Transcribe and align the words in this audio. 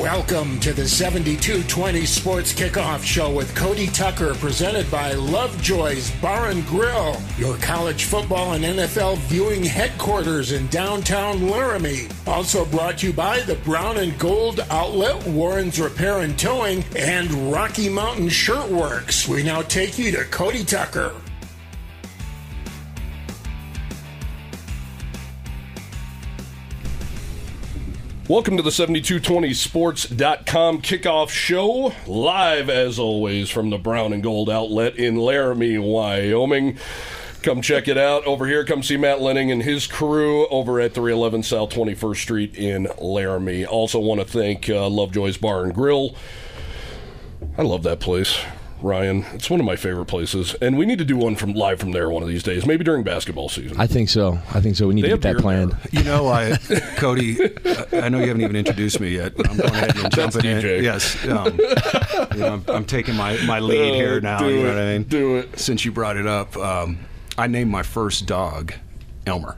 Welcome 0.00 0.58
to 0.60 0.72
the 0.72 0.88
7220 0.88 2.06
Sports 2.06 2.54
Kickoff 2.54 3.04
Show 3.04 3.30
with 3.30 3.54
Cody 3.54 3.86
Tucker, 3.86 4.32
presented 4.36 4.90
by 4.90 5.12
Lovejoy's 5.12 6.10
Bar 6.22 6.48
and 6.48 6.66
Grill, 6.66 7.20
your 7.36 7.58
college 7.58 8.04
football 8.04 8.54
and 8.54 8.64
NFL 8.64 9.18
viewing 9.18 9.62
headquarters 9.62 10.52
in 10.52 10.66
downtown 10.68 11.50
Laramie. 11.50 12.08
Also 12.26 12.64
brought 12.64 12.96
to 12.98 13.08
you 13.08 13.12
by 13.12 13.40
the 13.40 13.56
Brown 13.56 13.98
and 13.98 14.18
Gold 14.18 14.60
Outlet, 14.70 15.22
Warren's 15.26 15.78
Repair 15.78 16.20
and 16.20 16.38
Towing, 16.38 16.82
and 16.96 17.30
Rocky 17.52 17.90
Mountain 17.90 18.28
Shirtworks. 18.28 19.28
We 19.28 19.42
now 19.42 19.60
take 19.60 19.98
you 19.98 20.12
to 20.12 20.24
Cody 20.24 20.64
Tucker. 20.64 21.12
Welcome 28.30 28.56
to 28.58 28.62
the 28.62 28.70
7220sports.com 28.70 30.82
kickoff 30.82 31.30
show, 31.30 31.92
live 32.06 32.70
as 32.70 32.96
always 32.96 33.50
from 33.50 33.70
the 33.70 33.76
Brown 33.76 34.12
and 34.12 34.22
Gold 34.22 34.48
outlet 34.48 34.94
in 34.94 35.16
Laramie, 35.16 35.78
Wyoming. 35.78 36.78
Come 37.42 37.60
check 37.60 37.88
it 37.88 37.98
out 37.98 38.24
over 38.26 38.46
here. 38.46 38.64
Come 38.64 38.84
see 38.84 38.96
Matt 38.96 39.20
Lenning 39.20 39.50
and 39.50 39.64
his 39.64 39.88
crew 39.88 40.46
over 40.46 40.78
at 40.78 40.94
311 40.94 41.42
South 41.42 41.70
21st 41.70 42.16
Street 42.16 42.54
in 42.54 42.86
Laramie. 43.00 43.66
Also, 43.66 43.98
want 43.98 44.20
to 44.20 44.26
thank 44.26 44.70
uh, 44.70 44.88
Lovejoy's 44.88 45.36
Bar 45.36 45.64
and 45.64 45.74
Grill. 45.74 46.14
I 47.58 47.62
love 47.62 47.82
that 47.82 47.98
place. 47.98 48.38
Ryan. 48.82 49.24
It's 49.34 49.50
one 49.50 49.60
of 49.60 49.66
my 49.66 49.76
favorite 49.76 50.06
places, 50.06 50.54
and 50.60 50.76
we 50.78 50.86
need 50.86 50.98
to 50.98 51.04
do 51.04 51.16
one 51.16 51.36
from 51.36 51.52
live 51.52 51.78
from 51.80 51.92
there 51.92 52.08
one 52.10 52.22
of 52.22 52.28
these 52.28 52.42
days, 52.42 52.64
maybe 52.66 52.84
during 52.84 53.02
basketball 53.02 53.48
season. 53.48 53.78
I 53.80 53.86
think 53.86 54.08
so. 54.08 54.38
I 54.54 54.60
think 54.60 54.76
so. 54.76 54.88
We 54.88 54.94
need 54.94 55.02
They 55.02 55.08
to 55.10 55.14
get 55.16 55.22
that 55.22 55.32
beer 55.34 55.40
planned. 55.42 55.72
there. 55.72 55.80
You 55.92 56.04
know, 56.04 56.28
I, 56.28 56.56
Cody, 56.96 57.36
I 57.42 58.00
I 58.04 58.08
know 58.08 58.18
you 58.20 58.28
haven't 58.28 58.42
even 58.42 58.56
introduced 58.56 59.00
me 59.00 59.10
yet, 59.10 59.36
but 59.36 59.50
I'm 59.50 59.56
going 59.56 59.70
ahead 59.74 59.96
and 59.96 60.04
That's 60.12 60.16
jumping 60.16 60.42
DJ. 60.42 60.78
in. 60.78 60.84
Yes, 60.84 61.26
um, 61.28 61.58
you 62.34 62.40
know, 62.40 62.52
I'm, 62.54 62.64
I'm 62.68 62.84
taking 62.84 63.14
my, 63.16 63.36
my 63.46 63.60
lead 63.60 63.90
Oh, 63.92 63.94
here 63.94 64.20
now. 64.20 64.38
do 64.38 64.48
you 64.48 64.62
know 64.62 64.70
it, 64.70 64.74
what 64.74 64.78
I 64.82 64.92
mean? 64.92 65.02
do 65.04 65.36
it. 65.36 65.58
Since 65.58 65.84
you 65.84 65.92
brought 65.92 66.16
it 66.16 66.26
up, 66.26 66.56
um, 66.56 66.98
I 67.38 67.46
named 67.46 67.70
my 67.70 67.82
first 67.82 68.26
dog 68.26 68.74
Elmer. 69.26 69.56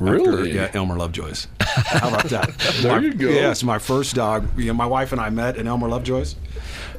Really? 0.00 0.28
After- 0.28 0.46
yeah, 0.48 0.70
Elmer 0.80 0.96
Lovejoy's. 0.96 1.46
How 1.60 2.08
about 2.08 2.24
that? 2.24 2.50
There 2.82 2.92
My- 2.92 2.98
you 2.98 3.14
go. 3.14 3.28
Yes, 3.28 3.62
my 3.62 3.78
first 3.78 4.14
dog. 4.16 4.48
You 4.58 4.66
know, 4.66 4.74
my 4.74 4.86
wife 4.86 5.12
and 5.12 5.20
I 5.20 5.30
met 5.30 5.56
in 5.56 5.66
Elmer 5.68 5.88
Lovejoy's. 5.88 6.34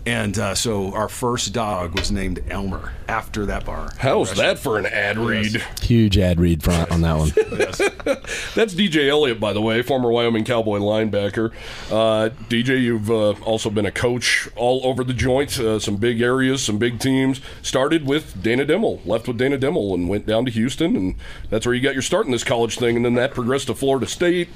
And 0.05 0.37
uh, 0.37 0.53
so 0.53 0.93
our 0.93 1.09
first 1.09 1.51
dog 1.51 1.97
was 1.97 2.11
named 2.11 2.43
Elmer 2.49 2.93
after 3.07 3.47
that 3.47 3.65
bar. 3.65 3.89
How's 3.97 4.35
that 4.35 4.59
for 4.59 4.77
an 4.77 4.85
ad 4.85 5.17
read? 5.17 5.63
Huge 5.81 6.17
ad 6.19 6.39
read 6.39 6.61
front 6.61 6.91
on 6.91 7.01
that 7.01 7.17
one. 7.17 7.29
That's 8.55 8.75
DJ 8.75 9.09
Elliott, 9.09 9.39
by 9.39 9.51
the 9.53 9.61
way, 9.61 9.81
former 9.81 10.11
Wyoming 10.11 10.43
Cowboy 10.43 10.77
linebacker. 10.77 11.51
Uh, 11.89 12.29
DJ, 12.49 12.81
you've 12.81 13.09
uh, 13.09 13.31
also 13.41 13.71
been 13.71 13.87
a 13.87 13.91
coach 13.91 14.47
all 14.55 14.85
over 14.85 15.03
the 15.03 15.13
joint, 15.13 15.59
uh, 15.59 15.79
some 15.79 15.97
big 15.97 16.21
areas, 16.21 16.61
some 16.61 16.77
big 16.77 16.99
teams. 16.99 17.41
Started 17.63 18.05
with 18.05 18.41
Dana 18.43 18.63
Dimel, 18.63 19.03
left 19.07 19.27
with 19.27 19.39
Dana 19.39 19.57
Dimel, 19.57 19.95
and 19.95 20.07
went 20.07 20.27
down 20.27 20.45
to 20.45 20.51
Houston, 20.51 20.95
and 20.95 21.15
that's 21.49 21.65
where 21.65 21.73
you 21.73 21.81
got 21.81 21.93
your 21.93 22.03
start 22.03 22.27
in 22.27 22.31
this 22.31 22.43
college 22.43 22.77
thing. 22.77 22.95
And 22.95 23.03
then 23.03 23.15
that 23.15 23.33
progressed 23.33 23.67
to 23.67 23.73
Florida 23.73 24.05
State 24.05 24.49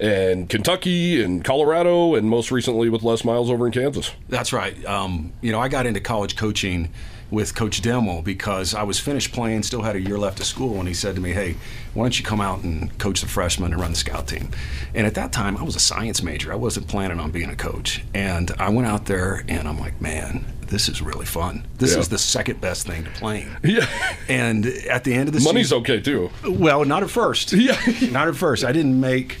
and 0.00 0.48
Kentucky 0.48 1.22
and 1.22 1.44
Colorado, 1.44 2.14
and 2.14 2.28
most 2.28 2.50
recently 2.50 2.88
with 2.88 3.02
Les 3.02 3.24
Miles 3.24 3.50
over 3.50 3.66
in 3.66 3.72
Kansas. 3.72 4.12
That's 4.28 4.52
right. 4.52 4.84
Um, 4.84 5.32
you 5.40 5.52
know, 5.52 5.60
I 5.60 5.68
got 5.68 5.86
into 5.86 6.00
college 6.00 6.36
coaching 6.36 6.90
with 7.28 7.56
Coach 7.56 7.82
Dimel 7.82 8.22
because 8.22 8.72
I 8.72 8.84
was 8.84 9.00
finished 9.00 9.32
playing, 9.32 9.64
still 9.64 9.82
had 9.82 9.96
a 9.96 10.00
year 10.00 10.16
left 10.16 10.38
of 10.38 10.46
school, 10.46 10.78
and 10.78 10.86
he 10.86 10.94
said 10.94 11.16
to 11.16 11.20
me, 11.20 11.32
"Hey, 11.32 11.56
why 11.92 12.04
don't 12.04 12.16
you 12.18 12.24
come 12.24 12.40
out 12.40 12.62
and 12.62 12.96
coach 12.98 13.20
the 13.20 13.26
freshmen 13.26 13.72
and 13.72 13.80
run 13.80 13.90
the 13.90 13.96
scout 13.96 14.28
team?" 14.28 14.50
And 14.94 15.06
at 15.08 15.14
that 15.14 15.32
time, 15.32 15.56
I 15.56 15.64
was 15.64 15.74
a 15.74 15.80
science 15.80 16.22
major. 16.22 16.52
I 16.52 16.56
wasn't 16.56 16.86
planning 16.86 17.18
on 17.18 17.32
being 17.32 17.50
a 17.50 17.56
coach, 17.56 18.04
and 18.14 18.52
I 18.60 18.68
went 18.68 18.86
out 18.86 19.06
there, 19.06 19.44
and 19.48 19.66
I'm 19.66 19.78
like, 19.80 20.00
"Man, 20.00 20.44
this 20.68 20.88
is 20.88 21.02
really 21.02 21.26
fun. 21.26 21.64
This 21.78 21.94
Yeah. 21.94 21.98
is 22.00 22.08
the 22.10 22.18
second 22.18 22.60
best 22.60 22.86
thing 22.86 23.02
to 23.04 23.10
playing." 23.10 23.48
Yeah. 23.64 23.86
And 24.28 24.64
at 24.88 25.02
the 25.02 25.12
end 25.12 25.28
of 25.28 25.34
the 25.34 25.40
Money's 25.40 25.66
season, 25.70 25.78
okay, 25.78 26.00
too. 26.00 26.30
well, 26.48 26.84
not 26.84 27.02
at 27.02 27.10
first. 27.10 27.52
Yeah. 27.54 27.76
not 28.12 28.28
at 28.28 28.36
first. 28.36 28.64
I 28.64 28.70
didn't 28.70 29.00
make 29.00 29.38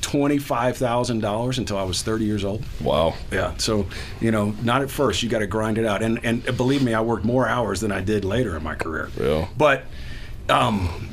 twenty-five 0.00 0.76
thousand 0.76 1.20
dollars 1.20 1.58
until 1.58 1.76
I 1.76 1.84
was 1.84 2.02
thirty 2.02 2.24
years 2.24 2.44
old. 2.44 2.64
Wow. 2.80 3.14
Yeah. 3.30 3.56
So, 3.58 3.86
you 4.20 4.30
know, 4.30 4.54
not 4.62 4.82
at 4.82 4.90
first. 4.90 5.22
You 5.22 5.28
got 5.28 5.40
to 5.40 5.46
grind 5.46 5.78
it 5.78 5.84
out. 5.84 6.02
And 6.02 6.24
and 6.24 6.44
believe 6.56 6.82
me, 6.82 6.94
I 6.94 7.00
worked 7.00 7.24
more 7.24 7.48
hours 7.48 7.80
than 7.80 7.92
I 7.92 8.00
did 8.00 8.24
later 8.24 8.56
in 8.56 8.62
my 8.62 8.74
career. 8.74 9.10
Yeah. 9.20 9.48
But 9.56 9.84
um, 10.48 11.10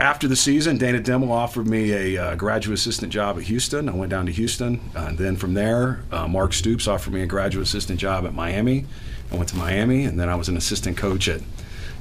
after 0.00 0.28
the 0.28 0.36
season, 0.36 0.78
Dana 0.78 1.00
Dimel 1.00 1.30
offered 1.30 1.66
me 1.66 1.92
a 1.92 2.22
uh, 2.22 2.34
graduate 2.36 2.78
assistant 2.78 3.12
job 3.12 3.36
at 3.36 3.44
Houston. 3.44 3.88
I 3.88 3.94
went 3.94 4.10
down 4.10 4.26
to 4.26 4.32
Houston, 4.32 4.80
uh, 4.94 5.06
and 5.08 5.18
then 5.18 5.36
from 5.36 5.54
there, 5.54 6.02
uh, 6.12 6.28
Mark 6.28 6.52
Stoops 6.52 6.86
offered 6.86 7.12
me 7.12 7.22
a 7.22 7.26
graduate 7.26 7.66
assistant 7.66 7.98
job 7.98 8.24
at 8.24 8.34
Miami. 8.34 8.86
I 9.32 9.36
went 9.36 9.48
to 9.48 9.56
Miami, 9.56 10.04
and 10.04 10.18
then 10.18 10.28
I 10.28 10.36
was 10.36 10.48
an 10.48 10.56
assistant 10.56 10.96
coach 10.96 11.28
at 11.28 11.40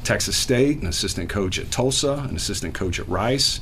Texas 0.04 0.38
State, 0.38 0.80
an 0.82 0.88
assistant 0.88 1.30
coach 1.30 1.58
at 1.60 1.72
Tulsa, 1.72 2.26
an 2.30 2.36
assistant 2.36 2.74
coach 2.74 3.00
at 3.00 3.10
Rice, 3.10 3.62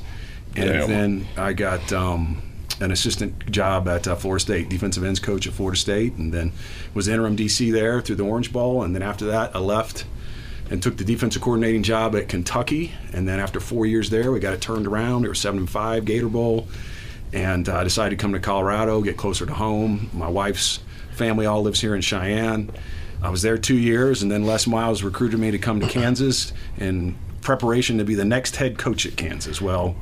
and 0.56 0.70
Damn. 0.70 0.88
then 0.88 1.26
I 1.36 1.52
got 1.52 1.92
um, 1.92 2.42
an 2.80 2.90
assistant 2.90 3.50
job 3.50 3.88
at 3.88 4.08
uh, 4.08 4.14
Florida 4.16 4.40
State, 4.40 4.68
defensive 4.68 5.04
ends 5.04 5.20
coach 5.20 5.46
at 5.46 5.52
Florida 5.52 5.78
State, 5.78 6.14
and 6.14 6.32
then 6.32 6.52
was 6.94 7.08
interim 7.08 7.36
DC 7.36 7.70
there 7.72 8.00
through 8.00 8.16
the 8.16 8.24
Orange 8.24 8.52
Bowl, 8.52 8.82
and 8.82 8.94
then 8.94 9.02
after 9.02 9.26
that, 9.26 9.54
I 9.54 9.58
left 9.58 10.06
and 10.70 10.82
took 10.82 10.96
the 10.96 11.04
defensive 11.04 11.42
coordinating 11.42 11.82
job 11.82 12.16
at 12.16 12.28
Kentucky, 12.28 12.92
and 13.12 13.28
then 13.28 13.38
after 13.38 13.60
four 13.60 13.86
years 13.86 14.10
there, 14.10 14.32
we 14.32 14.40
got 14.40 14.54
it 14.54 14.60
turned 14.60 14.86
around. 14.86 15.24
It 15.24 15.28
was 15.28 15.38
seven 15.38 15.60
and 15.60 15.70
five, 15.70 16.04
Gator 16.04 16.28
Bowl, 16.28 16.66
and 17.32 17.68
uh, 17.68 17.76
I 17.76 17.84
decided 17.84 18.18
to 18.18 18.22
come 18.22 18.32
to 18.32 18.40
Colorado, 18.40 19.02
get 19.02 19.16
closer 19.16 19.46
to 19.46 19.54
home. 19.54 20.10
My 20.12 20.28
wife's 20.28 20.80
family 21.12 21.46
all 21.46 21.62
lives 21.62 21.80
here 21.80 21.94
in 21.94 22.00
Cheyenne. 22.00 22.70
I 23.22 23.30
was 23.30 23.42
there 23.42 23.58
two 23.58 23.76
years, 23.76 24.22
and 24.22 24.30
then 24.30 24.44
Les 24.44 24.66
Miles 24.66 25.02
recruited 25.02 25.38
me 25.38 25.50
to 25.50 25.58
come 25.58 25.80
to 25.80 25.88
Kansas 25.88 26.52
in 26.78 27.16
preparation 27.46 27.96
to 27.98 28.04
be 28.04 28.16
the 28.16 28.24
next 28.24 28.56
head 28.56 28.76
coach 28.76 29.06
at 29.06 29.16
Kansas. 29.16 29.60
Well, 29.60 29.94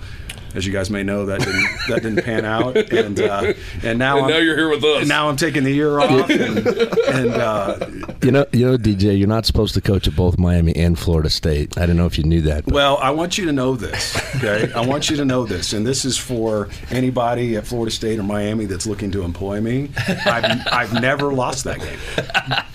as 0.55 0.65
you 0.65 0.73
guys 0.73 0.89
may 0.89 1.03
know, 1.03 1.27
that 1.27 1.41
didn't 1.41 1.67
that 1.89 2.03
didn't 2.03 2.25
pan 2.25 2.45
out, 2.45 2.77
and 2.93 3.21
uh, 3.21 3.53
and 3.83 3.99
now 3.99 4.17
And 4.17 4.27
I'm, 4.27 4.31
now 4.31 4.39
you're 4.39 4.57
here 4.57 4.69
with 4.71 4.83
us. 4.85 5.01
and 5.01 5.09
now 5.09 5.29
I'm 5.29 5.37
taking 5.37 5.65
the 5.65 5.73
year 5.73 5.99
off, 5.99 6.31
and, 6.31 6.59
and 6.67 7.31
uh, 7.33 7.87
You 8.23 8.31
know, 8.31 8.47
you 8.53 8.65
know, 8.65 8.79
DJ, 8.79 9.19
you're 9.19 9.27
not 9.29 9.47
supposed 9.47 9.75
to 9.75 9.81
coach 9.81 10.07
at 10.07 10.15
both 10.15 10.39
Miami 10.39 10.75
and 10.77 10.99
Florida 10.99 11.29
State. 11.29 11.77
I 11.77 11.87
don't 11.87 11.97
know 11.97 12.07
if 12.07 12.17
you 12.17 12.25
knew 12.25 12.41
that. 12.43 12.65
But 12.65 12.73
Well, 12.73 12.99
I 12.99 13.11
want 13.11 13.37
you 13.37 13.45
to 13.47 13.53
know 13.53 13.75
this, 13.75 14.17
okay? 14.37 14.73
I 14.73 14.81
want 14.87 15.11
you 15.11 15.17
to 15.17 15.25
know 15.25 15.45
this, 15.45 15.73
and 15.73 15.85
this 15.87 16.05
is 16.05 16.17
for 16.17 16.69
anybody 16.91 17.57
at 17.57 17.67
Florida 17.67 17.91
State 17.91 18.19
or 18.21 18.23
Miami 18.23 18.65
that's 18.67 18.87
looking 18.87 19.11
to 19.11 19.23
employ 19.23 19.61
me. 19.61 19.91
I've, 20.25 20.67
I've 20.73 20.93
never 20.95 21.35
lost 21.35 21.65
that 21.65 21.81
game. 21.81 21.99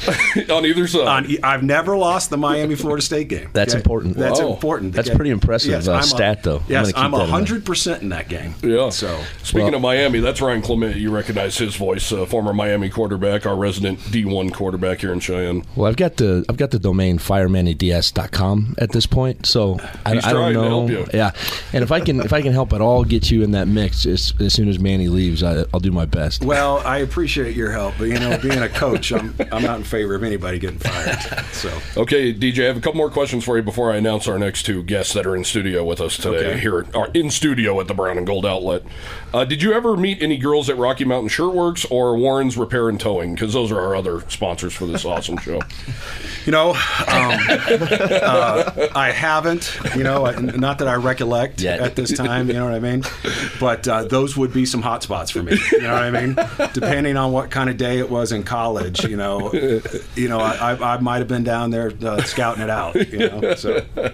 on 0.50 0.66
either 0.66 0.88
side. 0.88 1.08
On, 1.08 1.38
I've 1.44 1.64
never 1.64 1.98
lost 1.98 2.30
the 2.30 2.38
Miami 2.38 2.76
Florida 2.76 3.02
State 3.02 3.28
game. 3.28 3.50
That's 3.54 3.74
okay? 3.74 3.80
important. 3.80 4.16
That's 4.18 4.40
Wow. 4.40 4.54
important. 4.54 4.94
That's 4.94 5.10
Okay? 5.10 5.16
pretty 5.16 5.32
impressive, 5.32 5.72
Yes, 5.72 5.88
uh, 5.88 5.94
I'm 5.94 6.00
a- 6.00 6.04
stat, 6.04 6.44
though. 6.44 6.58
I'm 6.58 6.64
Yes, 6.68 6.88
I'm 6.88 6.94
keep 6.94 6.96
that 6.96 7.06
in 7.06 7.12
mind. 7.12 7.30
hundred 7.32 7.66
percent 7.66 8.02
in 8.02 8.10
that 8.10 8.30
game. 8.30 8.56
Yeah. 8.64 8.90
So 8.90 9.20
Speaking 9.44 9.68
Well- 9.68 9.76
of 9.76 9.82
Miami, 9.82 10.20
that's 10.20 10.42
Ryan 10.42 10.62
Clement. 10.62 10.96
You 10.96 11.12
recognize 11.12 11.58
his 11.58 11.76
voice, 11.76 12.12
uh, 12.12 12.26
former 12.26 12.54
Miami 12.54 12.90
quarterback, 12.90 13.46
our 13.46 13.56
resident 13.56 14.00
D1 14.12 14.52
quarterback 14.54 15.00
here 15.02 15.12
in 15.14 15.20
Cheyenne. 15.20 15.64
well, 15.76 15.90
I've 15.90 15.98
got 15.98 16.18
the 16.18 16.46
I've 16.50 16.58
got 16.58 16.72
the 16.72 16.80
domain 16.80 17.18
firemanyds.com 17.20 18.76
at 18.78 18.92
this 18.92 19.06
point, 19.06 19.46
so 19.46 19.78
I, 20.06 20.16
He's 20.16 20.26
I 20.26 20.34
don't 20.34 20.42
trying 20.42 20.54
to 20.54 20.62
know. 20.62 20.70
help 20.88 20.90
you. 20.90 21.08
Yeah, 21.14 21.32
and 21.74 21.84
if 21.84 21.92
I 21.92 22.00
can 22.00 22.20
if 22.22 22.34
I 22.34 22.42
can 22.42 22.54
help 22.54 22.74
at 22.74 22.82
all 22.82 23.04
get 23.04 23.32
you 23.32 23.44
in 23.44 23.52
that 23.52 23.68
mix 23.68 24.06
as, 24.06 24.34
as 24.40 24.54
soon 24.54 24.70
as 24.70 24.80
Manny 24.80 25.08
leaves, 25.08 25.44
I, 25.44 25.66
I'll 25.74 25.80
do 25.80 25.92
my 25.92 26.06
best. 26.06 26.44
Well, 26.44 26.80
I 26.86 27.00
appreciate 27.00 27.56
your 27.56 27.72
help, 27.72 27.96
but 27.98 28.06
you 28.06 28.20
know, 28.20 28.38
being 28.42 28.60
a 28.60 28.70
coach, 28.70 29.12
I'm 29.12 29.36
I'm 29.52 29.64
not 29.64 29.78
in 29.78 29.84
favor 29.90 30.16
of 30.16 30.24
anybody 30.24 30.60
getting 30.60 30.80
fired. 30.80 31.18
So 31.60 31.70
Okay, 31.98 32.34
DJ, 32.34 32.64
I 32.64 32.68
have 32.68 32.78
a 32.78 32.80
couple 32.80 32.98
more 32.98 33.10
questions 33.10 33.44
for 33.44 33.58
you 33.58 33.64
before 33.64 33.92
I 33.92 33.98
announce 33.98 34.28
our 34.28 34.40
next 34.40 34.64
two 34.64 34.82
guests 34.84 35.14
that 35.14 35.26
are 35.26 35.36
in 35.36 35.44
studio 35.44 35.84
with 35.84 36.00
us 36.00 36.16
today. 36.16 36.52
Okay. 36.52 36.60
Here, 36.60 36.86
are 36.94 37.10
in 37.14 37.30
studio 37.32 37.80
at 37.82 37.88
the 37.88 37.94
Brown 37.94 38.18
and 38.18 38.26
Gold 38.26 38.46
Outlet. 38.46 38.84
Uh, 39.34 39.44
did 39.46 39.62
you 39.62 39.74
ever 39.74 39.98
meet 39.98 40.22
any 40.22 40.38
girls 40.38 40.70
at 40.70 40.78
Rocky 40.78 41.04
Mountain 41.06 41.30
Shirtworks 41.30 41.86
or 41.92 42.16
Warren's 42.18 42.56
Repair 42.56 42.88
and 42.88 43.00
Towing? 43.00 43.34
Because 43.34 43.52
those 43.54 43.72
are 43.72 43.80
our 43.80 43.96
other 43.96 44.22
sponsors 44.30 44.74
for 44.74 44.86
this 44.86 45.04
awesome 45.06 45.38
show. 45.38 45.60
You 46.46 46.54
know, 46.54 46.70
um, 46.72 46.78
uh, 47.10 48.88
I 48.96 49.12
haven't. 49.14 49.78
You 49.96 50.04
know, 50.04 50.32
not 50.32 50.80
that 50.80 50.88
I 50.88 50.96
recollect 50.96 51.62
Yet. 51.62 51.80
at 51.80 51.96
this 51.96 52.16
time. 52.18 52.48
You 52.48 52.54
know 52.54 52.66
what 52.66 52.74
I 52.74 52.80
mean? 52.80 53.04
But 53.60 53.88
uh, 53.88 54.06
those 54.06 54.36
would 54.38 54.54
be 54.54 54.66
some 54.66 54.82
hot 54.82 55.04
spots 55.04 55.30
for 55.32 55.44
me. 55.44 55.58
You 55.72 55.82
know 55.82 55.94
what 55.94 56.02
I 56.02 56.12
mean? 56.12 56.36
Depending 56.74 57.18
on 57.18 57.34
what 57.34 57.52
kind 57.52 57.70
of 57.70 57.78
day 57.78 58.00
it 58.00 58.10
was 58.10 58.32
in 58.32 58.44
college. 58.44 59.04
You 59.04 59.18
know, 59.18 59.50
you 60.16 60.28
know, 60.28 60.40
I, 60.40 60.74
I, 60.74 60.94
I 60.96 60.98
might 61.00 61.18
have 61.20 61.28
been 61.28 61.44
down 61.44 61.72
there 61.72 61.92
uh, 62.04 62.22
scouting 62.24 62.64
it 62.64 62.70
out. 62.70 62.96
You 62.96 63.30
know, 63.30 63.56
so 63.56 63.82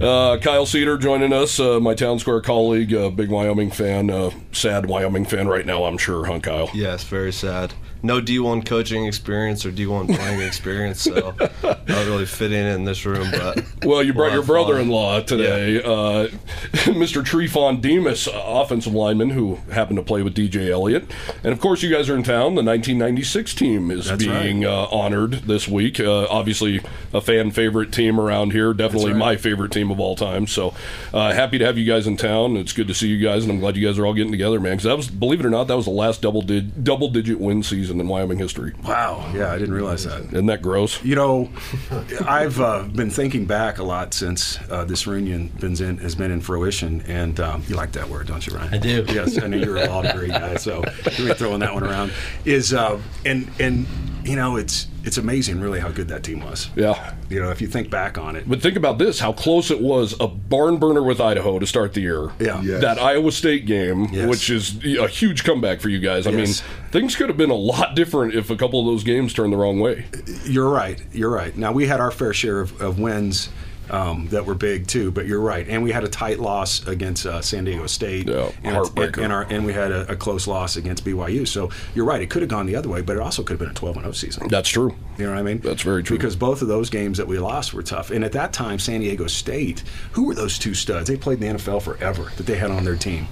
Uh, 0.00 0.38
Kyle 0.38 0.64
Cedar 0.64 0.96
joining 0.96 1.32
us, 1.32 1.60
uh, 1.60 1.78
my 1.78 1.94
Town 1.94 2.18
Square 2.18 2.40
colleague, 2.42 2.94
uh, 2.94 3.10
big 3.10 3.28
Wyoming 3.30 3.70
fan, 3.70 4.08
uh, 4.10 4.30
sad 4.52 4.86
Wyoming 4.86 5.26
fan 5.26 5.46
right 5.46 5.66
now, 5.66 5.84
I'm 5.84 5.98
sure, 5.98 6.24
huh, 6.24 6.40
Kyle? 6.40 6.70
Yes, 6.72 7.04
very 7.04 7.32
sad. 7.32 7.74
No 8.02 8.18
D1 8.18 8.64
coaching 8.64 9.04
experience 9.04 9.66
or 9.66 9.72
D1 9.72 10.16
playing 10.16 10.40
experience, 10.40 11.02
so 11.02 11.34
not 11.62 11.88
really 12.06 12.24
fitting 12.24 12.64
in 12.64 12.84
this 12.84 13.04
room. 13.04 13.30
But 13.30 13.62
Well, 13.84 14.02
you 14.02 14.14
brought 14.14 14.32
your 14.32 14.42
brother-in-law 14.42 15.20
today, 15.24 15.82
uh, 15.82 16.28
Mr. 16.86 17.22
Trefon 17.22 17.82
Demas, 17.82 18.26
uh, 18.26 18.32
offensive 18.34 18.94
lineman 18.94 19.28
who 19.28 19.56
happened 19.70 19.98
to 19.98 20.02
play 20.02 20.22
with 20.22 20.34
DJ 20.34 20.70
Elliott, 20.70 21.10
and 21.44 21.52
of 21.52 21.60
course, 21.60 21.82
you 21.82 21.90
guys 21.94 22.08
are 22.08 22.16
in 22.16 22.22
town. 22.22 22.54
The 22.54 22.62
1996 22.62 23.54
team 23.54 23.90
is 23.90 24.06
That's 24.06 24.24
being 24.24 24.64
uh, 24.64 24.86
honored 24.90 25.32
this 25.32 25.68
week. 25.68 26.00
Uh, 26.00 26.26
obviously, 26.28 26.80
a 27.12 27.20
fan 27.20 27.50
favorite 27.50 27.92
team 27.92 28.20
around 28.20 28.52
here. 28.52 28.72
Definitely 28.72 29.12
right. 29.12 29.18
my 29.18 29.36
favorite 29.36 29.72
team 29.72 29.90
of 29.90 30.00
all 30.00 30.16
time. 30.16 30.46
So 30.46 30.74
uh, 31.12 31.32
happy 31.32 31.58
to 31.58 31.64
have 31.64 31.78
you 31.78 31.84
guys 31.84 32.06
in 32.06 32.16
town. 32.16 32.56
It's 32.56 32.72
good 32.72 32.88
to 32.88 32.94
see 32.94 33.08
you 33.08 33.18
guys, 33.24 33.44
and 33.44 33.52
I'm 33.52 33.60
glad 33.60 33.76
you 33.76 33.86
guys 33.86 33.98
are 33.98 34.06
all 34.06 34.14
getting 34.14 34.32
together, 34.32 34.60
man. 34.60 34.72
Because 34.72 34.84
that 34.84 34.96
was, 34.96 35.08
believe 35.08 35.40
it 35.40 35.46
or 35.46 35.50
not, 35.50 35.64
that 35.68 35.76
was 35.76 35.86
the 35.86 35.90
last 35.90 36.22
double 36.22 36.42
did 36.42 36.84
double 36.84 37.08
digit 37.08 37.40
win 37.40 37.62
season 37.62 38.00
in 38.00 38.08
Wyoming 38.08 38.38
history. 38.38 38.74
wow, 38.84 39.30
yeah, 39.34 39.52
I 39.52 39.58
didn't 39.58 39.74
realize 39.74 40.04
that. 40.04 40.22
Isn't 40.24 40.46
that 40.46 40.62
gross? 40.62 41.02
You 41.04 41.14
know, 41.14 41.50
I've 42.26 42.60
uh, 42.60 42.84
been 42.84 43.10
thinking 43.10 43.46
back 43.46 43.78
a 43.78 43.84
lot 43.84 44.14
since 44.14 44.58
uh, 44.70 44.84
this 44.84 45.06
reunion 45.06 45.48
been 45.60 45.80
in, 45.82 45.98
has 45.98 46.14
been 46.14 46.30
in 46.30 46.40
fruition, 46.40 47.02
and 47.02 47.38
um, 47.40 47.62
you 47.68 47.76
like 47.76 47.92
that 47.92 48.08
word, 48.08 48.26
don't 48.26 48.46
you, 48.46 48.54
Ryan? 48.54 48.74
I 48.74 48.78
do. 48.78 49.04
Yes, 49.08 49.40
I 49.40 49.46
know 49.46 49.56
you're 49.56 49.76
a 49.76 49.86
law 49.86 50.02
degree 50.02 50.28
guy, 50.28 50.56
so 50.56 50.82
you're 51.16 51.34
throwing 51.34 51.60
that 51.60 51.72
one 51.74 51.82
around. 51.82 52.12
Is 52.44 52.72
uh, 52.72 53.00
and 53.24 53.50
and 53.58 53.86
you 54.24 54.36
know, 54.36 54.56
it's 54.56 54.86
it's 55.02 55.16
amazing, 55.16 55.60
really, 55.60 55.80
how 55.80 55.88
good 55.88 56.08
that 56.08 56.22
team 56.22 56.40
was. 56.40 56.68
Yeah. 56.76 57.14
You 57.30 57.40
know, 57.40 57.50
if 57.50 57.60
you 57.62 57.66
think 57.66 57.88
back 57.90 58.18
on 58.18 58.36
it, 58.36 58.48
But 58.48 58.60
think 58.60 58.76
about 58.76 58.98
this: 58.98 59.18
how 59.20 59.32
close 59.32 59.70
it 59.70 59.80
was 59.80 60.14
a 60.20 60.26
barn 60.28 60.76
burner 60.78 61.02
with 61.02 61.20
Idaho 61.20 61.58
to 61.58 61.66
start 61.66 61.94
the 61.94 62.02
year. 62.02 62.30
Yeah. 62.38 62.60
Yes. 62.62 62.80
That 62.82 62.98
Iowa 62.98 63.32
State 63.32 63.64
game, 63.66 64.08
Yes. 64.12 64.28
which 64.28 64.50
is 64.50 64.84
a 64.84 65.08
huge 65.08 65.44
comeback 65.44 65.80
for 65.80 65.88
you 65.88 65.98
guys. 66.00 66.26
I 66.26 66.30
Yes. 66.30 66.62
mean, 66.62 66.90
things 66.90 67.16
could 67.16 67.28
have 67.28 67.38
been 67.38 67.50
a 67.50 67.54
lot 67.54 67.94
different 67.96 68.34
if 68.34 68.50
a 68.50 68.56
couple 68.56 68.78
of 68.80 68.86
those 68.86 69.04
games 69.04 69.32
turned 69.32 69.52
the 69.52 69.56
wrong 69.56 69.80
way. 69.80 70.06
You're 70.44 70.68
right. 70.68 71.00
You're 71.12 71.30
right. 71.30 71.56
Now 71.56 71.72
we 71.72 71.86
had 71.86 72.00
our 72.00 72.10
fair 72.10 72.32
share 72.34 72.60
of, 72.60 72.78
of 72.80 72.98
wins 72.98 73.48
um, 73.90 74.28
that 74.28 74.46
were 74.46 74.54
big 74.54 74.86
too, 74.86 75.10
but 75.10 75.26
you're 75.26 75.40
right. 75.40 75.68
And 75.68 75.82
we 75.82 75.90
had 75.92 76.04
a 76.04 76.08
tight 76.08 76.38
loss 76.38 76.86
against 76.86 77.26
uh, 77.26 77.40
San 77.42 77.64
Diego 77.64 77.86
State. 77.86 78.28
Yeah, 78.28 78.50
and, 78.62 78.76
heartbreaker. 78.76 79.14
and, 79.14 79.24
and 79.24 79.32
our, 79.32 79.42
and 79.50 79.66
we 79.66 79.72
had 79.72 79.90
a, 79.92 80.12
a 80.12 80.16
close 80.16 80.46
loss 80.46 80.76
against 80.76 81.04
BYU. 81.04 81.46
So 81.46 81.70
you're 81.94 82.04
right. 82.04 82.22
It 82.22 82.30
could 82.30 82.42
have 82.42 82.48
gone 82.50 82.66
the 82.66 82.76
other 82.76 82.88
way, 82.88 83.02
but 83.02 83.16
it 83.16 83.22
also 83.22 83.42
could 83.42 83.54
have 83.54 83.60
been 83.60 83.70
a 83.70 83.74
12 83.74 83.96
0 83.96 84.12
season. 84.12 84.48
That's 84.48 84.68
true. 84.68 84.94
You 85.18 85.26
know 85.26 85.32
what 85.32 85.38
I 85.40 85.42
mean? 85.42 85.58
That's 85.58 85.82
very 85.82 86.02
true. 86.02 86.16
Because 86.16 86.36
both 86.36 86.62
of 86.62 86.68
those 86.68 86.88
games 86.88 87.18
that 87.18 87.26
we 87.26 87.38
lost 87.38 87.74
were 87.74 87.82
tough. 87.82 88.10
And 88.10 88.24
at 88.24 88.32
that 88.32 88.52
time, 88.52 88.78
San 88.78 89.00
Diego 89.00 89.26
State, 89.26 89.82
who 90.12 90.24
were 90.24 90.34
those 90.34 90.58
two 90.58 90.74
studs? 90.74 91.08
They 91.08 91.16
played 91.16 91.42
in 91.42 91.56
the 91.56 91.58
NFL 91.62 91.82
forever 91.82 92.30
that 92.36 92.46
they 92.46 92.56
had 92.56 92.70
on 92.70 92.84
their 92.84 92.96
team. 92.96 93.26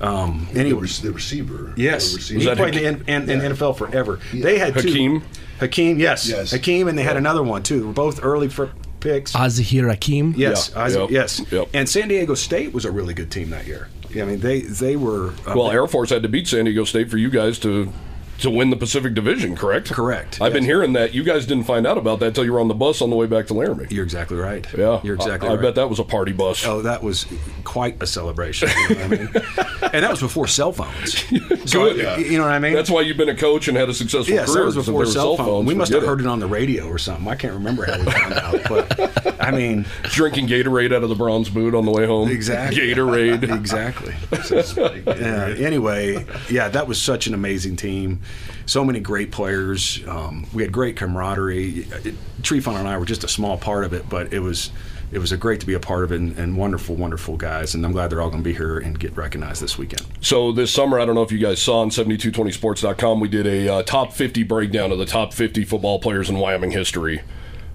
Um, 0.00 0.48
The, 0.52 0.60
anyway, 0.60 0.82
rec- 0.82 0.90
the 1.02 1.12
receiver. 1.12 1.72
Yes, 1.76 2.10
The 2.10 2.16
receiver. 2.16 2.50
he 2.50 2.56
played 2.56 2.74
Hakim? 2.74 3.04
in, 3.06 3.30
in, 3.30 3.40
in 3.42 3.52
NFL 3.52 3.76
forever. 3.78 4.18
They 4.32 4.58
had 4.58 4.74
two. 4.74 4.88
Hakim? 4.88 5.22
Hakim, 5.60 5.98
yes, 6.00 6.28
Yes. 6.28 6.50
Hakim, 6.50 6.88
and 6.88 6.98
they 6.98 7.04
had 7.04 7.16
another 7.16 7.42
one 7.42 7.62
too. 7.62 7.78
They 7.80 7.86
were 7.86 7.92
both 7.92 8.22
early 8.24 8.48
for 8.48 8.70
picks. 9.02 9.34
Az-Zahir 9.34 9.88
Hakim. 9.88 10.32
yes, 10.36 10.70
Yeah, 10.74 10.82
Isaac- 10.82 11.00
yep, 11.00 11.10
yes. 11.10 11.42
yep. 11.52 11.68
And 11.74 11.88
San 11.88 12.08
Diego 12.08 12.34
State 12.34 12.72
was 12.72 12.84
a 12.86 12.90
really 12.90 13.12
good 13.14 13.30
team 13.30 13.50
that 13.50 13.66
year. 13.66 13.88
I 14.14 14.24
mean, 14.24 14.40
they 14.40 14.60
they 14.60 14.96
were 14.96 15.30
uh, 15.46 15.54
Well, 15.56 15.70
Air 15.70 15.86
Force 15.86 16.10
had 16.10 16.22
to 16.22 16.28
beat 16.28 16.46
San 16.48 16.64
Diego 16.66 16.84
State 16.84 17.10
for 17.10 17.16
you 17.18 17.30
guys 17.30 17.58
to 17.60 17.90
to 18.42 18.50
win 18.50 18.70
the 18.70 18.76
Pacific 18.76 19.14
Division, 19.14 19.56
correct? 19.56 19.90
Correct, 19.90 20.40
I've 20.40 20.52
been 20.52 20.64
hearing 20.64 20.92
that. 20.94 21.14
You 21.14 21.22
guys 21.24 21.46
didn't 21.46 21.64
find 21.64 21.86
out 21.86 21.98
about 21.98 22.20
that 22.20 22.26
until 22.26 22.44
you 22.44 22.52
were 22.52 22.60
on 22.60 22.68
the 22.68 22.74
bus 22.74 23.00
on 23.02 23.10
the 23.10 23.16
way 23.16 23.26
back 23.26 23.46
to 23.48 23.54
Laramie. 23.54 23.86
You're 23.90 24.04
exactly 24.04 24.36
right. 24.36 24.66
yeah, 24.76 25.00
you're 25.02 25.14
exactly 25.14 25.48
I, 25.48 25.52
I 25.52 25.54
right. 25.56 25.62
bet 25.62 25.74
that 25.76 25.88
was 25.88 25.98
a 25.98 26.04
party 26.04 26.32
bus. 26.32 26.64
Oh, 26.66 26.82
that 26.82 27.02
was 27.02 27.26
quite 27.64 28.02
a 28.02 28.06
celebration. 28.06 28.68
You 28.88 28.94
know 28.94 29.02
what 29.02 29.04
I 29.04 29.08
mean? 29.08 29.28
and 29.92 30.04
that 30.04 30.10
was 30.10 30.20
before 30.20 30.46
cell 30.46 30.72
phones. 30.72 31.24
So, 31.64 31.84
Good. 31.84 31.98
Yeah. 31.98 32.16
You 32.18 32.38
know 32.38 32.44
what 32.44 32.52
I 32.52 32.58
mean? 32.58 32.72
That's 32.74 32.90
why 32.90 33.02
you've 33.02 33.16
been 33.16 33.28
a 33.28 33.36
coach 33.36 33.68
and 33.68 33.76
had 33.76 33.88
a 33.88 33.94
successful 33.94 34.34
Yes, 34.34 34.46
career. 34.52 34.60
that 34.64 34.74
was 34.74 34.86
before 34.86 35.06
cell 35.06 35.36
phones. 35.36 35.66
We 35.66 35.74
must 35.74 35.92
have 35.92 36.02
heard 36.02 36.20
it 36.20 36.26
on 36.26 36.40
the 36.40 36.46
radio 36.48 36.88
or 36.88 36.98
something. 36.98 37.28
I 37.28 37.36
can't 37.36 37.54
remember 37.54 37.84
how 37.86 37.98
we 37.98 38.10
found 38.10 38.34
out, 38.34 38.60
but 38.68 39.40
I 39.40 39.52
mean, 39.52 39.86
Drinking 40.02 40.48
Gatorade 40.48 40.92
out 40.92 41.02
of 41.04 41.08
the 41.08 41.14
bronze 41.14 41.48
boot 41.50 41.74
on 41.74 41.84
the 41.84 41.92
way 41.92 42.04
home. 42.04 42.28
Exactly. 42.30 42.78
Gatorade. 42.80 43.42
exactly. 43.54 44.14
Yeah, 45.06 45.54
anyway, 45.64 46.26
yeah, 46.50 46.68
that 46.68 46.88
was 46.88 47.00
such 47.00 47.26
an 47.28 47.34
amazing 47.34 47.76
team. 47.76 48.20
So 48.66 48.84
many 48.84 49.00
great 49.00 49.32
players. 49.32 50.00
Um, 50.06 50.46
we 50.52 50.62
had 50.62 50.72
great 50.72 50.96
camaraderie. 50.96 51.86
It, 52.04 52.14
Trefon 52.42 52.78
and 52.78 52.88
I 52.88 52.96
were 52.98 53.04
just 53.04 53.24
a 53.24 53.28
small 53.28 53.58
part 53.58 53.84
of 53.84 53.92
it, 53.92 54.08
but 54.08 54.32
it 54.32 54.40
was 54.40 54.70
it 55.12 55.18
was 55.18 55.30
a 55.30 55.36
great 55.36 55.60
to 55.60 55.66
be 55.66 55.74
a 55.74 55.80
part 55.80 56.04
of 56.04 56.12
it 56.12 56.20
and, 56.20 56.36
and 56.38 56.56
wonderful, 56.56 56.94
wonderful 56.94 57.36
guys. 57.36 57.74
And 57.74 57.84
I'm 57.84 57.92
glad 57.92 58.08
they're 58.08 58.22
all 58.22 58.30
going 58.30 58.42
to 58.42 58.48
be 58.48 58.54
here 58.54 58.78
and 58.78 58.98
get 58.98 59.14
recognized 59.14 59.62
this 59.62 59.76
weekend. 59.76 60.06
So 60.22 60.52
this 60.52 60.72
summer, 60.72 60.98
I 60.98 61.04
don't 61.04 61.14
know 61.14 61.22
if 61.22 61.30
you 61.30 61.38
guys 61.38 61.60
saw 61.60 61.80
on 61.80 61.90
7220sports.com, 61.90 63.20
we 63.20 63.28
did 63.28 63.46
a 63.46 63.68
uh, 63.68 63.82
top 63.82 64.14
50 64.14 64.42
breakdown 64.44 64.90
of 64.90 64.98
the 64.98 65.04
top 65.04 65.34
50 65.34 65.64
football 65.64 65.98
players 65.98 66.30
in 66.30 66.38
Wyoming 66.38 66.70
history. 66.70 67.20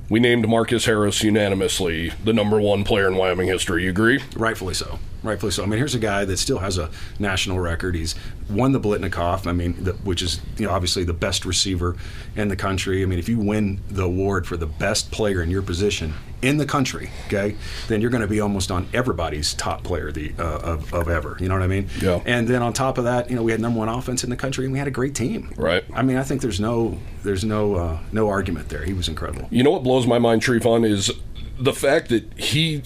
We 0.10 0.20
named 0.20 0.48
Marcus 0.50 0.86
Harris 0.86 1.22
unanimously 1.22 2.10
the 2.24 2.34
number 2.34 2.60
one 2.60 2.84
player 2.84 3.08
in 3.08 3.16
Wyoming 3.16 3.48
history. 3.48 3.84
You 3.84 3.92
agree? 3.92 4.24
Rightfully 4.36 4.74
so. 4.74 4.98
Rightfully 5.28 5.52
so. 5.52 5.64
I 5.64 5.66
mean, 5.66 5.78
here's 5.78 5.96
a 5.96 6.00
guy 6.00 6.24
that 6.26 6.38
still 6.38 6.60
has 6.60 6.78
a 6.78 6.90
national 7.20 7.60
record. 7.60 7.96
He's 7.96 8.16
won 8.50 8.72
the 8.72 8.80
Biletnikoff. 8.80 9.46
I 9.46 9.52
mean, 9.52 9.84
the, 9.84 9.94
which 9.94 10.22
is 10.22 10.40
you 10.58 10.66
know 10.66 10.72
obviously 10.72 11.04
the 11.04 11.14
best 11.14 11.46
receiver 11.46 11.98
in 12.36 12.48
the 12.48 12.56
country. 12.56 13.04
I 13.04 13.06
mean, 13.06 13.20
if 13.20 13.28
you 13.28 13.38
win 13.38 13.82
the 13.90 14.04
award 14.04 14.48
for 14.48 14.56
the 14.56 14.66
best 14.66 15.12
player 15.12 15.42
in 15.42 15.50
your 15.50 15.62
position 15.62 16.14
in 16.42 16.58
the 16.58 16.66
country, 16.66 17.10
okay, 17.26 17.56
then 17.88 18.00
you're 18.00 18.10
going 18.10 18.22
to 18.22 18.28
be 18.28 18.40
almost 18.40 18.72
on 18.72 18.88
everybody's 18.94 19.54
top 19.54 19.84
player 19.84 20.12
the 20.12 20.34
uh, 20.40 20.60
of, 20.60 20.94
of 20.94 21.10
ever. 21.10 21.36
You 21.40 21.50
know 21.50 21.56
what 21.56 21.64
I 21.64 21.68
mean? 21.68 21.90
Yeah. 22.02 22.22
And 22.26 22.48
then 22.48 22.62
on 22.62 22.72
top 22.72 22.98
of 22.98 23.04
that, 23.04 23.30
you 23.30 23.36
know, 23.36 23.44
we 23.44 23.52
had 23.52 23.60
number 23.60 23.80
one 23.80 23.90
offense 23.90 24.24
in 24.24 24.30
the 24.30 24.38
country, 24.38 24.66
and 24.66 24.72
we 24.72 24.80
had 24.80 24.88
a 24.88 24.92
great 24.92 25.16
team. 25.16 25.54
Right. 25.58 25.84
I 25.94 26.04
mean, 26.04 26.18
I 26.18 26.24
think 26.24 26.42
there's 26.42 26.60
no 26.60 26.98
there's 27.24 27.44
no 27.44 27.76
uh, 27.76 28.00
no 28.12 28.30
argument 28.30 28.70
there. 28.70 28.84
He 28.84 28.94
was 28.94 29.10
incredible. 29.10 29.48
You 29.52 29.64
know 29.64 29.72
what 29.72 29.84
blows 29.84 30.08
my 30.08 30.20
mind, 30.20 30.42
Trefon, 30.42 30.90
is 30.90 31.12
the 31.60 31.74
fact 31.74 32.10
that 32.10 32.32
he. 32.38 32.82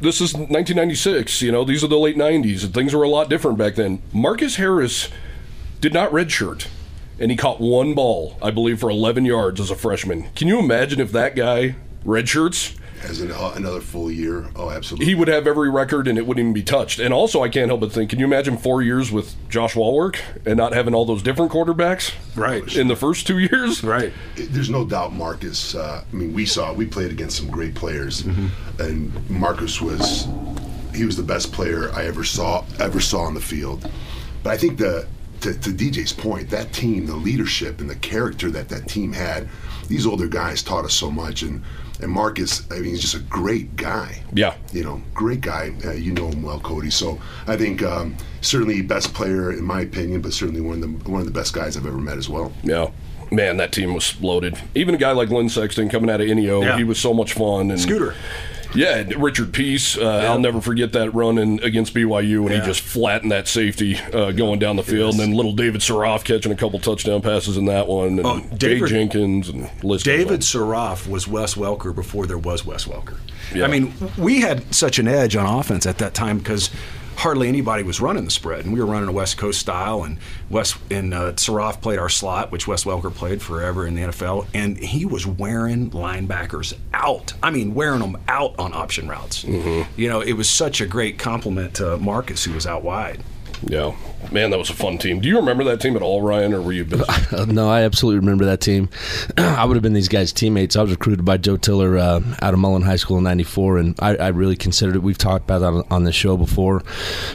This 0.00 0.20
is 0.20 0.32
1996. 0.34 1.42
You 1.42 1.52
know, 1.52 1.64
these 1.64 1.84
are 1.84 1.88
the 1.88 1.98
late 1.98 2.16
90s, 2.16 2.64
and 2.64 2.74
things 2.74 2.94
were 2.94 3.02
a 3.02 3.08
lot 3.08 3.28
different 3.28 3.58
back 3.58 3.74
then. 3.74 4.02
Marcus 4.12 4.56
Harris 4.56 5.08
did 5.80 5.92
not 5.92 6.10
redshirt, 6.10 6.66
and 7.18 7.30
he 7.30 7.36
caught 7.36 7.60
one 7.60 7.94
ball, 7.94 8.36
I 8.42 8.50
believe, 8.50 8.80
for 8.80 8.90
11 8.90 9.24
yards 9.24 9.60
as 9.60 9.70
a 9.70 9.76
freshman. 9.76 10.28
Can 10.34 10.48
you 10.48 10.58
imagine 10.58 11.00
if 11.00 11.12
that 11.12 11.36
guy 11.36 11.76
redshirts? 12.04 12.76
As 13.02 13.20
an, 13.20 13.30
uh, 13.32 13.52
another 13.56 13.80
full 13.80 14.10
year. 14.10 14.46
Oh, 14.54 14.70
absolutely. 14.70 15.06
He 15.06 15.14
would 15.14 15.28
have 15.28 15.46
every 15.46 15.70
record, 15.70 16.06
and 16.06 16.18
it 16.18 16.26
wouldn't 16.26 16.42
even 16.44 16.52
be 16.52 16.62
touched. 16.62 16.98
And 16.98 17.14
also, 17.14 17.42
I 17.42 17.48
can't 17.48 17.68
help 17.68 17.80
but 17.80 17.92
think: 17.92 18.10
Can 18.10 18.18
you 18.18 18.24
imagine 18.26 18.56
four 18.58 18.82
years 18.82 19.10
with 19.10 19.34
Josh 19.48 19.74
Wallwork 19.74 20.18
and 20.44 20.56
not 20.56 20.72
having 20.74 20.94
all 20.94 21.04
those 21.06 21.22
different 21.22 21.50
quarterbacks 21.50 22.12
Right. 22.36 22.76
in 22.76 22.88
the 22.88 22.96
first 22.96 23.26
two 23.26 23.38
years? 23.38 23.82
Right. 23.82 24.12
There's 24.36 24.70
no 24.70 24.84
doubt 24.84 25.12
Marcus. 25.14 25.74
Uh, 25.74 26.04
I 26.10 26.14
mean, 26.16 26.32
we 26.34 26.44
saw 26.46 26.72
we 26.72 26.86
played 26.86 27.10
against 27.10 27.36
some 27.38 27.50
great 27.50 27.74
players, 27.74 28.22
Mm-hmm. 28.22 28.82
and 28.82 29.30
Marcus 29.30 29.80
was 29.80 30.28
he 30.94 31.04
was 31.04 31.16
the 31.16 31.22
best 31.22 31.52
player 31.52 31.90
I 31.92 32.04
ever 32.06 32.24
saw 32.24 32.64
ever 32.80 33.00
saw 33.00 33.20
on 33.22 33.34
the 33.34 33.40
field. 33.40 33.90
But 34.42 34.50
I 34.50 34.56
think 34.56 34.78
the 34.78 35.06
to, 35.40 35.54
to 35.58 35.70
DJ's 35.70 36.12
point, 36.12 36.50
that 36.50 36.70
team, 36.74 37.06
the 37.06 37.16
leadership 37.16 37.80
and 37.80 37.88
the 37.88 37.96
character 37.96 38.50
that 38.50 38.68
that 38.68 38.86
team 38.88 39.10
had, 39.12 39.48
these 39.88 40.06
older 40.06 40.26
guys 40.28 40.62
taught 40.62 40.84
us 40.84 40.92
so 40.92 41.10
much. 41.10 41.40
And 41.42 41.62
and 42.02 42.10
Marcus, 42.12 42.66
I 42.70 42.74
mean, 42.76 42.84
he's 42.86 43.00
just 43.00 43.14
a 43.14 43.20
great 43.20 43.76
guy. 43.76 44.22
Yeah. 44.32 44.54
you 44.72 44.84
know, 44.84 45.02
great 45.14 45.40
guy. 45.40 45.72
Uh, 45.84 45.92
you 45.92 46.12
know 46.12 46.28
him 46.28 46.42
well, 46.42 46.60
Cody. 46.60 46.90
So 46.90 47.20
I 47.46 47.56
think 47.56 47.82
um, 47.82 48.16
certainly 48.40 48.82
best 48.82 49.12
player 49.14 49.52
in 49.52 49.64
my 49.64 49.82
opinion, 49.82 50.20
but 50.22 50.32
certainly 50.32 50.60
one 50.60 50.82
of 50.82 51.04
the 51.04 51.10
one 51.10 51.20
of 51.20 51.26
the 51.26 51.32
best 51.32 51.52
guys 51.52 51.76
I've 51.76 51.86
ever 51.86 51.98
met 51.98 52.18
as 52.18 52.28
well. 52.28 52.52
Yeah. 52.62 52.90
Man, 53.32 53.58
that 53.58 53.70
team 53.72 53.94
was 53.94 54.20
loaded. 54.20 54.58
Even 54.74 54.94
a 54.94 54.98
guy 54.98 55.12
like 55.12 55.28
Lynn 55.28 55.48
Sexton 55.48 55.88
coming 55.88 56.10
out 56.10 56.20
of 56.20 56.26
NEO, 56.26 56.62
Yeah. 56.62 56.76
he 56.76 56.82
was 56.84 56.98
so 56.98 57.14
much 57.14 57.32
fun. 57.34 57.70
And 57.70 57.80
Scooter. 57.80 58.14
Yeah, 58.74 59.04
Richard 59.16 59.52
Peace. 59.52 59.98
Uh, 59.98 60.26
I'll 60.28 60.38
never 60.38 60.60
forget 60.60 60.92
that 60.92 61.12
run 61.12 61.38
in, 61.38 61.58
against 61.60 61.92
BYU 61.92 62.44
when 62.44 62.52
Yeah. 62.52 62.60
he 62.60 62.66
just 62.66 62.80
flattened 62.82 63.32
that 63.32 63.48
safety 63.48 63.96
uh, 64.12 64.30
going 64.30 64.58
down 64.60 64.76
the 64.76 64.84
field, 64.84 65.12
and 65.14 65.20
then 65.20 65.32
little 65.32 65.52
David 65.52 65.80
Saroff 65.80 66.22
catching 66.24 66.52
a 66.52 66.56
couple 66.56 66.78
touchdown 66.78 67.20
passes 67.20 67.56
in 67.56 67.64
that 67.64 67.88
one, 67.88 68.18
and 68.20 68.26
Oh, 68.26 68.40
Jay 68.56 68.78
Jenkins 68.80 69.48
and 69.48 69.68
list 69.82 70.04
David 70.04 70.34
on. 70.34 70.38
Saroff 70.38 71.08
was 71.08 71.26
Wes 71.26 71.54
Welker 71.54 71.92
before 71.94 72.26
there 72.26 72.38
was 72.38 72.64
Wes 72.64 72.84
Welker. 72.84 73.16
Yeah. 73.54 73.64
I 73.64 73.68
mean, 73.68 73.92
we 74.16 74.40
had 74.40 74.72
such 74.72 75.00
an 75.00 75.08
edge 75.08 75.34
on 75.34 75.46
offense 75.46 75.84
at 75.84 75.98
that 75.98 76.14
time 76.14 76.38
because 76.38 76.70
hardly 77.20 77.48
anybody 77.48 77.82
was 77.82 78.00
running 78.00 78.24
the 78.24 78.30
spread, 78.30 78.64
and 78.64 78.72
we 78.72 78.80
were 78.80 78.86
running 78.86 79.08
a 79.08 79.12
West 79.12 79.36
Coast 79.36 79.60
style. 79.60 80.04
And 80.04 80.18
Wes 80.48 80.76
and 80.90 81.12
uh, 81.12 81.32
Saroff 81.32 81.80
played 81.80 81.98
our 81.98 82.08
slot, 82.08 82.50
which 82.50 82.66
Wes 82.66 82.84
Welker 82.84 83.14
played 83.14 83.42
forever 83.42 83.86
in 83.86 83.94
the 83.94 84.02
NFL, 84.02 84.46
and 84.54 84.78
he 84.78 85.04
was 85.04 85.26
wearing 85.26 85.90
linebackers 85.90 86.74
out. 86.94 87.34
I 87.42 87.50
mean, 87.50 87.74
wearing 87.74 88.00
them 88.00 88.16
out 88.26 88.58
on 88.58 88.72
option 88.72 89.06
routes. 89.08 89.44
Mm-hmm. 89.44 90.00
You 90.00 90.08
know, 90.08 90.20
it 90.22 90.32
was 90.32 90.48
such 90.48 90.80
a 90.80 90.86
great 90.86 91.18
compliment 91.18 91.74
to 91.74 91.98
Marcus, 91.98 92.44
who 92.44 92.52
was 92.54 92.66
out 92.66 92.82
wide. 92.82 93.22
Yeah, 93.62 93.94
man, 94.32 94.50
that 94.50 94.58
was 94.58 94.70
a 94.70 94.74
fun 94.74 94.98
team. 94.98 95.20
Do 95.20 95.28
you 95.28 95.36
remember 95.36 95.64
that 95.64 95.80
team 95.80 95.96
at 95.96 96.02
all, 96.02 96.22
Ryan, 96.22 96.54
or 96.54 96.62
were 96.62 96.72
you 96.72 96.84
busy? 96.84 97.04
No, 97.50 97.68
I 97.70 97.82
absolutely 97.82 98.20
remember 98.20 98.44
that 98.46 98.60
team. 98.60 98.90
I 99.36 99.64
would 99.64 99.74
have 99.74 99.82
been 99.82 99.92
these 99.92 100.08
guys' 100.08 100.32
teammates. 100.32 100.76
I 100.76 100.82
was 100.82 100.90
recruited 100.90 101.24
by 101.24 101.36
Joe 101.36 101.56
Tiller 101.56 101.96
uh, 101.96 102.20
out 102.42 102.54
of 102.54 102.60
Mullen 102.60 102.82
High 102.82 102.96
School 102.96 103.18
in 103.18 103.24
'94, 103.24 103.78
and 103.78 103.94
I, 104.00 104.16
I, 104.16 104.28
really 104.28 104.56
considered 104.56 104.96
it. 104.96 105.02
We've 105.02 105.18
talked 105.18 105.44
about 105.44 105.60
that 105.60 105.72
on, 105.72 105.84
on 105.90 106.04
the 106.04 106.12
show 106.12 106.36
before. 106.36 106.82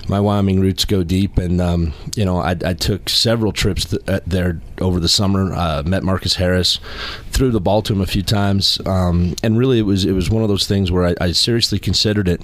My 0.08 0.20
Wyoming 0.20 0.60
roots 0.60 0.86
go 0.86 1.04
deep, 1.04 1.38
and 1.38 1.60
um, 1.60 1.94
you 2.16 2.26
know, 2.26 2.38
I, 2.38 2.56
I, 2.64 2.74
took 2.74 3.10
several 3.10 3.52
trips 3.52 3.86
th- 3.86 4.02
uh, 4.08 4.20
there 4.28 4.62
over 4.80 5.00
the 5.00 5.10
summer. 5.10 5.54
Uh, 5.54 5.84
met 5.86 6.04
Marcus 6.04 6.36
Harris, 6.36 6.80
threw 7.32 7.52
the 7.52 7.62
ball 7.62 7.82
to 7.84 7.94
him 7.94 8.02
a 8.02 8.08
few 8.08 8.24
times, 8.24 8.80
um, 8.86 9.36
and 9.44 9.58
really, 9.58 9.80
it 9.80 9.84
was 9.84 10.06
it 10.06 10.14
was 10.14 10.30
one 10.30 10.44
of 10.44 10.50
those 10.50 10.68
things 10.68 10.92
where 10.92 11.08
I, 11.08 11.16
I 11.20 11.32
seriously 11.32 11.80
considered 11.80 12.28
it. 12.28 12.42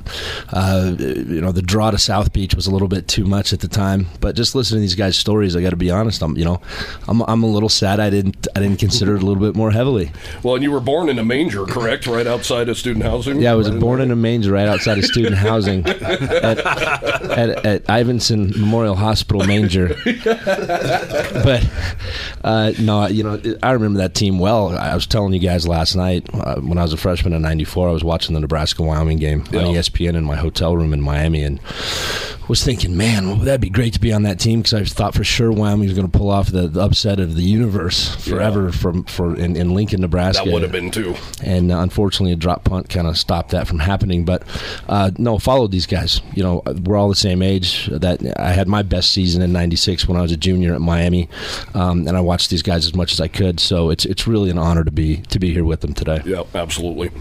Uh, 0.49 0.95
you 0.97 1.41
know, 1.41 1.51
the 1.51 1.61
draw 1.61 1.91
to 1.91 1.97
South 1.97 2.33
Beach 2.33 2.55
was 2.55 2.67
a 2.67 2.71
little 2.71 2.87
bit 2.87 3.07
too 3.07 3.25
much 3.25 3.53
at 3.53 3.59
the 3.59 3.67
time, 3.67 4.07
but 4.19 4.30
just 4.31 4.55
listening 4.55 4.79
to 4.79 4.81
these 4.81 4.95
guys' 4.95 5.17
stories, 5.17 5.55
I 5.55 5.61
got 5.61 5.71
to 5.71 5.75
be 5.75 5.91
honest. 5.91 6.21
I'm 6.21 6.37
you 6.37 6.45
know, 6.45 6.61
I'm, 7.07 7.21
I'm 7.21 7.43
a 7.43 7.47
little 7.47 7.69
sad 7.69 7.99
I 7.99 8.09
didn't 8.09 8.47
I 8.55 8.59
didn't 8.59 8.79
consider 8.79 9.15
it 9.15 9.23
a 9.23 9.25
little 9.25 9.41
bit 9.41 9.55
more 9.55 9.71
heavily. 9.71 10.11
Well, 10.43 10.55
and 10.55 10.63
you 10.63 10.71
were 10.71 10.79
born 10.79 11.09
in 11.09 11.19
a 11.19 11.23
manger, 11.23 11.65
correct? 11.65 12.07
Right 12.07 12.27
outside 12.27 12.69
of 12.69 12.77
student 12.77 13.05
housing. 13.05 13.41
Yeah, 13.41 13.53
I 13.53 13.55
was 13.55 13.69
right 13.69 13.79
born 13.79 14.01
in, 14.01 14.07
in 14.07 14.11
a 14.11 14.15
manger 14.15 14.51
right 14.51 14.67
outside 14.67 14.97
of 14.97 15.05
student 15.05 15.35
housing 15.35 15.85
at, 15.87 16.01
at, 16.59 17.65
at, 17.65 17.83
Ivinson 17.85 18.55
Memorial 18.57 18.95
Hospital 18.95 19.45
manger. 19.45 19.89
but 21.43 21.69
uh, 22.43 22.71
no, 22.79 23.07
you 23.07 23.23
know, 23.23 23.41
I 23.63 23.71
remember 23.71 23.99
that 23.99 24.13
team 24.13 24.39
well. 24.39 24.69
I 24.77 24.95
was 24.95 25.07
telling 25.07 25.33
you 25.33 25.39
guys 25.39 25.67
last 25.67 25.95
night 25.95 26.27
uh, 26.33 26.55
when 26.61 26.77
I 26.77 26.83
was 26.83 26.93
a 26.93 26.97
freshman 26.97 27.33
in 27.33 27.41
'94. 27.41 27.89
I 27.89 27.91
was 27.91 28.03
watching 28.03 28.33
the 28.33 28.39
Nebraska 28.39 28.83
Wyoming 28.83 29.17
game 29.17 29.43
yeah. 29.51 29.59
on 29.59 29.65
ESPN 29.65 30.15
in 30.15 30.23
my 30.23 30.35
hotel 30.35 30.75
room 30.75 30.93
in 30.93 31.01
Miami, 31.01 31.43
and 31.43 31.59
was 32.51 32.65
thinking, 32.65 32.97
man, 32.97 33.27
well, 33.27 33.37
that'd 33.37 33.61
be 33.61 33.69
great 33.69 33.93
to 33.93 33.99
be 33.99 34.11
on 34.11 34.23
that 34.23 34.37
team 34.37 34.59
because 34.59 34.73
I 34.73 34.83
thought 34.83 35.15
for 35.15 35.23
sure 35.23 35.53
Wyoming 35.53 35.87
was 35.87 35.97
going 35.97 36.11
to 36.11 36.17
pull 36.17 36.29
off 36.29 36.51
the, 36.51 36.67
the, 36.67 36.81
upset 36.81 37.17
of 37.21 37.35
the 37.35 37.43
universe 37.43 38.13
forever 38.15 38.65
yeah. 38.65 38.71
from 38.71 39.05
for 39.05 39.37
in, 39.37 39.55
in, 39.55 39.73
Lincoln, 39.73 40.01
Nebraska. 40.01 40.43
That 40.43 40.51
would 40.51 40.61
have 40.61 40.71
been 40.71 40.91
too. 40.91 41.15
And 41.41 41.71
uh, 41.71 41.79
unfortunately, 41.79 42.33
a 42.33 42.35
drop 42.35 42.65
punt 42.65 42.89
kind 42.89 43.07
of 43.07 43.17
stopped 43.17 43.51
that 43.51 43.69
from 43.69 43.79
happening. 43.79 44.25
But 44.25 44.43
uh, 44.89 45.11
no, 45.17 45.39
followed 45.39 45.71
these 45.71 45.85
guys. 45.85 46.19
You 46.33 46.43
know, 46.43 46.61
we're 46.83 46.97
all 46.97 47.07
the 47.07 47.15
same 47.15 47.41
age. 47.41 47.85
That 47.85 48.21
I 48.37 48.51
had 48.51 48.67
my 48.67 48.81
best 48.81 49.11
season 49.11 49.41
in 49.41 49.53
'96 49.53 50.09
when 50.09 50.17
I 50.17 50.21
was 50.21 50.33
a 50.33 50.37
junior 50.37 50.73
at 50.73 50.81
Miami, 50.81 51.29
um, 51.73 52.05
and 52.05 52.17
I 52.17 52.21
watched 52.21 52.49
these 52.49 52.63
guys 52.63 52.85
as 52.85 52.93
much 52.93 53.13
as 53.13 53.21
I 53.21 53.29
could. 53.29 53.61
So 53.61 53.91
it's 53.91 54.03
it's 54.03 54.27
really 54.27 54.49
an 54.49 54.57
honor 54.57 54.83
to 54.83 54.91
be 54.91 55.17
to 55.29 55.39
be 55.39 55.53
here 55.53 55.63
with 55.63 55.79
them 55.79 55.93
today. 55.93 56.21
Yeah, 56.25 56.43
absolutely. 56.53 57.11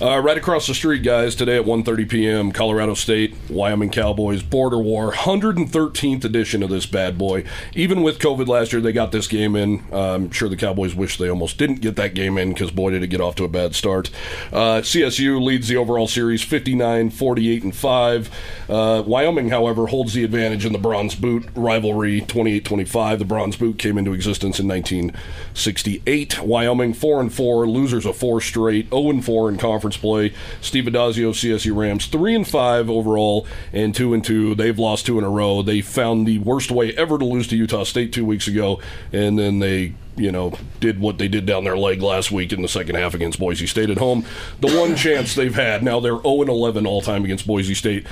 Uh, 0.00 0.18
right 0.20 0.38
across 0.38 0.66
the 0.66 0.74
street, 0.74 1.02
guys. 1.02 1.34
Today 1.34 1.58
at 1.58 1.66
1:30 1.66 2.08
p.m., 2.08 2.52
Colorado 2.52 2.94
State, 2.94 3.34
Wyoming 3.50 3.90
Cowboys 3.90 4.42
border 4.42 4.77
war, 4.80 5.12
113th 5.12 6.24
edition 6.24 6.62
of 6.62 6.70
this 6.70 6.86
bad 6.86 7.18
boy. 7.18 7.44
Even 7.74 8.02
with 8.02 8.18
COVID 8.18 8.46
last 8.46 8.72
year, 8.72 8.80
they 8.80 8.92
got 8.92 9.12
this 9.12 9.26
game 9.26 9.56
in. 9.56 9.84
Uh, 9.92 10.14
I'm 10.14 10.30
sure 10.30 10.48
the 10.48 10.56
Cowboys 10.56 10.94
wish 10.94 11.18
they 11.18 11.28
almost 11.28 11.58
didn't 11.58 11.80
get 11.80 11.96
that 11.96 12.14
game 12.14 12.38
in 12.38 12.52
because 12.52 12.70
boy 12.70 12.90
did 12.90 13.02
it 13.02 13.08
get 13.08 13.20
off 13.20 13.34
to 13.36 13.44
a 13.44 13.48
bad 13.48 13.74
start. 13.74 14.10
Uh, 14.52 14.80
CSU 14.80 15.42
leads 15.42 15.68
the 15.68 15.76
overall 15.76 16.06
series 16.06 16.42
59, 16.42 17.10
48, 17.10 17.62
and 17.64 17.76
five. 17.76 18.30
Uh, 18.68 19.02
Wyoming, 19.06 19.50
however, 19.50 19.86
holds 19.86 20.14
the 20.14 20.24
advantage 20.24 20.64
in 20.64 20.72
the 20.72 20.78
Bronze 20.78 21.14
Boot 21.14 21.46
rivalry 21.54 22.20
28 22.20 22.64
25. 22.64 23.18
The 23.18 23.24
Bronze 23.24 23.56
Boot 23.56 23.78
came 23.78 23.98
into 23.98 24.12
existence 24.12 24.58
in 24.58 24.68
1968. 24.68 26.42
Wyoming 26.42 26.94
4 26.94 27.20
and 27.20 27.32
4, 27.32 27.66
losers 27.66 28.06
of 28.06 28.16
four 28.16 28.40
straight, 28.40 28.90
0 28.90 29.10
and 29.10 29.24
4 29.24 29.48
in 29.50 29.58
conference 29.58 29.96
play. 29.96 30.32
Steve 30.60 30.84
Addazio, 30.84 31.30
CSU 31.30 31.76
Rams 31.76 32.06
3 32.06 32.34
and 32.34 32.48
5 32.48 32.90
overall, 32.90 33.46
and 33.72 33.94
2 33.94 34.14
and 34.14 34.24
2. 34.24 34.54
They've 34.58 34.78
lost 34.78 35.06
two 35.06 35.18
in 35.18 35.24
a 35.24 35.30
row. 35.30 35.62
They 35.62 35.80
found 35.80 36.26
the 36.26 36.38
worst 36.38 36.70
way 36.70 36.92
ever 36.94 37.18
to 37.18 37.24
lose 37.24 37.46
to 37.48 37.56
Utah 37.56 37.84
State 37.84 38.12
two 38.12 38.24
weeks 38.24 38.46
ago, 38.46 38.80
and 39.12 39.38
then 39.38 39.60
they 39.60 39.94
you 40.16 40.32
know, 40.32 40.52
did 40.80 40.98
what 40.98 41.18
they 41.18 41.28
did 41.28 41.46
down 41.46 41.62
their 41.62 41.76
leg 41.76 42.02
last 42.02 42.32
week 42.32 42.52
in 42.52 42.60
the 42.60 42.66
second 42.68 42.96
half 42.96 43.14
against 43.14 43.38
Boise 43.38 43.68
State 43.68 43.88
at 43.88 43.98
home. 43.98 44.24
The 44.60 44.76
one 44.76 44.96
chance 44.96 45.36
they've 45.36 45.54
had. 45.54 45.84
Now 45.84 46.00
they're 46.00 46.20
0 46.20 46.42
11 46.42 46.86
all 46.86 47.00
time 47.00 47.24
against 47.24 47.46
Boise 47.46 47.74
State 47.74 48.04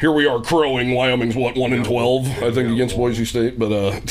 here 0.00 0.12
we 0.12 0.26
are 0.26 0.40
crowing. 0.40 0.94
Wyoming's 0.94 1.36
what 1.36 1.56
one 1.56 1.72
in 1.72 1.84
twelve, 1.84 2.26
I 2.42 2.50
think, 2.50 2.70
against 2.70 2.96
Boise 2.96 3.26
State. 3.26 3.58
But 3.58 3.70
uh, 3.70 3.90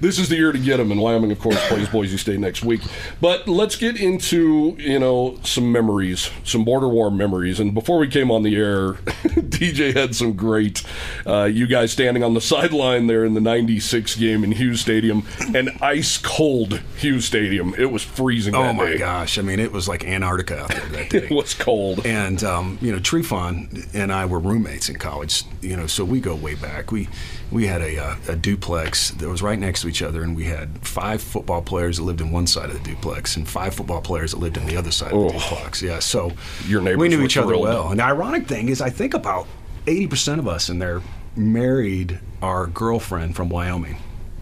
this 0.00 0.18
is 0.18 0.30
the 0.30 0.36
year 0.36 0.52
to 0.52 0.58
get 0.58 0.78
them, 0.78 0.90
and 0.90 1.00
Wyoming, 1.00 1.30
of 1.30 1.38
course, 1.38 1.58
plays 1.68 1.88
Boise 1.88 2.16
State 2.16 2.40
next 2.40 2.64
week. 2.64 2.80
But 3.20 3.46
let's 3.46 3.76
get 3.76 4.00
into 4.00 4.74
you 4.78 4.98
know 4.98 5.38
some 5.44 5.70
memories, 5.70 6.30
some 6.44 6.64
border 6.64 6.88
war 6.88 7.10
memories. 7.10 7.60
And 7.60 7.74
before 7.74 7.98
we 7.98 8.08
came 8.08 8.30
on 8.30 8.42
the 8.42 8.56
air, 8.56 8.96
DJ 9.52 9.94
had 9.94 10.14
some 10.14 10.32
great. 10.32 10.82
Uh, 11.26 11.44
you 11.44 11.66
guys 11.66 11.92
standing 11.92 12.24
on 12.24 12.34
the 12.34 12.40
sideline 12.40 13.06
there 13.06 13.24
in 13.24 13.34
the 13.34 13.40
'96 13.40 14.16
game 14.16 14.44
in 14.44 14.52
Hughes 14.52 14.80
Stadium, 14.80 15.24
an 15.54 15.70
ice 15.80 16.18
cold 16.18 16.80
Hughes 16.96 17.24
Stadium. 17.24 17.74
It 17.78 17.92
was 17.92 18.02
freezing. 18.02 18.54
Oh 18.54 18.72
my 18.72 18.90
day. 18.90 18.98
gosh! 18.98 19.38
I 19.38 19.42
mean, 19.42 19.60
it 19.60 19.72
was 19.72 19.88
like 19.88 20.04
Antarctica 20.04 20.58
out 20.58 20.68
there 20.68 20.86
that 20.86 21.10
day. 21.10 21.18
it 21.18 21.30
was 21.30 21.54
cold. 21.54 22.04
And 22.04 22.42
um, 22.42 22.78
you 22.80 22.92
know, 22.92 22.98
Trefon 22.98 23.88
and 23.94 24.12
I 24.12 24.26
were 24.26 24.40
roommates 24.40 24.88
in 24.88 24.96
college, 24.96 25.44
you 25.60 25.76
know, 25.76 25.86
so 25.86 26.04
we 26.04 26.20
go 26.20 26.34
way 26.34 26.54
back. 26.54 26.90
We 26.90 27.08
we 27.52 27.66
had 27.66 27.82
a, 27.82 27.98
uh, 27.98 28.16
a 28.28 28.36
duplex 28.36 29.10
that 29.10 29.28
was 29.28 29.42
right 29.42 29.58
next 29.58 29.82
to 29.82 29.88
each 29.88 30.02
other, 30.02 30.22
and 30.22 30.34
we 30.34 30.44
had 30.44 30.78
five 30.86 31.22
football 31.22 31.60
players 31.60 31.98
that 31.98 32.04
lived 32.04 32.20
in 32.20 32.30
one 32.30 32.46
side 32.46 32.70
of 32.70 32.82
the 32.82 32.90
duplex 32.90 33.36
and 33.36 33.46
five 33.46 33.74
football 33.74 34.00
players 34.00 34.32
that 34.32 34.38
lived 34.38 34.56
in 34.56 34.66
the 34.66 34.76
other 34.76 34.90
side 34.90 35.12
oh. 35.12 35.26
of 35.26 35.32
the 35.32 35.38
duplex. 35.38 35.82
Yeah, 35.82 35.98
so 35.98 36.32
your 36.66 36.80
neighbors 36.80 37.00
we 37.00 37.08
knew 37.08 37.22
each 37.22 37.36
other 37.36 37.56
well. 37.58 37.90
And 37.90 38.00
the 38.00 38.04
ironic 38.04 38.48
thing 38.48 38.70
is, 38.70 38.80
I 38.80 38.88
think 38.88 39.11
about 39.14 39.46
eighty 39.86 40.06
percent 40.06 40.38
of 40.38 40.48
us 40.48 40.68
in 40.68 40.78
there 40.78 41.02
married 41.36 42.20
our 42.40 42.66
girlfriend 42.66 43.36
from 43.36 43.48
Wyoming. 43.48 43.96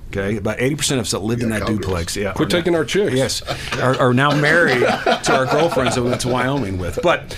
Okay, 0.08 0.36
about 0.36 0.60
eighty 0.60 0.74
percent 0.74 0.98
of 0.98 1.06
us 1.06 1.12
that 1.12 1.20
lived 1.20 1.42
yeah, 1.42 1.46
in 1.46 1.50
that 1.50 1.66
duplex, 1.66 2.16
yeah, 2.16 2.32
quit 2.32 2.50
taking 2.50 2.72
now, 2.72 2.80
our 2.80 2.84
chicks. 2.84 3.14
Yes, 3.14 3.42
are, 3.78 3.96
are 3.98 4.14
now 4.14 4.34
married 4.34 4.80
to 4.80 5.32
our 5.32 5.46
girlfriends 5.46 5.94
that 5.94 6.02
we 6.02 6.10
went 6.10 6.20
to 6.22 6.28
Wyoming 6.28 6.78
with. 6.78 6.98
But 7.02 7.36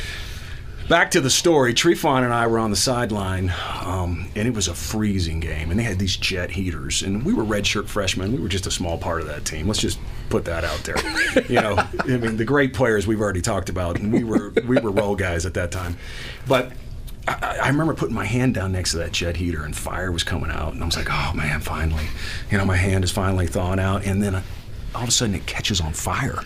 back 0.88 1.10
to 1.10 1.20
the 1.20 1.30
story. 1.30 1.74
Trefon 1.74 2.24
and 2.24 2.32
I 2.32 2.46
were 2.46 2.58
on 2.58 2.70
the 2.70 2.76
sideline, 2.76 3.52
um, 3.82 4.28
and 4.34 4.48
it 4.48 4.54
was 4.54 4.68
a 4.68 4.74
freezing 4.74 5.40
game. 5.40 5.70
And 5.70 5.78
they 5.78 5.84
had 5.84 5.98
these 5.98 6.16
jet 6.16 6.50
heaters, 6.50 7.02
and 7.02 7.24
we 7.24 7.32
were 7.32 7.44
redshirt 7.44 7.88
freshmen. 7.88 8.32
We 8.32 8.38
were 8.38 8.48
just 8.48 8.66
a 8.66 8.70
small 8.70 8.98
part 8.98 9.20
of 9.20 9.26
that 9.28 9.44
team. 9.44 9.66
Let's 9.66 9.80
just 9.80 9.98
put 10.30 10.44
that 10.46 10.64
out 10.64 10.78
there. 10.84 10.96
you 11.48 11.60
know, 11.60 11.76
I 11.76 12.16
mean, 12.16 12.36
the 12.36 12.44
great 12.44 12.72
players 12.74 13.06
we've 13.06 13.20
already 13.20 13.42
talked 13.42 13.68
about, 13.68 13.98
and 13.98 14.12
we 14.12 14.24
were 14.24 14.50
we 14.66 14.78
were 14.78 14.90
role 14.90 15.14
guys 15.14 15.46
at 15.46 15.54
that 15.54 15.72
time. 15.72 15.96
But 16.46 16.72
I, 17.26 17.58
I, 17.62 17.68
remember 17.68 17.94
putting 17.94 18.14
my 18.14 18.24
hand 18.24 18.54
down 18.54 18.72
next 18.72 18.92
to 18.92 18.98
that 18.98 19.12
jet 19.12 19.36
heater, 19.36 19.64
and 19.64 19.76
fire 19.76 20.10
was 20.10 20.24
coming 20.24 20.50
out, 20.50 20.72
and 20.72 20.82
I 20.82 20.86
was 20.86 20.96
like, 20.96 21.08
"Oh 21.10 21.32
man, 21.34 21.60
finally!" 21.60 22.06
You 22.50 22.58
know, 22.58 22.64
my 22.64 22.76
hand 22.76 23.04
is 23.04 23.10
finally 23.12 23.46
thawing 23.46 23.78
out, 23.78 24.04
and 24.04 24.22
then 24.22 24.42
all 24.94 25.02
of 25.02 25.08
a 25.08 25.12
sudden 25.12 25.34
it 25.34 25.46
catches 25.46 25.80
on 25.80 25.92
fire. 25.92 26.42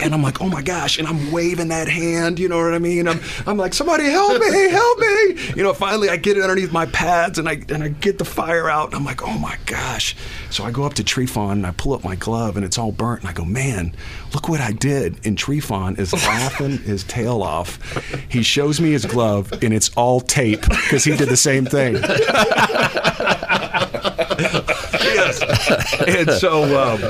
and 0.00 0.14
I'm 0.14 0.22
like, 0.22 0.40
oh 0.40 0.48
my 0.48 0.62
gosh. 0.62 0.98
And 0.98 1.06
I'm 1.06 1.30
waving 1.30 1.68
that 1.68 1.88
hand, 1.88 2.38
you 2.38 2.48
know 2.48 2.62
what 2.62 2.74
I 2.74 2.78
mean? 2.78 3.08
I'm, 3.08 3.20
I'm 3.46 3.56
like, 3.56 3.74
somebody 3.74 4.04
help 4.04 4.40
me, 4.40 4.70
help 4.70 4.98
me. 4.98 5.52
You 5.56 5.62
know, 5.62 5.74
finally 5.74 6.08
I 6.08 6.16
get 6.16 6.36
it 6.36 6.42
underneath 6.42 6.72
my 6.72 6.86
pads 6.86 7.38
and 7.38 7.48
I, 7.48 7.62
and 7.68 7.82
I 7.82 7.88
get 7.88 8.18
the 8.18 8.24
fire 8.24 8.68
out. 8.68 8.86
And 8.86 8.96
I'm 8.96 9.04
like, 9.04 9.22
oh 9.22 9.38
my 9.38 9.56
gosh. 9.66 10.16
So 10.50 10.64
I 10.64 10.70
go 10.70 10.84
up 10.84 10.94
to 10.94 11.04
Trefon 11.04 11.52
and 11.52 11.66
I 11.66 11.72
pull 11.72 11.92
up 11.92 12.04
my 12.04 12.16
glove 12.16 12.56
and 12.56 12.64
it's 12.64 12.78
all 12.78 12.92
burnt. 12.92 13.20
And 13.20 13.30
I 13.30 13.32
go, 13.32 13.44
man, 13.44 13.94
look 14.34 14.48
what 14.48 14.60
I 14.60 14.72
did. 14.72 15.26
And 15.26 15.36
Trefon 15.36 15.98
is 15.98 16.12
laughing 16.12 16.78
his 16.88 17.04
tail 17.04 17.42
off. 17.42 17.78
He 18.28 18.42
shows 18.42 18.80
me 18.80 18.92
his 18.92 19.04
glove 19.04 19.52
and 19.62 19.72
it's 19.72 19.90
all 19.96 20.20
tape 20.20 20.62
because 20.62 21.04
he 21.04 21.16
did 21.16 21.28
the 21.28 21.36
same 21.36 21.66
thing. 21.66 21.94
yes. 25.28 26.18
And 26.18 26.30
so 26.32 26.62
um, 26.64 27.00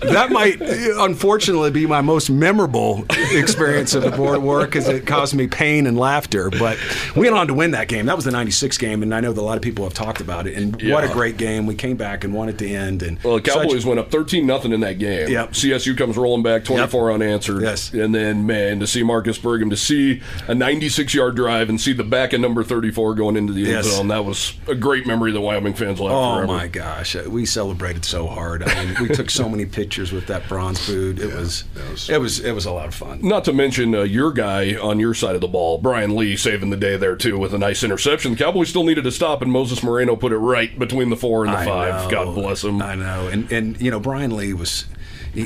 that 0.00 0.30
might, 0.30 0.60
unfortunately, 0.60 1.70
be 1.70 1.86
my 1.86 2.00
most 2.00 2.30
memorable 2.30 3.04
experience 3.32 3.94
of 3.94 4.02
the 4.02 4.10
board 4.10 4.42
war 4.42 4.64
because 4.64 4.88
it 4.88 5.06
caused 5.06 5.34
me 5.34 5.46
pain 5.46 5.86
and 5.86 5.98
laughter. 5.98 6.50
But 6.50 6.78
we 7.14 7.22
went 7.22 7.34
on 7.34 7.48
to 7.48 7.54
win 7.54 7.72
that 7.72 7.88
game. 7.88 8.06
That 8.06 8.16
was 8.16 8.24
the 8.24 8.30
'96 8.30 8.78
game, 8.78 9.02
and 9.02 9.14
I 9.14 9.20
know 9.20 9.32
that 9.32 9.40
a 9.40 9.42
lot 9.42 9.56
of 9.56 9.62
people 9.62 9.84
have 9.84 9.94
talked 9.94 10.20
about 10.20 10.46
it. 10.46 10.56
And 10.56 10.80
yeah. 10.80 10.94
what 10.94 11.04
a 11.04 11.08
great 11.08 11.36
game! 11.36 11.66
We 11.66 11.74
came 11.74 11.96
back 11.96 12.24
and 12.24 12.34
won 12.34 12.48
at 12.48 12.58
the 12.58 12.74
end. 12.74 13.02
And 13.02 13.22
well, 13.22 13.36
the 13.36 13.42
Cowboys 13.42 13.82
such, 13.82 13.84
went 13.84 14.00
up 14.00 14.10
13 14.10 14.46
nothing 14.46 14.72
in 14.72 14.80
that 14.80 14.98
game. 14.98 15.28
Yep. 15.28 15.52
CSU 15.52 15.96
comes 15.96 16.16
rolling 16.16 16.42
back 16.42 16.64
24 16.64 17.10
yep. 17.10 17.14
unanswered. 17.14 17.62
Yes. 17.62 17.92
And 17.92 18.14
then 18.14 18.46
man, 18.46 18.80
to 18.80 18.86
see 18.86 19.02
Marcus 19.02 19.38
Burgum, 19.38 19.70
to 19.70 19.76
see 19.76 20.22
a 20.46 20.54
96 20.54 21.14
yard 21.14 21.36
drive 21.36 21.68
and 21.68 21.80
see 21.80 21.92
the 21.92 22.04
back 22.04 22.32
of 22.32 22.40
number 22.40 22.64
34 22.64 23.14
going 23.14 23.36
into 23.36 23.52
the 23.52 23.72
end 23.72 23.84
zone, 23.84 24.08
that 24.08 24.24
was 24.24 24.54
a 24.66 24.74
great 24.74 25.06
memory 25.06 25.32
that 25.32 25.40
Wyoming 25.40 25.74
fans 25.74 26.00
will 26.00 26.08
have 26.08 26.16
oh, 26.16 26.34
forever. 26.36 26.52
my 26.52 26.68
gosh, 26.68 27.14
we 27.14 27.46
celebrated 27.58 28.04
so 28.04 28.28
hard. 28.28 28.62
I 28.62 28.84
mean, 28.84 28.94
we 29.02 29.08
took 29.12 29.28
so 29.30 29.48
many 29.48 29.66
pictures 29.66 30.12
with 30.12 30.28
that 30.28 30.46
bronze 30.48 30.86
boot. 30.86 31.18
It 31.18 31.30
yeah, 31.30 31.34
was, 31.34 31.64
was, 31.90 32.08
it 32.08 32.20
was 32.20 32.38
it 32.38 32.52
was 32.52 32.66
a 32.66 32.70
lot 32.70 32.86
of 32.86 32.94
fun. 32.94 33.18
Not 33.20 33.44
to 33.46 33.52
mention 33.52 33.96
uh, 33.96 34.02
your 34.02 34.30
guy 34.30 34.76
on 34.76 35.00
your 35.00 35.12
side 35.12 35.34
of 35.34 35.40
the 35.40 35.48
ball, 35.48 35.78
Brian 35.78 36.14
Lee, 36.14 36.36
saving 36.36 36.70
the 36.70 36.76
day 36.76 36.96
there 36.96 37.16
too 37.16 37.36
with 37.36 37.52
a 37.52 37.58
nice 37.58 37.82
interception. 37.82 38.30
The 38.30 38.38
Cowboys 38.38 38.68
still 38.68 38.84
needed 38.84 39.02
to 39.02 39.10
stop, 39.10 39.42
and 39.42 39.50
Moses 39.50 39.82
Moreno 39.82 40.14
put 40.14 40.30
it 40.30 40.38
right 40.38 40.78
between 40.78 41.10
the 41.10 41.16
four 41.16 41.44
and 41.44 41.52
the 41.52 41.58
I 41.58 41.64
five. 41.64 42.04
Know, 42.04 42.10
God 42.10 42.34
bless 42.36 42.62
him. 42.62 42.80
I 42.80 42.94
know, 42.94 43.26
and 43.26 43.50
and 43.50 43.80
you 43.80 43.90
know 43.90 43.98
Brian 43.98 44.36
Lee 44.36 44.52
was 44.52 44.84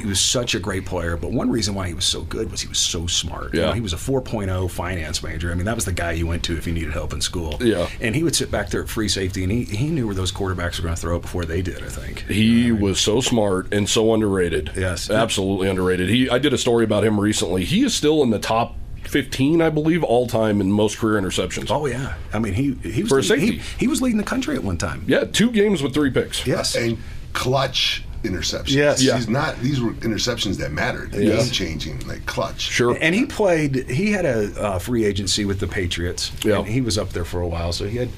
He 0.01 0.07
was 0.07 0.21
such 0.21 0.55
a 0.55 0.59
great 0.61 0.87
player, 0.87 1.17
but 1.17 1.33
one 1.33 1.51
reason 1.51 1.75
why 1.75 1.89
he 1.89 1.95
was 1.95 2.05
so 2.05 2.23
good 2.23 2.51
was 2.51 2.61
he 2.61 2.69
was 2.69 2.79
so 2.79 3.07
smart. 3.07 3.53
You 3.55 3.61
Yeah. 3.61 3.67
know, 3.67 3.73
he 3.73 3.81
was 3.81 3.93
a 3.93 3.97
4.0 3.97 4.69
finance 4.71 5.23
major. 5.23 5.51
I 5.51 5.55
mean, 5.55 5.65
that 5.67 5.75
was 5.75 5.85
the 5.85 5.93
guy 5.93 6.13
you 6.13 6.27
went 6.27 6.43
to 6.45 6.57
if 6.57 6.67
you 6.67 6.73
needed 6.73 6.93
help 6.93 7.13
in 7.13 7.21
school. 7.21 7.57
Yeah. 7.61 7.89
And 8.01 8.15
he 8.15 8.23
would 8.23 8.35
sit 8.35 8.51
back 8.51 8.71
there 8.71 8.83
at 8.83 8.89
free 8.89 9.09
safety, 9.09 9.43
and 9.43 9.53
he, 9.53 9.65
he 9.65 9.89
knew 9.89 10.07
where 10.07 10.15
those 10.15 10.33
quarterbacks 10.33 10.79
were 10.79 10.83
going 10.85 10.95
to 10.95 11.01
throw 11.01 11.17
it 11.17 11.23
before 11.23 11.45
they 11.45 11.63
did, 11.63 11.83
I 11.83 11.89
think. 11.89 12.21
He 12.29 12.73
was 12.73 12.99
so 13.01 13.21
smart 13.21 13.73
and 13.73 13.89
so 13.89 14.13
underrated. 14.15 14.73
Yes. 14.77 15.11
absolutely 15.11 15.69
underrated. 15.69 16.09
He, 16.09 16.29
I 16.31 16.39
did 16.39 16.53
a 16.53 16.59
story 16.59 16.85
about 16.85 17.05
him 17.05 17.21
recently. 17.21 17.65
He 17.65 17.83
is 17.85 17.95
still 17.95 18.23
in 18.23 18.31
the 18.31 18.39
top 18.39 18.77
fifteen, 19.05 19.61
I 19.61 19.69
believe, 19.69 20.03
all 20.05 20.27
time 20.27 20.61
in 20.61 20.71
most 20.73 20.99
career 20.99 21.21
interceptions. 21.21 21.71
Oh, 21.71 21.87
yeah. 21.87 22.15
I 22.33 22.39
mean, 22.39 22.55
he, 22.55 22.73
he 22.89 23.03
was 23.03 23.11
For 23.11 23.19
a 23.19 23.23
he- 23.23 23.29
safety. 23.29 23.47
He, 23.59 23.63
he 23.81 23.87
was 23.89 24.01
leading 24.01 24.17
the 24.19 24.25
country 24.25 24.55
at 24.55 24.65
one 24.65 24.79
time. 24.79 25.05
Yeah, 25.07 25.25
two 25.25 25.51
games 25.51 25.83
with 25.83 25.93
three 25.93 26.11
picks. 26.11 26.47
Yes. 26.47 26.75
and 26.77 26.99
clutch 27.33 28.05
interceptions. 28.23 28.71
Yes. 28.73 29.03
Yeah. 29.03 29.17
These 29.17 29.29
not 29.29 29.59
these 29.61 29.81
were 29.81 29.93
interceptions 29.95 30.59
that 30.59 30.73
mattered. 30.73 31.15
Yes. 31.15 31.45
Game 31.45 31.53
changing, 31.53 32.07
like 32.09 32.25
clutch. 32.27 32.61
Sure. 32.61 32.97
And 33.01 33.15
he 33.15 33.27
played. 33.27 33.89
He 33.91 34.13
had 34.13 34.25
a 34.25 34.61
uh, 34.61 34.79
free 34.79 35.05
agency 35.05 35.45
with 35.45 35.61
the 35.61 35.67
Patriots. 35.67 36.33
Yeah. 36.45 36.59
And 36.59 36.67
he 36.69 36.81
was 36.81 36.99
up 36.99 37.11
there 37.11 37.25
for 37.25 37.41
a 37.41 37.49
while, 37.49 37.73
so 37.73 37.87
he 37.87 37.99
had, 37.99 38.09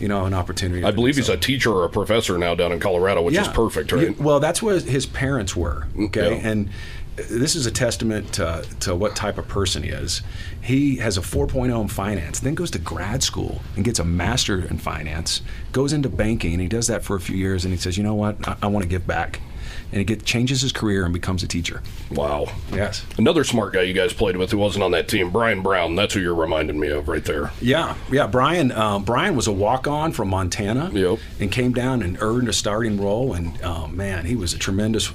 you 0.00 0.08
know, 0.08 0.24
an 0.24 0.34
opportunity. 0.34 0.84
I 0.84 0.90
believe 0.90 1.14
do 1.14 1.20
he's 1.20 1.28
a 1.28 1.36
teacher 1.36 1.72
or 1.72 1.84
a 1.84 1.88
professor 1.90 2.38
now 2.38 2.54
down 2.54 2.72
in 2.72 2.80
Colorado, 2.80 3.22
which 3.22 3.36
is 3.36 3.48
perfect, 3.48 3.92
right? 3.92 4.08
Yeah, 4.16 4.22
well, 4.22 4.40
that's 4.40 4.62
where 4.62 4.78
his 4.78 5.06
parents 5.06 5.56
were. 5.56 5.86
Okay, 5.98 6.36
Yeah. 6.36 6.48
and 6.48 6.70
this 7.30 7.54
is 7.56 7.66
a 7.66 7.70
testament 7.70 8.32
to, 8.34 8.64
to 8.80 8.94
what 8.94 9.16
type 9.16 9.38
of 9.38 9.48
person 9.48 9.82
he 9.82 9.90
is. 9.90 10.22
He 10.60 10.96
has 10.96 11.16
a 11.16 11.20
4.0 11.20 11.80
in 11.80 11.88
finance, 11.88 12.40
then 12.40 12.54
goes 12.54 12.70
to 12.72 12.78
grad 12.78 13.22
school 13.22 13.60
and 13.76 13.84
gets 13.84 13.98
a 13.98 14.04
master 14.04 14.60
in 14.64 14.78
finance, 14.78 15.42
goes 15.72 15.92
into 15.92 16.08
banking, 16.08 16.52
and 16.52 16.60
he 16.60 16.68
does 16.68 16.86
that 16.88 17.02
for 17.04 17.16
a 17.16 17.20
few 17.20 17.36
years, 17.36 17.64
and 17.64 17.72
he 17.72 17.78
says, 17.80 17.96
you 17.96 18.04
know 18.04 18.14
what, 18.14 18.46
I, 18.46 18.56
I 18.62 18.66
want 18.66 18.82
to 18.82 18.88
give 18.88 19.06
back. 19.06 19.40
And 19.90 20.06
he 20.06 20.16
changes 20.16 20.60
his 20.60 20.72
career 20.72 21.04
and 21.04 21.14
becomes 21.14 21.42
a 21.42 21.46
teacher. 21.48 21.82
Wow. 22.10 22.46
Yes. 22.72 23.06
Another 23.16 23.42
smart 23.42 23.72
guy 23.72 23.82
you 23.82 23.94
guys 23.94 24.12
played 24.12 24.36
with 24.36 24.50
who 24.50 24.58
wasn't 24.58 24.82
on 24.82 24.90
that 24.90 25.08
team, 25.08 25.30
Brian 25.30 25.62
Brown. 25.62 25.94
That's 25.94 26.12
who 26.12 26.20
you're 26.20 26.34
reminding 26.34 26.78
me 26.78 26.88
of 26.88 27.08
right 27.08 27.24
there. 27.24 27.52
Yeah, 27.60 27.94
yeah. 28.10 28.26
Brian, 28.26 28.70
um, 28.72 29.04
Brian 29.04 29.34
was 29.34 29.46
a 29.46 29.52
walk-on 29.52 30.12
from 30.12 30.28
Montana, 30.28 30.90
Yep. 30.92 31.18
and 31.40 31.50
came 31.50 31.72
down 31.72 32.02
and 32.02 32.18
earned 32.20 32.48
a 32.48 32.52
starting 32.52 33.00
role. 33.00 33.32
And 33.32 33.58
oh, 33.62 33.86
man, 33.88 34.26
he 34.26 34.36
was 34.36 34.52
a 34.52 34.58
tremendous 34.58 35.10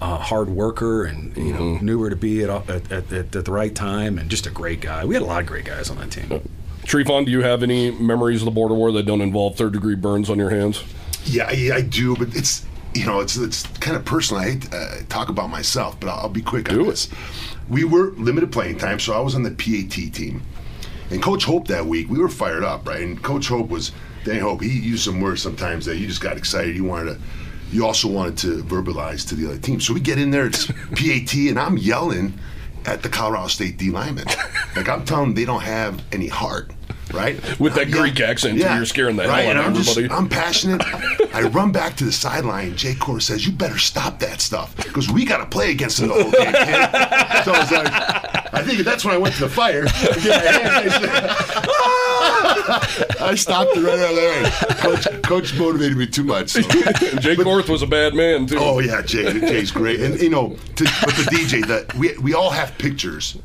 uh, 0.00 0.18
hard 0.18 0.48
worker, 0.50 1.04
and 1.04 1.36
you 1.36 1.52
know 1.52 1.58
Mm-hmm. 1.60 1.84
knew 1.86 1.98
where 1.98 2.10
to 2.10 2.16
be 2.16 2.42
at, 2.44 2.50
at, 2.70 2.92
at, 2.92 3.12
at 3.12 3.32
the 3.44 3.52
right 3.52 3.74
time, 3.74 4.18
and 4.18 4.30
just 4.30 4.46
a 4.46 4.50
great 4.50 4.80
guy. 4.80 5.04
We 5.04 5.14
had 5.14 5.22
a 5.22 5.26
lot 5.26 5.40
of 5.40 5.46
great 5.46 5.64
guys 5.64 5.90
on 5.90 5.96
that 5.98 6.10
team. 6.10 6.40
Trefon, 6.84 7.24
do 7.26 7.30
you 7.30 7.42
have 7.42 7.62
any 7.62 7.90
memories 7.90 8.40
of 8.40 8.44
the 8.46 8.50
border 8.50 8.74
war 8.74 8.92
that 8.92 9.04
don't 9.04 9.20
involve 9.20 9.56
third 9.56 9.72
degree 9.72 9.94
burns 9.96 10.30
on 10.30 10.38
your 10.38 10.50
hands? 10.50 10.82
Yeah, 11.24 11.50
yeah, 11.50 11.74
I 11.74 11.82
do, 11.82 12.16
but 12.16 12.34
it's 12.36 12.64
you 12.94 13.04
know 13.04 13.20
it's 13.20 13.36
it's 13.36 13.64
kind 13.78 13.96
of 13.96 14.04
personal. 14.04 14.42
I 14.42 14.50
hate 14.52 14.62
to 14.62 14.76
uh, 14.76 14.94
talk 15.08 15.28
about 15.28 15.50
myself, 15.50 15.98
but 16.00 16.08
I'll, 16.08 16.20
I'll 16.20 16.28
be 16.28 16.42
quick 16.42 16.68
Do 16.68 16.76
on 16.76 16.86
it. 16.86 16.90
this. 16.90 17.08
We 17.68 17.84
were 17.84 18.12
limited 18.12 18.50
playing 18.52 18.78
time, 18.78 18.98
so 19.00 19.12
I 19.12 19.20
was 19.20 19.34
on 19.34 19.42
the 19.42 19.50
PAT 19.50 19.90
team, 20.14 20.42
and 21.10 21.22
Coach 21.22 21.44
Hope 21.44 21.68
that 21.68 21.84
week 21.84 22.08
we 22.08 22.18
were 22.18 22.28
fired 22.30 22.64
up, 22.64 22.88
right? 22.88 23.02
And 23.02 23.22
Coach 23.22 23.48
Hope 23.48 23.68
was 23.68 23.92
Danny 24.24 24.38
Hope. 24.38 24.62
He 24.62 24.70
used 24.78 25.04
some 25.04 25.20
words 25.20 25.42
sometimes 25.42 25.84
that 25.84 25.96
you 25.96 26.06
just 26.06 26.20
got 26.22 26.36
excited. 26.38 26.74
You 26.76 26.84
wanted 26.84 27.14
to. 27.16 27.20
You 27.70 27.84
also 27.86 28.08
wanted 28.08 28.38
to 28.38 28.62
verbalize 28.64 29.26
to 29.28 29.34
the 29.34 29.46
other 29.46 29.58
team. 29.58 29.80
So 29.80 29.92
we 29.92 30.00
get 30.00 30.18
in 30.18 30.30
there, 30.30 30.46
it's 30.46 30.66
PAT, 30.94 31.34
and 31.34 31.58
I'm 31.58 31.76
yelling 31.78 32.38
at 32.86 33.02
the 33.02 33.08
Colorado 33.08 33.48
State 33.48 33.76
D 33.76 33.90
linemen. 33.90 34.24
Like 34.76 34.88
I'm 34.88 35.04
telling 35.04 35.26
them 35.30 35.34
they 35.34 35.44
don't 35.44 35.62
have 35.62 36.02
any 36.12 36.28
heart, 36.28 36.70
right? 37.12 37.36
With 37.60 37.74
that 37.74 37.86
I'm 37.86 37.90
Greek 37.90 38.18
yelling- 38.18 38.30
accent, 38.30 38.58
too, 38.60 38.64
you're 38.74 38.84
scaring 38.86 39.16
the 39.16 39.24
hell 39.24 39.32
right, 39.32 39.46
out 39.48 39.56
of 39.56 39.64
I'm 39.66 39.74
just- 39.74 39.90
everybody. 39.98 40.18
I'm 40.18 40.28
passionate. 40.28 40.82
I 41.34 41.42
run 41.48 41.70
back 41.72 41.96
to 41.96 42.04
the 42.04 42.12
sideline. 42.12 42.74
Jay 42.76 42.94
Core 42.94 43.20
says, 43.20 43.44
"You 43.46 43.52
better 43.52 43.78
stop 43.78 44.18
that 44.20 44.40
stuff 44.40 44.74
because 44.76 45.10
we 45.10 45.24
got 45.26 45.38
to 45.38 45.46
play 45.46 45.70
against 45.70 45.98
them 45.98 46.08
the 46.08 46.14
whole 46.14 46.32
game." 46.32 46.52
kid." 46.52 47.44
so 47.44 47.52
I 47.52 47.58
was 47.60 47.70
like, 47.70 48.54
I 48.54 48.62
think 48.64 48.80
that's 48.80 49.04
when 49.04 49.14
I 49.14 49.18
went 49.18 49.34
to 49.34 49.40
the 49.42 49.48
fire. 49.50 49.84
to 50.14 50.20
get 50.20 50.44
my 50.44 50.50
hands. 50.52 50.94
I 52.68 52.86
said! 52.86 53.16
I 53.20 53.34
stopped 53.34 53.76
it 53.76 53.80
right 53.82 53.98
out 53.98 54.14
there. 54.14 54.50
Coach, 54.76 55.22
coach 55.22 55.58
motivated 55.58 55.96
me 55.96 56.06
too 56.06 56.24
much. 56.24 56.50
So. 56.50 56.60
Jake 57.20 57.38
North 57.38 57.68
was 57.68 57.82
a 57.82 57.86
bad 57.86 58.14
man, 58.14 58.46
too. 58.46 58.58
Oh 58.58 58.78
yeah, 58.80 59.02
Jay. 59.02 59.38
Jay's 59.40 59.70
great, 59.70 60.00
and 60.00 60.20
you 60.20 60.30
know, 60.30 60.56
to, 60.76 60.84
but 61.04 61.14
the 61.14 61.22
DJ 61.30 61.66
that 61.66 61.94
we 61.94 62.16
we 62.18 62.34
all 62.34 62.50
have 62.50 62.76
pictures. 62.78 63.38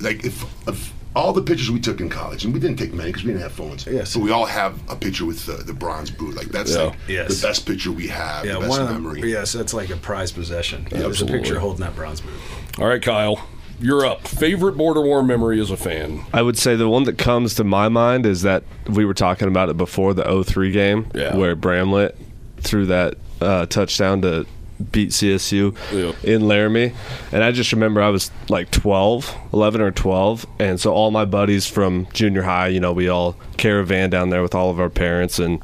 Like 0.00 0.24
if, 0.24 0.44
if 0.68 0.92
all 1.14 1.32
the 1.32 1.40
pictures 1.40 1.70
we 1.70 1.80
took 1.80 2.00
in 2.00 2.10
college, 2.10 2.44
and 2.44 2.52
we 2.52 2.60
didn't 2.60 2.76
take 2.78 2.92
many 2.92 3.08
because 3.10 3.24
we 3.24 3.28
didn't 3.32 3.42
have 3.42 3.52
phones. 3.52 3.86
Yes. 3.86 4.12
But 4.14 4.22
we 4.22 4.30
all 4.30 4.44
have 4.44 4.78
a 4.90 4.94
picture 4.96 5.24
with 5.24 5.46
the, 5.46 5.52
the 5.54 5.72
bronze 5.72 6.10
boot. 6.10 6.36
Like 6.36 6.48
that's 6.48 6.74
Yeah. 6.74 6.82
like 6.84 6.96
Yes. 7.08 7.40
the 7.40 7.46
best 7.48 7.66
picture 7.66 7.90
we 7.90 8.06
have. 8.08 8.44
Yeah, 8.44 8.54
the 8.54 8.60
best 8.60 8.70
one 8.70 8.82
of 8.82 8.90
memory. 8.90 9.20
them. 9.22 9.30
Yes, 9.30 9.52
that's 9.52 9.72
like 9.72 9.88
a 9.88 9.96
prized 9.96 10.34
possession. 10.34 10.86
Yeah, 10.92 10.98
There's 10.98 11.22
a 11.22 11.26
picture 11.26 11.58
holding 11.58 11.80
that 11.80 11.96
bronze 11.96 12.20
boot. 12.20 12.34
All 12.78 12.86
right, 12.86 13.00
Kyle, 13.00 13.46
you're 13.80 14.04
up. 14.06 14.26
Favorite 14.26 14.76
border 14.76 15.00
war 15.02 15.22
memory 15.22 15.60
as 15.60 15.70
a 15.70 15.76
fan? 15.76 16.24
I 16.32 16.42
would 16.42 16.56
say 16.58 16.76
the 16.76 16.88
one 16.88 17.04
that 17.04 17.18
comes 17.18 17.54
to 17.56 17.64
my 17.64 17.88
mind 17.88 18.26
is 18.26 18.42
that 18.42 18.62
we 18.88 19.04
were 19.04 19.14
talking 19.14 19.48
about 19.48 19.68
it 19.68 19.76
before 19.76 20.14
the 20.14 20.24
03 20.44 20.70
game 20.72 21.06
Yeah. 21.14 21.36
where 21.36 21.54
Bramlett 21.56 22.16
threw 22.58 22.86
that 22.86 23.14
uh, 23.40 23.66
touchdown 23.66 24.22
to 24.22 24.46
beat 24.92 25.10
CSU 25.10 25.74
Yeah. 25.92 26.12
in 26.22 26.46
Laramie. 26.48 26.92
And 27.32 27.42
I 27.42 27.50
just 27.50 27.72
remember 27.72 28.02
I 28.02 28.10
was 28.10 28.30
like 28.48 28.70
12, 28.70 29.34
11 29.52 29.80
or 29.80 29.90
12. 29.90 30.46
And 30.58 30.78
so 30.78 30.92
all 30.92 31.10
my 31.10 31.24
buddies 31.24 31.66
from 31.66 32.06
junior 32.12 32.42
high, 32.42 32.68
you 32.68 32.80
know, 32.80 32.92
we 32.92 33.08
all 33.08 33.36
caravan 33.56 34.10
down 34.10 34.28
there 34.30 34.42
with 34.42 34.54
all 34.54 34.70
of 34.70 34.78
our 34.78 34.90
parents. 34.90 35.38
And 35.38 35.60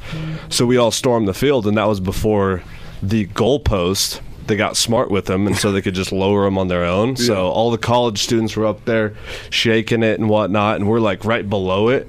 so 0.49 0.65
we 0.65 0.77
all 0.79 0.91
stormed 0.91 1.29
the 1.29 1.35
field. 1.35 1.67
And 1.67 1.77
that 1.77 1.89
was 1.89 2.01
before 2.01 2.63
the 3.03 3.27
goalpost. 3.29 4.21
They 4.47 4.57
got 4.57 4.77
smart 4.77 5.11
with 5.11 5.27
them, 5.27 5.47
and 5.47 5.57
so 5.57 5.73
they 5.73 5.83
could 5.83 5.95
just 5.95 6.13
lower 6.13 6.45
them 6.45 6.59
on 6.59 6.69
their 6.69 6.85
own. 6.85 7.17
So 7.17 7.49
all 7.49 7.71
the 7.71 7.79
college 7.79 8.23
students 8.23 8.57
were 8.57 8.67
up 8.67 8.85
there 8.85 9.15
shaking 9.51 10.03
it 10.03 10.19
and 10.19 10.29
whatnot, 10.29 10.77
and 10.77 10.89
we're 10.89 11.01
like 11.01 11.25
right 11.25 11.49
below 11.49 11.89
it. 11.89 12.09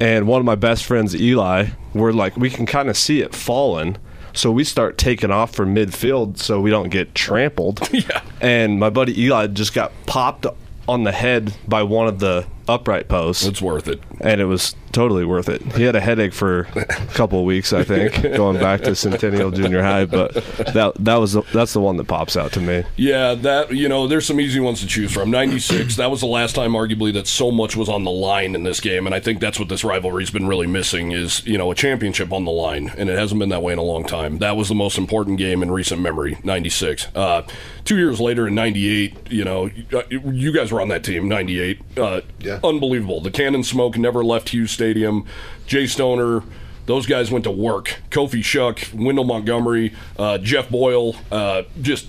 And 0.00 0.26
one 0.26 0.40
of 0.40 0.46
my 0.46 0.54
best 0.54 0.84
friends, 0.84 1.14
Eli, 1.14 1.68
we're 1.94 2.12
like, 2.12 2.36
we 2.36 2.48
can 2.50 2.64
kind 2.66 2.88
of 2.88 2.96
see 2.96 3.20
it 3.20 3.34
falling. 3.34 3.96
So 4.32 4.50
we 4.50 4.64
start 4.64 4.96
taking 4.96 5.30
off 5.30 5.54
for 5.54 5.66
midfield 5.66 6.38
so 6.38 6.60
we 6.60 6.70
don't 6.70 6.88
get 6.88 7.14
trampled. 7.14 7.88
Yeah. 7.92 8.22
And 8.40 8.78
my 8.80 8.88
buddy 8.88 9.20
Eli 9.22 9.48
just 9.48 9.74
got 9.74 9.92
popped 10.06 10.46
on 10.88 11.04
the 11.04 11.12
head 11.12 11.54
by 11.68 11.82
one 11.82 12.08
of 12.08 12.18
the 12.18 12.46
upright 12.70 13.08
posts. 13.08 13.44
It's 13.44 13.60
worth 13.62 13.88
it. 13.88 14.00
and 14.20 14.40
it 14.40 14.44
was 14.46 14.74
totally 14.92 15.24
worth 15.24 15.48
it. 15.48 15.62
He 15.76 15.84
had 15.84 15.94
a 15.94 16.00
headache 16.00 16.32
for 16.32 16.60
a 16.74 16.84
couple 17.14 17.38
of 17.38 17.44
weeks, 17.44 17.72
I 17.72 17.84
think, 17.84 18.20
going 18.36 18.58
back 18.58 18.80
to 18.82 18.94
Centennial 18.96 19.50
Junior 19.50 19.82
High. 19.82 20.04
But 20.04 20.34
that 20.74 20.92
that 20.98 21.16
was 21.16 21.32
the, 21.34 21.42
that's 21.52 21.72
the 21.72 21.80
one 21.80 21.96
that 21.98 22.06
pops 22.08 22.36
out 22.36 22.52
to 22.52 22.60
me. 22.60 22.84
Yeah, 22.96 23.34
that 23.34 23.70
you 23.74 23.88
know, 23.88 24.06
there's 24.06 24.26
some 24.26 24.40
easy 24.40 24.60
ones 24.60 24.80
to 24.80 24.86
choose 24.86 25.12
from. 25.12 25.30
'96, 25.30 25.96
that 25.96 26.10
was 26.10 26.20
the 26.20 26.26
last 26.26 26.54
time, 26.54 26.72
arguably, 26.72 27.12
that 27.14 27.26
so 27.26 27.50
much 27.50 27.76
was 27.76 27.88
on 27.88 28.04
the 28.04 28.10
line 28.10 28.54
in 28.54 28.62
this 28.64 28.80
game, 28.80 29.06
and 29.06 29.14
I 29.14 29.20
think 29.20 29.40
that's 29.40 29.58
what 29.58 29.68
this 29.68 29.84
rivalry's 29.84 30.30
been 30.30 30.46
really 30.46 30.66
missing 30.66 31.12
is 31.12 31.44
you 31.46 31.58
know 31.58 31.70
a 31.70 31.74
championship 31.74 32.32
on 32.32 32.44
the 32.44 32.50
line, 32.52 32.92
and 32.96 33.08
it 33.10 33.18
hasn't 33.18 33.38
been 33.38 33.48
that 33.50 33.62
way 33.62 33.72
in 33.72 33.78
a 33.78 33.82
long 33.82 34.04
time. 34.04 34.38
That 34.38 34.56
was 34.56 34.68
the 34.68 34.74
most 34.74 34.98
important 34.98 35.38
game 35.38 35.62
in 35.62 35.70
recent 35.70 36.00
memory. 36.00 36.38
'96. 36.44 37.08
Uh, 37.14 37.42
two 37.84 37.96
years 37.98 38.20
later, 38.20 38.48
in 38.48 38.54
'98, 38.54 39.30
you 39.30 39.44
know, 39.44 39.70
uh, 39.92 40.02
you 40.10 40.52
guys 40.52 40.72
were 40.72 40.80
on 40.80 40.88
that 40.88 41.04
team. 41.04 41.28
'98. 41.28 41.80
Uh, 41.98 42.20
Yeah. 42.40 42.59
Unbelievable. 42.62 43.20
The 43.20 43.30
cannon 43.30 43.64
smoke 43.64 43.96
never 43.96 44.24
left 44.24 44.50
Hughes 44.50 44.70
Stadium. 44.70 45.24
Jay 45.66 45.86
Stoner. 45.86 46.42
Those 46.86 47.06
guys 47.06 47.30
went 47.30 47.44
to 47.44 47.52
work. 47.52 48.00
Kofi 48.10 48.42
Shuck, 48.42 48.80
Wendell 48.92 49.22
Montgomery, 49.24 49.94
uh, 50.18 50.38
Jeff 50.38 50.68
Boyle, 50.68 51.14
uh, 51.30 51.62
just 51.80 52.08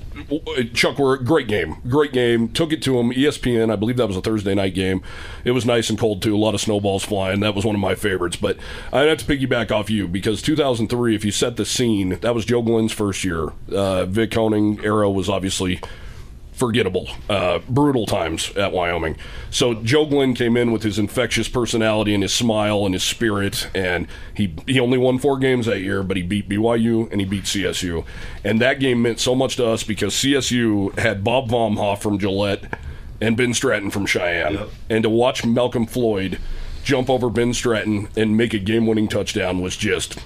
Chuck 0.73 0.97
were 0.97 1.17
great 1.17 1.47
game, 1.47 1.75
great 1.87 2.13
game. 2.13 2.49
Took 2.49 2.73
it 2.73 2.81
to 2.83 2.97
him. 2.99 3.11
ESPN, 3.11 3.71
I 3.71 3.75
believe 3.75 3.97
that 3.97 4.07
was 4.07 4.17
a 4.17 4.21
Thursday 4.21 4.55
night 4.55 4.73
game. 4.73 5.03
It 5.45 5.51
was 5.51 5.67
nice 5.67 5.91
and 5.91 5.99
cold 5.99 6.23
too. 6.23 6.35
A 6.35 6.39
lot 6.39 6.55
of 6.55 6.61
snowballs 6.61 7.03
flying. 7.03 7.41
That 7.41 7.53
was 7.53 7.63
one 7.63 7.75
of 7.75 7.81
my 7.81 7.93
favorites. 7.93 8.37
But 8.37 8.57
I'd 8.91 9.07
have 9.07 9.19
to 9.19 9.25
piggyback 9.25 9.69
off 9.71 9.91
you 9.91 10.07
because 10.07 10.41
2003, 10.41 11.13
if 11.13 11.23
you 11.23 11.31
set 11.31 11.57
the 11.57 11.65
scene, 11.65 12.17
that 12.21 12.33
was 12.33 12.45
Joe 12.45 12.63
Glenn's 12.63 12.91
first 12.91 13.23
year. 13.23 13.49
Uh, 13.71 14.05
Vic 14.05 14.31
Koenning 14.31 14.83
era 14.83 15.11
was 15.11 15.29
obviously 15.29 15.79
forgettable, 16.62 17.10
uh, 17.28 17.58
brutal 17.67 18.06
times 18.06 18.56
at 18.56 18.71
Wyoming. 18.71 19.17
So 19.50 19.74
Joe 19.74 20.06
Glenn 20.06 20.36
came 20.36 20.56
in 20.56 20.71
with 20.71 20.84
his 20.84 21.00
infectious 21.00 21.50
personality 21.50 22.13
and 22.13 22.21
his 22.21 22.34
smile 22.34 22.86
and 22.86 22.93
his 22.93 23.04
spirit, 23.04 23.67
and 23.74 24.06
he 24.36 24.54
he 24.67 24.80
only 24.80 25.00
won 25.00 25.17
four 25.17 25.39
games 25.39 25.65
that 25.65 25.80
year, 25.80 26.04
but 26.04 26.17
he 26.17 26.21
beat 26.21 26.47
BYU 26.47 27.12
and 27.12 27.19
he 27.19 27.26
beat 27.26 27.45
CSU, 27.45 28.06
and 28.43 28.62
that 28.62 28.80
game 28.80 29.02
meant 29.02 29.19
so 29.19 29.34
much 29.34 29.56
to 29.56 29.65
us 29.65 29.82
because 29.82 30.13
CSU 30.13 30.95
had 31.00 31.24
Bob 31.24 31.50
Baumhoff 31.50 32.00
from 32.00 32.19
Gillette 32.19 32.78
and 33.19 33.36
Ben 33.36 33.56
Stratton 33.56 33.89
from 33.89 34.06
Cheyenne, 34.06 34.60
and 34.88 35.02
to 35.02 35.10
watch 35.10 35.43
Malcolm 35.43 35.88
Floyd 35.88 36.38
jump 36.84 37.10
over 37.10 37.32
Ben 37.32 37.56
Stratton 37.56 38.08
and 38.15 38.38
make 38.38 38.54
a 38.54 38.60
game-winning 38.60 39.08
touchdown 39.08 39.62
was 39.62 39.76
just 39.76 40.19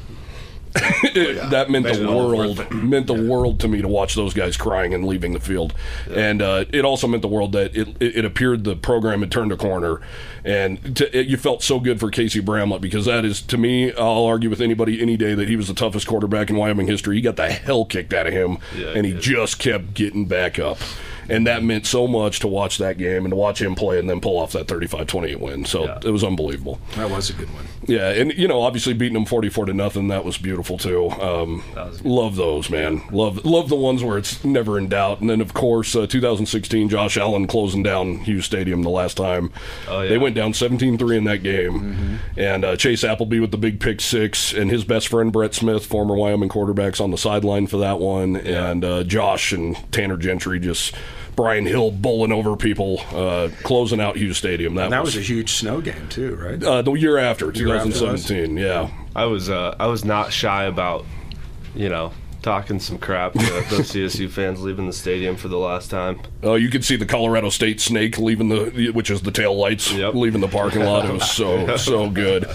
It- 0.76 1.50
that 1.52 1.70
meant 1.70 1.86
the 1.86 2.08
world 2.08 2.72
meant 2.72 3.08
the 3.08 3.14
world 3.14 3.60
to 3.62 3.68
me 3.68 3.82
to 3.82 3.88
watch 3.88 4.16
those 4.16 4.34
guys 4.34 4.58
crying 4.58 4.94
and 4.94 5.06
leaving 5.06 5.34
the 5.34 5.40
field, 5.40 5.74
and 6.14 6.42
uh, 6.42 6.66
it 6.74 6.84
also 6.84 7.08
meant 7.08 7.22
the 7.22 7.28
world 7.28 7.54
that 7.54 7.76
it, 7.76 7.88
it, 8.02 8.18
it 8.18 8.26
appeared 8.26 8.64
the 8.66 8.76
program 8.76 9.22
had 9.22 9.32
turned 9.32 9.52
a 9.52 9.58
corner, 9.58 10.02
and 10.44 10.96
to, 10.98 11.18
it, 11.18 11.28
you 11.28 11.38
felt 11.38 11.64
so 11.64 11.80
good 11.80 12.00
for 12.00 12.10
Casey 12.10 12.40
Bramlett 12.42 12.82
because 12.82 13.06
that 13.06 13.24
is 13.24 13.42
to 13.44 13.58
me 13.58 13.94
I'll 13.94 14.26
argue 14.26 14.50
with 14.50 14.60
anybody 14.62 15.02
any 15.02 15.16
day 15.18 15.34
that 15.34 15.48
he 15.48 15.56
was 15.56 15.68
the 15.70 15.74
toughest 15.74 16.08
quarterback 16.08 16.50
in 16.50 16.56
Wyoming 16.58 16.88
history. 16.88 17.16
He 17.16 17.22
got 17.22 17.36
the 17.38 17.50
hell 17.50 17.86
kicked 17.86 18.14
out 18.14 18.28
of 18.28 18.34
him, 18.34 18.58
Yeah, 18.78 18.88
and 18.90 19.06
he 19.06 19.14
just 19.14 19.60
kept 19.60 19.94
getting 19.94 20.26
back 20.28 20.60
up. 20.60 20.78
And 21.30 21.48
that 21.48 21.64
meant 21.64 21.86
so 21.86 22.08
much 22.08 22.40
to 22.42 22.48
watch 22.48 22.78
that 22.78 22.98
game 22.98 23.26
and 23.26 23.32
to 23.32 23.36
watch 23.36 23.62
him 23.62 23.76
play 23.76 24.00
and 24.00 24.10
then 24.10 24.22
pull 24.22 24.38
off 24.38 24.52
that 24.54 24.68
35-28 24.68 25.40
win. 25.40 25.66
So 25.66 25.86
Yeah. 25.86 26.00
it 26.04 26.12
was 26.12 26.24
unbelievable. 26.24 26.80
That 26.96 27.10
was 27.10 27.30
a 27.30 27.34
good 27.34 27.52
one. 27.54 27.66
Yeah, 27.88 28.10
and 28.10 28.34
you 28.34 28.48
know, 28.48 28.62
obviously 28.62 28.94
beating 28.96 29.14
them 29.14 29.26
forty-four 29.26 29.66
to 29.68 29.74
nothing, 29.74 30.08
that 30.08 30.26
was 30.26 30.40
beautiful 30.40 30.80
too. 30.80 31.08
Um, 31.12 31.64
was 31.76 32.04
love 32.04 32.36
those, 32.36 32.68
man. 32.72 33.04
Love 33.12 33.46
love 33.46 33.70
the 33.70 33.76
ones 33.76 34.04
where 34.04 34.18
it's 34.18 34.44
never 34.44 34.80
in 34.80 34.90
doubt. 34.90 35.22
And 35.22 35.30
then 35.30 35.40
of 35.40 35.54
course, 35.54 35.96
uh, 35.96 36.08
2016, 36.08 36.90
Josh 36.90 37.16
Allen 37.16 37.46
closing 37.46 37.84
down 37.84 38.20
Hughes 38.22 38.46
Stadium 38.46 38.82
the 38.82 38.90
last 38.90 39.18
time. 39.18 39.52
Oh, 39.88 40.02
yeah. 40.02 40.10
They 40.10 40.18
went 40.18 40.34
down 40.36 40.54
17-3 40.54 41.16
in 41.18 41.24
that 41.26 41.44
game, 41.44 42.20
and 42.36 42.66
uh, 42.66 42.76
Chase 42.76 43.04
Appleby 43.04 43.40
with 43.40 43.52
the 43.52 43.58
big 43.58 43.80
pick 43.80 44.02
six, 44.02 44.52
and 44.52 44.72
his 44.72 44.84
best 44.84 45.08
friend 45.08 45.32
Brett 45.32 45.54
Smith, 45.54 45.86
former 45.86 46.16
Wyoming 46.16 46.50
quarterbacks, 46.50 47.00
on 47.00 47.12
the 47.12 47.18
sideline 47.20 47.68
for 47.68 47.78
that 47.78 48.00
one, 48.00 48.36
and 48.36 48.84
uh, 48.84 49.04
Josh 49.04 49.52
and 49.52 49.78
Tanner 49.92 50.18
Gentry 50.18 50.60
just. 50.60 50.96
Brian 51.36 51.66
Hill 51.66 51.92
bowling 51.92 52.32
over 52.32 52.56
people, 52.56 53.02
uh, 53.12 53.50
closing 53.64 54.00
out 54.00 54.16
Hughes 54.16 54.38
Stadium. 54.38 54.76
That, 54.76 54.90
that 54.90 55.04
was 55.04 55.18
a 55.18 55.22
huge 55.22 55.54
snow 55.54 55.82
game 55.82 56.08
too, 56.10 56.36
right? 56.36 56.62
uh, 56.64 56.82
the 56.82 56.94
year 56.94 57.18
after, 57.18 57.52
Year 57.52 57.76
after 57.76 57.92
2017. 57.92 58.58
yeah. 58.58 58.90
I 59.16 59.26
was 59.26 59.50
uh, 59.50 59.76
I 59.80 59.88
was 59.88 60.04
not 60.04 60.34
shy 60.34 60.66
about, 60.66 61.06
you 61.74 61.90
know, 61.90 62.12
talking 62.46 62.80
some 62.80 63.00
crap 63.00 63.34
to 63.34 63.40
those 63.70 63.92
CSU 63.92 64.30
fans 64.30 64.62
leaving 64.62 64.86
the 64.86 64.94
stadium 64.94 65.36
for 65.36 65.48
the 65.48 65.58
last 65.58 65.90
time. 65.90 66.22
Uh, 66.44 66.54
you 66.54 66.70
could 66.70 66.86
see 66.86 66.96
the 66.96 67.06
Colorado 67.06 67.50
State 67.50 67.82
snake 67.82 68.20
leaving 68.20 68.50
the, 68.50 68.92
which 68.92 69.10
is 69.10 69.22
the 69.24 69.32
tail 69.32 69.58
lights, 69.58 69.92
Yep. 69.92 70.14
leaving 70.14 70.42
the 70.42 70.48
parking 70.48 70.84
lot. 70.86 71.06
It 71.10 71.12
was 71.12 71.30
so 71.30 71.76
so 71.78 72.10
good. 72.10 72.48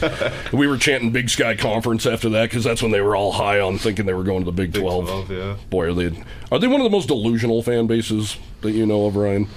We 0.52 0.66
were 0.68 0.76
chanting 0.78 1.10
Big 1.10 1.28
Sky 1.28 1.56
Conference 1.56 2.06
after 2.06 2.28
that 2.30 2.48
because 2.48 2.62
that's 2.64 2.80
when 2.82 2.92
they 2.92 3.00
were 3.00 3.16
all 3.16 3.32
high 3.32 3.58
on 3.60 3.78
thinking 3.78 4.06
they 4.06 4.14
were 4.14 4.22
going 4.22 4.40
to 4.40 4.44
the 4.46 4.52
Big 4.52 4.72
Twelve. 4.72 5.06
12, 5.06 5.30
yeah. 5.32 5.56
Boy, 5.68 5.86
are 5.88 5.92
they 5.92 6.22
are 6.52 6.58
they 6.60 6.68
one 6.68 6.80
of 6.80 6.84
the 6.84 6.90
most 6.90 7.08
delusional 7.08 7.62
fan 7.62 7.86
bases 7.88 8.36
that 8.60 8.70
you 8.70 8.86
know 8.86 9.06
of, 9.06 9.16
Ryan? 9.16 9.48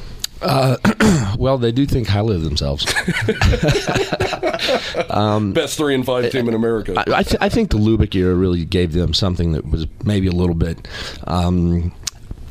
Well, 1.38 1.58
they 1.58 1.72
do 1.72 1.86
think 1.86 2.08
highly 2.08 2.36
of 2.36 2.44
themselves. 2.44 2.86
um, 5.10 5.52
Best 5.54 5.78
three 5.78 5.96
and 5.96 6.06
five 6.06 6.32
team 6.32 6.48
in 6.48 6.54
America. 6.54 6.94
I, 6.96 7.20
I, 7.20 7.24
th- 7.24 7.38
I 7.42 7.50
think 7.50 7.72
the 7.72 7.78
Lubick 7.78 8.16
era 8.16 8.34
really 8.34 8.66
gave 8.66 8.94
them 8.94 9.14
something 9.14 9.54
that 9.54 9.66
was 9.70 9.88
maybe 10.04 10.28
a 10.28 10.32
little 10.32 10.56
bit, 10.56 10.88
um, 11.26 11.92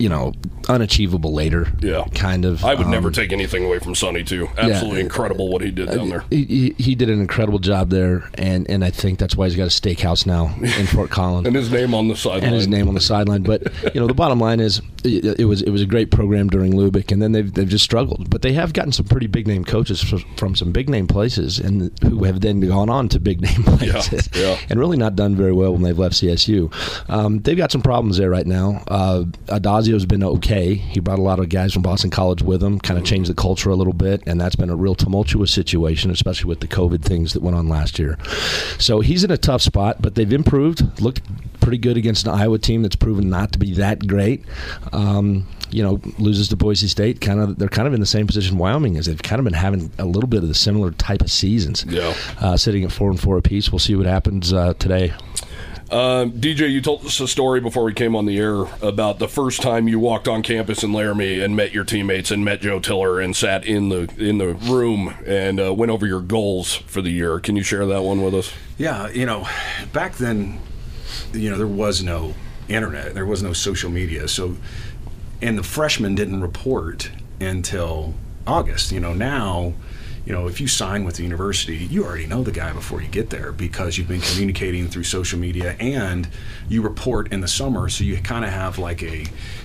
you 0.03 0.09
know, 0.09 0.33
unachievable 0.69 1.33
later. 1.33 1.69
Yeah. 1.81 2.05
kind 2.12 2.45
of. 2.45 2.65
I 2.65 2.75
would 2.75 2.88
never 2.88 3.07
um, 3.07 3.12
take 3.12 3.33
anything 3.33 3.65
away 3.65 3.79
from 3.79 3.95
Sonny 3.95 4.25
too. 4.25 4.49
Absolutely 4.59 5.01
incredible 5.01 5.49
what 5.49 5.62
he 5.62 5.71
did 5.71 5.91
down 5.91 6.09
there. 6.09 6.25
He, 6.29 6.75
he, 6.77 6.97
did 6.97 7.09
an 7.09 7.21
incredible 7.21 7.61
job 7.61 7.91
there, 7.91 8.29
and, 8.35 8.69
and 8.69 8.85
I 8.85 8.91
think 8.91 9.21
that's 9.21 9.37
why 9.37 9.47
he's 9.47 9.55
got 9.55 9.65
a 9.65 9.67
steakhouse 9.67 10.27
now 10.27 10.53
in 10.61 10.87
Fort 10.87 11.11
Collins. 11.17 11.47
And 11.47 11.55
his 11.55 11.71
name 11.71 11.95
on 11.95 12.09
the 12.09 12.17
sideline. 12.17 12.43
and 12.43 12.55
his 12.55 12.67
name 12.67 12.88
on 12.88 12.95
the 12.95 13.01
sideline. 13.01 13.45
But 13.45 13.62
you 13.95 14.01
know, 14.01 14.09
the 14.09 14.15
bottom 14.15 14.41
line 14.41 14.59
is, 14.59 14.83
it, 15.05 15.38
it 15.38 15.45
was 15.45 15.62
it 15.62 15.71
was 15.71 15.83
a 15.83 15.87
great 15.87 16.11
program 16.11 16.49
during 16.49 16.73
Lubick, 16.73 17.12
and 17.12 17.23
then 17.23 17.31
they've 17.31 17.53
they've 17.53 17.69
just 17.69 17.85
struggled. 17.85 18.29
But 18.29 18.43
they 18.43 18.53
have 18.55 18.73
gotten 18.73 18.91
some 18.91 19.07
pretty 19.07 19.29
big 19.29 19.47
name 19.47 19.65
coaches 19.65 20.03
from, 20.03 20.19
from 20.37 20.57
some 20.57 20.73
big 20.73 20.88
name 20.88 21.07
places, 21.07 21.61
and 21.61 21.97
who 22.03 22.25
have 22.25 22.41
then 22.41 22.59
gone 22.61 22.91
on 22.91 23.09
to 23.11 23.21
big 23.21 23.41
name 23.49 23.62
places, 23.62 24.29
yeah. 24.35 24.59
and 24.69 24.81
really 24.81 24.97
not 24.97 25.15
done 25.15 25.37
very 25.37 25.53
well 25.53 25.73
when 25.73 25.83
they've 25.83 25.99
left 25.99 26.17
CSU. 26.17 26.73
Um, 27.09 27.38
they've 27.41 27.57
got 27.57 27.71
some 27.71 27.83
problems 27.83 28.17
there 28.17 28.31
right 28.31 28.47
now. 28.47 28.83
Uh, 28.88 29.25
Addazio's 29.92 30.07
been 30.07 30.22
okay. 30.22 30.74
He 30.74 31.00
brought 31.00 31.18
a 31.18 31.22
lot 31.22 31.38
of 31.38 31.48
guys 31.48 31.72
from 31.72 31.83
Boston 31.83 32.11
College 32.11 32.42
with 32.42 32.62
him, 32.62 32.78
kind 32.81 32.98
of 32.98 33.05
changed 33.05 33.31
the 33.31 33.35
culture 33.35 33.70
a 33.70 33.76
little 33.76 33.92
bit, 33.92 34.22
and 34.26 34.40
that's 34.40 34.57
been 34.57 34.70
a 34.70 34.76
real 34.76 34.94
tumultuous 34.94 35.52
situation, 35.52 36.11
especially 36.11 36.48
with 36.48 36.61
the 36.61 36.68
COVID 36.68 37.02
things 37.02 37.33
that 37.35 37.42
went 37.42 37.57
on 37.57 37.68
last 37.68 37.98
year. 37.98 38.18
So 38.78 39.00
he's 39.00 39.24
in 39.24 39.31
a 39.31 39.37
tough 39.37 39.62
spot, 39.62 40.00
but 40.00 40.14
they've 40.14 40.33
improved. 40.33 41.00
Looked 41.00 41.22
pretty 41.61 41.78
good 41.78 41.96
against 41.96 42.26
an 42.26 42.35
Iowa 42.35 42.59
team 42.59 42.83
that's 42.83 42.96
proven 42.96 43.28
not 43.28 43.52
to 43.52 43.59
be 43.59 43.74
that 43.74 44.07
great. 44.07 44.44
Um, 44.92 45.46
you 45.70 45.83
know, 45.83 46.00
loses 46.18 46.48
to 46.48 46.57
Boise 46.57 46.88
State. 46.88 47.20
Kind 47.20 47.40
of, 47.40 47.59
they're 47.59 47.68
kind 47.68 47.88
of 47.88 47.94
in 47.94 48.00
the 48.00 48.07
same 48.07 48.26
position 48.26 48.59
Wyoming 48.59 48.96
is. 48.96 49.07
They've 49.07 49.22
kind 49.22 49.38
of 49.38 49.44
been 49.44 49.55
having 49.55 49.90
a 49.98 50.05
little 50.05 50.28
bit 50.28 50.42
of 50.42 50.48
the 50.48 50.55
similar 50.55 50.90
type 50.92 51.22
of 51.22 51.31
seasons. 51.31 51.85
Yeah. 51.88 52.14
uh, 52.40 52.57
sitting 52.57 52.85
at 52.85 52.92
four 52.92 53.11
and 53.11 53.18
four 53.18 53.38
apiece. 53.38 53.72
We'll 53.72 53.78
see 53.78 53.94
what 53.94 54.07
happens 54.07 54.52
uh, 54.52 54.74
today. 54.74 55.14
Um, 55.92 56.33
DJ, 56.33 56.70
you 56.70 56.81
told 56.81 57.05
us 57.05 57.20
a 57.20 57.28
story 57.28 57.61
before 57.61 57.85
we 57.85 57.92
came 57.92 58.16
on 58.16 58.24
the 58.24 58.38
air 58.38 58.62
about 58.81 59.18
the 59.18 59.28
first 59.28 59.61
time 59.61 59.88
you 59.88 59.98
walked 59.98 60.26
on 60.26 60.42
campus 60.42 60.83
in 60.83 60.94
Laramie 60.94 61.40
and 61.40 61.55
met 61.55 61.72
your 61.72 61.85
teammates 61.85 62.31
and 62.31 62.42
met 62.42 62.62
Joe 62.62 62.81
Tiller 62.81 63.20
and 63.20 63.37
sat 63.37 63.66
in 63.66 63.90
the 63.90 64.11
in 64.16 64.38
the 64.38 64.55
room 64.55 65.14
and 65.26 65.61
uh, 65.61 65.74
went 65.74 65.92
over 65.92 66.07
your 66.07 66.22
goals 66.22 66.76
for 66.76 67.02
the 67.02 67.11
year. 67.11 67.38
Can 67.40 67.57
you 67.57 67.62
share 67.62 67.85
that 67.85 68.05
one 68.05 68.22
with 68.22 68.35
us? 68.35 68.50
Yeah, 68.78 69.11
you 69.11 69.26
know, 69.26 69.46
back 69.92 70.14
then, 70.14 70.61
you 71.35 71.50
know, 71.50 71.59
there 71.59 71.66
was 71.66 72.02
no 72.02 72.33
internet, 72.70 73.12
there 73.12 73.26
was 73.26 73.42
no 73.42 73.52
social 73.52 73.90
media, 73.90 74.28
so, 74.28 74.57
and 75.42 75.59
the 75.59 75.62
freshmen 75.62 76.14
didn't 76.14 76.40
report 76.40 77.11
until 77.38 78.14
August. 78.46 78.92
You 78.92 79.00
know, 79.00 79.12
now, 79.12 79.74
you 80.25 80.33
know, 80.33 80.47
if 80.47 80.61
you 80.61 80.69
sign 80.69 81.05
with 81.05 81.17
the 81.17 81.25
university, 81.25 81.77
you 81.77 82.05
already 82.05 82.27
know 82.27 82.43
the 82.43 82.53
guy 82.53 82.73
before 82.73 83.03
you 83.03 83.09
get 83.09 83.31
there 83.31 83.51
because 83.51 83.99
you've 83.99 84.09
been 84.09 84.21
communicating 84.21 84.89
through 84.89 85.05
social 85.05 85.39
media 85.39 85.75
and 85.81 86.29
you 86.69 86.81
report 86.83 87.33
in 87.33 87.41
the 87.41 87.49
summer, 87.49 87.89
so 87.89 88.05
you 88.05 88.17
kind 88.19 88.45
of 88.45 88.53
have 88.53 88.79
like 88.79 89.03
a, 89.03 89.25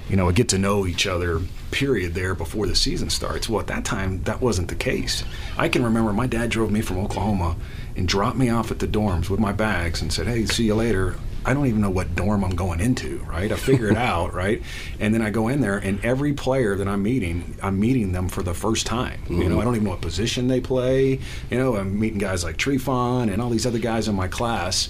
you 0.09 0.15
know, 0.15 0.29
a 0.29 0.33
get 0.33 0.49
to 0.49 0.57
know 0.57 0.87
each 0.87 1.05
other 1.05 1.41
period 1.69 2.15
there 2.15 2.33
before 2.33 2.65
the 2.65 2.75
season 2.75 3.09
starts. 3.09 3.47
Well, 3.47 3.59
at 3.59 3.67
that 3.67 3.85
time, 3.85 4.23
that 4.23 4.41
wasn't 4.41 4.69
the 4.69 4.75
case. 4.75 5.23
I 5.57 5.69
can 5.69 5.83
remember 5.83 6.11
my 6.11 6.27
dad 6.27 6.49
drove 6.49 6.71
me 6.71 6.81
from 6.81 6.97
Oklahoma 6.97 7.55
and 7.95 8.07
dropped 8.07 8.37
me 8.37 8.49
off 8.49 8.71
at 8.71 8.79
the 8.79 8.87
dorms 8.87 9.29
with 9.29 9.39
my 9.39 9.51
bags 9.51 10.01
and 10.01 10.11
said, 10.11 10.27
"Hey, 10.27 10.45
see 10.45 10.65
you 10.65 10.75
later." 10.75 11.15
I 11.47 11.53
don't 11.53 11.65
even 11.67 11.79
know 11.79 11.89
what 11.89 12.13
dorm 12.13 12.43
I'm 12.43 12.57
going 12.57 12.81
into, 12.81 13.19
right? 13.19 13.49
I 13.49 13.55
figure 13.55 13.87
it 13.87 13.95
out, 14.11 14.33
right? 14.33 14.61
And 14.99 15.13
then 15.13 15.21
I 15.21 15.29
go 15.29 15.47
in 15.47 15.61
there, 15.61 15.77
and 15.77 16.03
every 16.03 16.33
player 16.33 16.75
that 16.75 16.89
I'm 16.89 17.01
meeting, 17.01 17.55
I'm 17.63 17.79
meeting 17.79 18.11
them 18.11 18.27
for 18.27 18.43
the 18.43 18.53
first 18.53 18.85
time. 18.85 19.21
You 19.29 19.47
know, 19.47 19.61
I 19.61 19.63
don't 19.63 19.75
even 19.75 19.85
know 19.85 19.91
what 19.91 20.01
position 20.01 20.49
they 20.49 20.59
play. 20.59 21.21
You 21.49 21.57
know, 21.57 21.77
I'm 21.77 21.97
meeting 21.97 22.19
guys 22.19 22.43
like 22.43 22.57
Trefon 22.57 23.31
and 23.31 23.41
all 23.41 23.49
these 23.49 23.65
other 23.65 23.79
guys 23.79 24.09
in 24.09 24.15
my 24.15 24.27
class. 24.27 24.89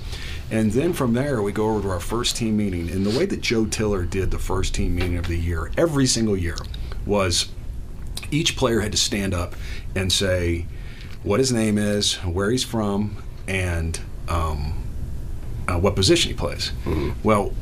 And 0.49 0.71
then 0.71 0.93
from 0.93 1.13
there, 1.13 1.43
we 1.43 1.51
go 1.51 1.69
over 1.69 1.81
to 1.83 1.89
our 1.89 1.99
first 1.99 2.35
team 2.35 2.57
meeting. 2.57 2.89
And 2.89 3.05
the 3.05 3.15
way 3.15 3.27
that 3.27 3.41
Joe 3.41 3.67
Tiller 3.67 4.03
did 4.03 4.31
the 4.31 4.39
first 4.39 4.73
team 4.73 4.95
meeting 4.95 5.17
of 5.17 5.27
the 5.27 5.37
year, 5.37 5.69
every 5.77 6.07
single 6.07 6.35
year, 6.35 6.57
was 7.05 7.49
each 8.31 8.57
player 8.57 8.79
had 8.79 8.93
to 8.93 8.97
stand 8.97 9.35
up 9.35 9.55
and 9.95 10.11
say 10.11 10.65
what 11.21 11.39
his 11.39 11.51
name 11.51 11.77
is, 11.77 12.15
where 12.15 12.49
he's 12.49 12.63
from, 12.63 13.21
and 13.47 13.99
um, 14.27 14.86
uh, 15.67 15.79
what 15.79 15.95
position 15.95 16.31
he 16.31 16.37
plays. 16.37 16.71
Well, 17.23 17.53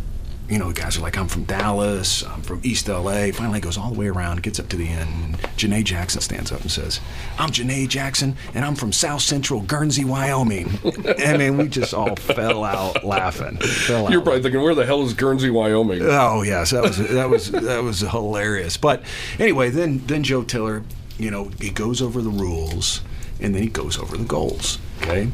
you 0.49 0.59
know, 0.59 0.71
the 0.71 0.79
guys 0.79 0.97
are 0.97 1.01
like, 1.01 1.17
I'm 1.17 1.27
from 1.27 1.43
Dallas, 1.45 2.23
I'm 2.23 2.41
from 2.41 2.61
East 2.63 2.87
LA. 2.87 3.31
Finally, 3.31 3.61
goes 3.61 3.77
all 3.77 3.91
the 3.91 3.99
way 3.99 4.07
around, 4.07 4.43
gets 4.43 4.59
up 4.59 4.69
to 4.69 4.75
the 4.77 4.87
end, 4.87 5.09
and 5.09 5.37
Janae 5.57 5.83
Jackson 5.83 6.21
stands 6.21 6.51
up 6.51 6.61
and 6.61 6.69
says, 6.69 6.99
I'm 7.39 7.49
Janae 7.49 7.87
Jackson, 7.87 8.35
and 8.53 8.63
I'm 8.63 8.75
from 8.75 8.91
South 8.91 9.21
Central 9.21 9.61
Guernsey, 9.61 10.05
Wyoming. 10.05 10.69
I 11.19 11.37
mean, 11.37 11.57
we 11.57 11.67
just 11.67 11.93
all 11.95 12.15
fell 12.15 12.63
out 12.63 13.03
laughing. 13.03 13.57
Fell 13.57 14.11
You're 14.11 14.21
probably 14.21 14.43
thinking, 14.43 14.61
where 14.61 14.75
the 14.75 14.85
hell 14.85 15.03
is 15.03 15.13
Guernsey, 15.13 15.49
Wyoming? 15.49 16.01
Oh 16.03 16.43
yes, 16.43 16.69
that 16.71 16.83
was 16.83 16.97
that 16.97 17.29
was 17.29 17.51
that 17.51 17.83
was 17.83 18.01
hilarious. 18.01 18.77
But 18.77 19.03
anyway, 19.39 19.71
then 19.71 20.05
then 20.05 20.21
Joe 20.23 20.43
Tiller, 20.43 20.83
you 21.17 21.31
know, 21.31 21.45
he 21.59 21.71
goes 21.71 22.03
over 22.03 22.21
the 22.21 22.29
rules, 22.29 23.01
and 23.41 23.55
then 23.55 23.63
he 23.63 23.69
goes 23.69 23.97
over 23.97 24.15
the 24.15 24.25
goals. 24.25 24.77
Okay, 25.01 25.31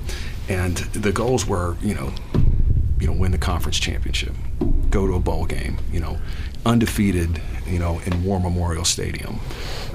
and 0.47 0.77
the 0.77 1.11
goals 1.11 1.45
were, 1.45 1.75
you 1.81 1.95
know, 1.95 2.13
you 3.01 3.07
know, 3.07 3.13
win 3.13 3.31
the 3.31 3.37
conference 3.37 3.79
championship, 3.79 4.33
go 4.91 5.07
to 5.07 5.13
a 5.13 5.19
bowl 5.19 5.45
game, 5.45 5.79
you 5.91 5.99
know, 5.99 6.19
undefeated, 6.65 7.41
you 7.65 7.79
know, 7.79 7.99
in 8.05 8.23
War 8.23 8.39
Memorial 8.39 8.85
Stadium. 8.85 9.39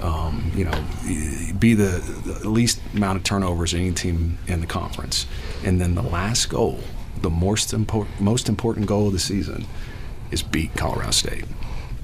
Um, 0.03 0.51
you 0.55 0.65
know, 0.65 0.85
be 1.59 1.75
the, 1.75 1.99
the 2.25 2.49
least 2.49 2.81
amount 2.95 3.19
of 3.19 3.25
turnovers 3.25 3.73
any 3.73 3.93
team 3.93 4.39
in 4.47 4.61
the 4.61 4.67
conference, 4.67 5.27
and 5.65 5.81
then 5.81 5.95
the 5.95 6.03
last 6.03 6.47
goal, 6.47 6.81
the 7.23 7.31
most 7.31 7.73
important 7.73 8.21
most 8.21 8.49
important 8.49 8.87
goal 8.87 9.07
of 9.07 9.13
the 9.13 9.19
season, 9.19 9.67
is 10.31 10.43
beat 10.43 10.75
Colorado 10.75 11.13
State, 11.13 11.45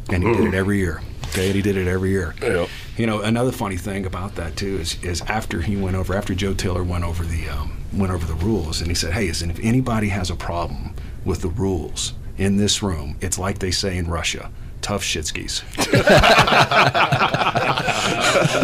and 0.08 0.22
he 0.22 0.32
did 0.32 0.46
it 0.46 0.54
every 0.54 0.78
year. 0.78 1.02
Okay, 1.26 1.46
and 1.46 1.54
he 1.54 1.62
did 1.62 1.76
it 1.76 1.88
every 1.88 2.10
year. 2.10 2.34
Yeah. 2.42 2.66
You 2.96 3.06
know, 3.06 3.20
another 3.20 3.52
funny 3.52 3.76
thing 3.76 4.06
about 4.06 4.36
that 4.36 4.56
too 4.56 4.78
is 4.78 5.02
is 5.02 5.20
after 5.22 5.60
he 5.60 5.76
went 5.76 5.96
over, 5.96 6.14
after 6.14 6.34
Joe 6.34 6.54
Taylor 6.54 6.82
went 6.82 7.04
over 7.04 7.24
the 7.24 7.48
um, 7.48 7.76
went 7.92 8.12
over 8.12 8.24
the 8.24 8.34
rules, 8.34 8.80
and 8.80 8.88
he 8.88 8.94
said, 8.94 9.12
"Hey, 9.12 9.26
listen, 9.28 9.50
if 9.50 9.58
anybody 9.60 10.08
has 10.08 10.30
a 10.30 10.36
problem 10.36 10.91
with 11.24 11.42
the 11.42 11.48
rules 11.48 12.14
in 12.36 12.56
this 12.56 12.82
room, 12.82 13.16
it's 13.20 13.38
like 13.38 13.58
they 13.58 13.70
say 13.70 13.96
in 13.96 14.08
Russia." 14.08 14.50
Tough 14.80 15.04
shitskis. 15.04 15.62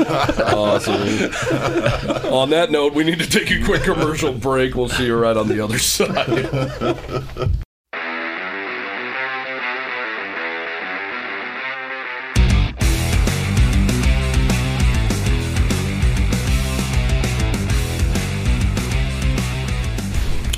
Awesome. 0.58 0.94
on 2.32 2.50
that 2.50 2.70
note, 2.70 2.94
we 2.94 3.04
need 3.04 3.18
to 3.20 3.28
take 3.28 3.50
a 3.50 3.62
quick 3.64 3.82
commercial 3.82 4.32
break. 4.32 4.74
We'll 4.74 4.88
see 4.88 5.06
you 5.06 5.16
right 5.16 5.36
on 5.36 5.48
the 5.48 5.62
other 5.62 5.78
side. 5.78 7.64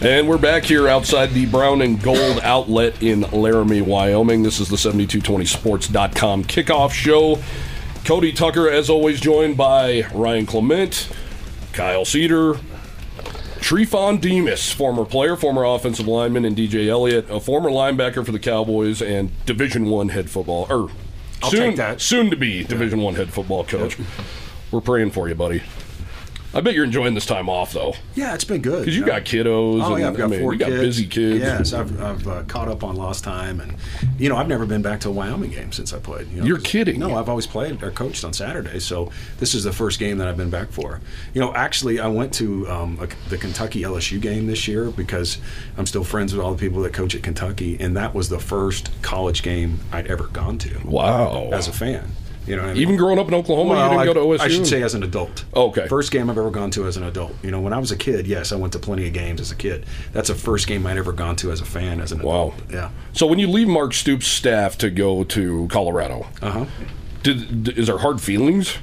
And 0.02 0.26
we're 0.26 0.38
back 0.38 0.64
here 0.64 0.88
outside 0.88 1.32
the 1.32 1.44
Brown 1.44 1.82
and 1.82 2.02
Gold 2.02 2.40
outlet 2.42 3.02
in 3.02 3.20
Laramie, 3.20 3.82
Wyoming. 3.82 4.42
This 4.42 4.58
is 4.58 4.70
the 4.70 4.76
7220sports.com 4.76 6.44
kickoff 6.44 6.92
show. 6.92 7.38
Cody 8.06 8.32
Tucker, 8.32 8.70
as 8.70 8.88
always, 8.88 9.20
joined 9.20 9.58
by 9.58 10.06
Ryan 10.14 10.46
Clement, 10.46 11.10
Kyle 11.74 12.06
Cedar, 12.06 12.54
Trefon 13.58 14.22
Demas, 14.22 14.72
former 14.72 15.04
player, 15.04 15.36
former 15.36 15.64
offensive 15.64 16.08
lineman, 16.08 16.46
and 16.46 16.56
DJ 16.56 16.88
Elliott, 16.88 17.28
a 17.28 17.38
former 17.38 17.68
linebacker 17.68 18.24
for 18.24 18.32
the 18.32 18.38
Cowboys 18.38 19.02
and 19.02 19.30
Division 19.44 19.84
One 19.84 20.08
head 20.08 20.30
football, 20.30 20.66
or 20.70 20.90
I'll 21.42 21.50
soon, 21.50 21.98
soon 21.98 22.30
to 22.30 22.36
be 22.36 22.64
Division 22.64 23.02
One 23.02 23.16
head 23.16 23.34
football 23.34 23.64
coach. 23.64 23.98
We're 24.70 24.80
praying 24.80 25.10
for 25.10 25.28
you, 25.28 25.34
buddy. 25.34 25.62
I 26.52 26.60
bet 26.60 26.74
you're 26.74 26.84
enjoying 26.84 27.14
this 27.14 27.26
time 27.26 27.48
off, 27.48 27.72
though. 27.72 27.94
Yeah, 28.16 28.34
it's 28.34 28.44
been 28.44 28.60
good. 28.60 28.80
Because 28.80 28.96
you 28.96 29.06
got 29.06 29.22
kiddos. 29.22 29.82
Oh 29.82 29.92
and, 29.94 30.02
yeah, 30.02 30.08
I've 30.08 30.16
got 30.16 30.24
I 30.24 30.26
mean, 30.28 30.40
four 30.40 30.52
you 30.52 30.58
got 30.58 30.70
busy 30.70 31.06
kids. 31.06 31.40
Yes, 31.40 31.72
I've, 31.72 32.00
I've 32.02 32.26
uh, 32.26 32.42
caught 32.44 32.66
up 32.66 32.82
on 32.82 32.96
lost 32.96 33.22
time, 33.22 33.60
and 33.60 33.76
you 34.18 34.28
know 34.28 34.36
I've 34.36 34.48
never 34.48 34.66
been 34.66 34.82
back 34.82 35.00
to 35.00 35.08
a 35.10 35.12
Wyoming 35.12 35.50
game 35.50 35.70
since 35.70 35.92
I 35.92 36.00
played. 36.00 36.28
You 36.28 36.40
know, 36.40 36.46
You're 36.46 36.58
kidding. 36.58 36.98
No, 36.98 37.16
I've 37.16 37.28
always 37.28 37.46
played 37.46 37.82
or 37.84 37.92
coached 37.92 38.24
on 38.24 38.32
Saturdays, 38.32 38.84
so 38.84 39.12
this 39.38 39.54
is 39.54 39.62
the 39.62 39.72
first 39.72 40.00
game 40.00 40.18
that 40.18 40.26
I've 40.26 40.36
been 40.36 40.50
back 40.50 40.70
for. 40.72 41.00
You 41.34 41.40
know, 41.40 41.54
actually, 41.54 42.00
I 42.00 42.08
went 42.08 42.34
to 42.34 42.68
um, 42.68 42.98
a, 43.00 43.06
the 43.28 43.38
Kentucky 43.38 43.82
LSU 43.82 44.20
game 44.20 44.48
this 44.48 44.66
year 44.66 44.90
because 44.90 45.38
I'm 45.76 45.86
still 45.86 46.04
friends 46.04 46.34
with 46.34 46.44
all 46.44 46.52
the 46.52 46.58
people 46.58 46.82
that 46.82 46.92
coach 46.92 47.14
at 47.14 47.22
Kentucky, 47.22 47.76
and 47.78 47.96
that 47.96 48.12
was 48.12 48.28
the 48.28 48.40
first 48.40 48.90
college 49.02 49.42
game 49.42 49.78
I'd 49.92 50.08
ever 50.08 50.24
gone 50.24 50.58
to 50.58 50.80
Wow. 50.84 51.50
as 51.52 51.68
a 51.68 51.72
fan. 51.72 52.10
You 52.46 52.56
know, 52.56 52.62
I 52.62 52.68
mean? 52.72 52.76
Even 52.78 52.96
growing 52.96 53.18
up 53.18 53.28
in 53.28 53.34
Oklahoma, 53.34 53.70
Well, 53.70 53.82
you 53.84 53.90
didn't 53.90 54.00
I, 54.00 54.04
go 54.06 54.14
to 54.14 54.20
OSU? 54.20 54.40
I 54.44 54.48
should 54.48 54.66
say 54.66 54.82
as 54.82 54.94
an 54.94 55.02
adult. 55.02 55.44
Okay. 55.54 55.86
First 55.88 56.10
game 56.10 56.30
I've 56.30 56.38
ever 56.38 56.50
gone 56.50 56.70
to 56.72 56.86
as 56.86 56.96
an 56.96 57.02
adult. 57.04 57.34
You 57.42 57.50
know, 57.50 57.60
when 57.60 57.72
I 57.72 57.78
was 57.78 57.90
a 57.92 57.96
kid, 57.96 58.26
yes, 58.26 58.50
I 58.50 58.56
went 58.56 58.72
to 58.72 58.78
plenty 58.78 59.06
of 59.06 59.12
games 59.12 59.40
as 59.40 59.50
a 59.52 59.54
kid. 59.56 59.84
That's 60.12 60.28
the 60.28 60.34
first 60.34 60.66
game 60.66 60.86
I'd 60.86 60.96
ever 60.96 61.12
gone 61.12 61.36
to 61.36 61.52
as 61.52 61.60
a 61.60 61.64
fan 61.66 62.00
as 62.00 62.12
an 62.12 62.20
Wow. 62.22 62.54
adult. 62.56 62.72
Yeah. 62.72 62.90
So 63.12 63.26
when 63.26 63.38
you 63.38 63.48
leave 63.48 63.68
Mark 63.68 63.92
Stoops' 63.92 64.26
staff 64.26 64.78
to 64.78 64.90
go 64.90 65.22
to 65.24 65.68
Colorado, 65.70 66.26
Uh 66.40 66.50
huh. 66.50 66.64
did, 67.22 67.68
is 67.78 67.86
there 67.88 67.98
hard 67.98 68.20
feelings? 68.20 68.78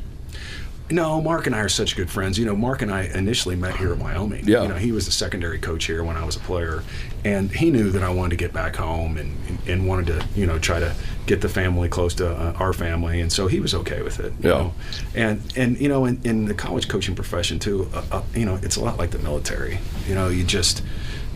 No, 0.90 1.22
Mark 1.22 1.48
and 1.48 1.56
I 1.56 1.60
are 1.60 1.70
such 1.70 1.96
good 1.98 2.10
friends. 2.10 2.40
You 2.40 2.46
know, 2.46 2.56
Mark 2.56 2.82
and 2.82 2.92
I 2.92 3.04
initially 3.14 3.56
met 3.58 3.76
here 3.76 3.92
in 3.94 4.00
Wyoming. 4.00 4.48
Yeah. 4.48 4.62
You 4.62 4.70
know, 4.70 4.76
he 4.76 4.92
was 4.94 5.06
the 5.06 5.12
secondary 5.12 5.60
coach 5.60 5.86
here 5.86 6.02
when 6.04 6.16
I 6.16 6.24
was 6.24 6.38
a 6.38 6.40
player, 6.40 6.84
and 7.26 7.52
he 7.52 7.72
knew 7.72 7.92
that 7.92 8.04
I 8.04 8.10
wanted 8.10 8.30
to 8.32 8.36
get 8.38 8.54
back 8.54 8.78
home 8.78 9.18
and, 9.18 9.36
and, 9.50 9.60
and 9.68 9.88
wanted 9.88 10.08
to, 10.08 10.26
you 10.34 10.46
know, 10.46 10.58
try 10.60 10.80
to 10.80 10.96
get 11.26 11.42
the 11.42 11.50
family 11.50 11.90
close 11.90 12.14
to 12.16 12.30
uh, 12.30 12.54
our 12.58 12.72
family, 12.72 13.20
and 13.20 13.32
so 13.32 13.48
he 13.48 13.60
was 13.60 13.74
okay 13.76 14.02
with 14.02 14.20
it. 14.22 14.32
you 14.42 14.50
Yeah. 14.50 14.58
know. 14.58 14.74
And 15.14 15.42
and 15.58 15.78
you 15.80 15.90
know, 15.90 16.06
in, 16.06 16.22
in 16.24 16.46
the 16.46 16.54
college 16.54 16.88
coaching 16.88 17.16
profession 17.16 17.60
too, 17.60 17.90
uh, 17.94 18.04
uh, 18.12 18.22
you 18.34 18.46
know, 18.46 18.58
it's 18.62 18.78
a 18.78 18.82
lot 18.82 18.98
like 18.98 19.12
the 19.12 19.20
military. 19.20 19.80
You 20.08 20.16
know, 20.16 20.30
you 20.30 20.46
just 20.46 20.84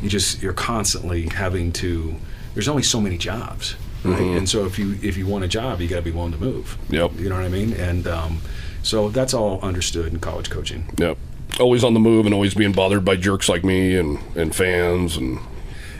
you 0.01 0.07
just 0.09 0.41
you're 0.41 0.53
constantly 0.53 1.27
having 1.27 1.73
to. 1.73 2.15
There's 2.53 2.67
only 2.69 2.83
so 2.83 3.01
many 3.01 3.17
jobs. 3.17 3.75
Right? 4.03 4.19
And 4.19 4.49
so 4.49 4.65
if 4.65 4.79
you 4.79 4.97
if 5.03 5.15
you 5.15 5.27
want 5.27 5.43
a 5.43 5.47
job, 5.47 5.79
you 5.79 5.87
got 5.87 5.97
to 5.97 6.01
be 6.01 6.09
willing 6.11 6.31
to 6.31 6.37
move. 6.39 6.75
Yep. 6.89 7.19
You 7.19 7.29
know 7.29 7.35
what 7.35 7.43
I 7.43 7.49
mean? 7.49 7.73
And 7.73 8.07
um, 8.07 8.41
so 8.83 9.09
that's 9.09 9.33
all 9.33 9.59
understood 9.61 10.13
in 10.13 10.19
college 10.19 10.49
coaching. 10.49 10.89
Yep. 10.97 11.17
Always 11.59 11.83
on 11.83 11.93
the 11.93 11.99
move 11.99 12.25
and 12.25 12.33
always 12.33 12.53
being 12.53 12.71
bothered 12.71 13.03
by 13.05 13.15
jerks 13.17 13.49
like 13.49 13.63
me 13.63 13.95
and, 13.97 14.19
and 14.35 14.55
fans 14.55 15.17
and 15.17 15.39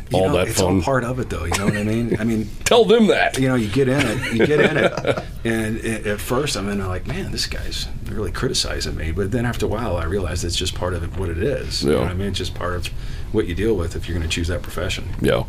You 0.10 0.18
all 0.18 0.28
know, 0.30 0.38
that 0.38 0.48
it's 0.48 0.60
fun. 0.62 0.78
all 0.78 0.82
part 0.82 1.04
of 1.04 1.20
it, 1.20 1.30
though. 1.30 1.44
You 1.46 1.52
know 1.58 1.66
what 1.66 1.78
I 1.78 1.84
mean? 1.84 2.18
I 2.20 2.24
mean, 2.24 2.50
Tell 2.66 2.86
them 2.86 3.08
that. 3.08 3.38
you 3.38 3.48
know, 3.50 3.56
you 3.56 3.68
get 3.70 3.88
in 3.90 4.00
it, 4.00 4.34
you 4.34 4.46
get 4.48 4.60
in 4.62 4.78
it, 4.78 5.24
and 5.46 5.78
a- 5.84 6.12
at 6.12 6.22
first 6.22 6.56
I'm 6.56 6.70
in 6.70 6.86
like, 6.88 7.06
man, 7.06 7.32
this 7.32 7.48
guy's 7.48 7.88
really 8.10 8.32
criticizing 8.32 8.96
me. 8.96 9.12
But 9.12 9.32
then 9.32 9.46
after 9.46 9.66
a 9.66 9.70
while, 9.70 9.98
I 9.98 10.06
realize 10.06 10.44
it's 10.46 10.56
just 10.56 10.74
part 10.76 10.94
of 10.94 11.04
it, 11.04 11.18
what 11.20 11.30
it 11.30 11.38
is. 11.38 11.84
You 11.84 11.90
know 11.92 11.96
Yeah. 11.98 12.02
what 12.04 12.12
I 12.12 12.14
mean? 12.16 12.28
It's 12.30 12.38
just 12.38 12.56
part 12.56 12.76
of 12.76 12.88
what 13.34 13.48
you 13.48 13.54
deal 13.56 13.76
with 13.76 13.96
if 13.96 14.08
you're 14.08 14.18
going 14.18 14.28
to 14.30 14.34
choose 14.34 14.48
that 14.48 14.62
profession. 14.62 15.06
Yeah. 15.22 15.44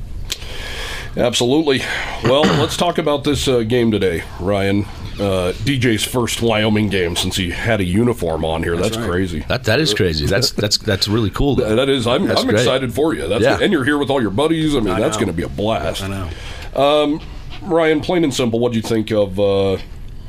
Absolutely. 1.16 1.80
Well, 2.24 2.42
let's 2.60 2.76
talk 2.76 2.98
about 2.98 3.24
this 3.24 3.46
uh, 3.48 3.60
game 3.62 3.90
today, 3.90 4.22
Ryan. 4.40 4.86
Uh, 5.14 5.52
DJ's 5.64 6.04
first 6.04 6.40
Wyoming 6.40 6.88
game 6.88 7.16
since 7.16 7.36
he 7.36 7.50
had 7.50 7.80
a 7.80 7.84
uniform 7.84 8.44
on 8.44 8.62
here. 8.62 8.76
That's, 8.76 8.90
That's 8.90 8.98
right. 8.98 9.10
crazy. 9.10 9.40
That 9.48 9.64
that 9.64 9.78
is 9.78 9.92
crazy. 9.92 10.26
That's 10.26 10.52
that's 10.52 10.78
that's 10.78 11.06
really 11.06 11.30
cool. 11.30 11.56
Though. 11.56 11.76
That 11.76 11.88
is. 11.88 12.06
I'm, 12.06 12.30
I'm 12.30 12.50
excited 12.50 12.94
for 12.94 13.14
you. 13.14 13.28
That's 13.28 13.42
Yeah. 13.42 13.58
and 13.60 13.72
you're 13.72 13.84
here 13.84 13.98
with 13.98 14.10
all 14.10 14.22
your 14.22 14.30
buddies. 14.30 14.74
I 14.74 14.80
mean, 14.80 14.94
I 14.94 15.00
that's 15.00 15.16
going 15.16 15.28
to 15.28 15.32
be 15.34 15.42
a 15.42 15.48
blast. 15.48 16.02
I 16.02 16.08
know. 16.08 17.20
Ryan, 17.62 18.00
plain 18.00 18.24
and 18.24 18.34
simple, 18.34 18.58
what 18.58 18.72
do 18.72 18.76
you 18.78 18.82
think 18.82 19.10
of 19.12 19.38
uh, 19.38 19.78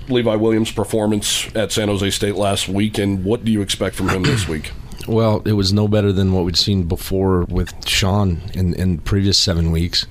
Levi 0.08 0.36
Williams' 0.36 0.72
performance 0.72 1.54
at 1.56 1.72
San 1.72 1.88
Jose 1.88 2.10
State 2.12 2.36
last 2.36 2.68
week, 2.70 2.98
and 3.00 3.24
what 3.26 3.44
do 3.44 3.52
you 3.52 3.62
expect 3.62 3.96
from 3.96 4.10
him 4.10 4.24
this 4.24 4.48
week? 4.48 4.72
Well, 5.08 5.42
it 5.46 5.54
was 5.54 5.74
no 5.74 5.88
better 5.88 6.12
than 6.12 6.34
what 6.34 6.46
we'd 6.46 6.58
seen 6.58 6.84
before 6.84 7.44
with 7.46 7.88
Sean 7.88 8.42
in 8.54 8.74
in 8.76 9.00
previous 9.00 9.38
seven 9.38 9.72
weeks. 9.72 10.06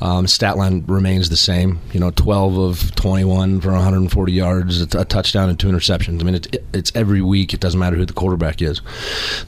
Um, 0.00 0.26
stat 0.26 0.56
line 0.56 0.84
remains 0.86 1.30
the 1.30 1.36
same. 1.36 1.80
You 1.92 2.00
know, 2.00 2.10
twelve 2.10 2.58
of 2.58 2.94
twenty 2.94 3.24
one 3.24 3.60
for 3.60 3.72
140 3.72 4.32
yards, 4.32 4.80
a, 4.80 4.86
t- 4.86 4.98
a 4.98 5.04
touchdown, 5.04 5.48
and 5.48 5.58
two 5.58 5.68
interceptions. 5.68 6.20
I 6.20 6.24
mean, 6.24 6.34
it's 6.34 6.48
it's 6.72 6.92
every 6.94 7.22
week. 7.22 7.54
It 7.54 7.60
doesn't 7.60 7.78
matter 7.78 7.96
who 7.96 8.04
the 8.04 8.12
quarterback 8.12 8.60
is. 8.62 8.80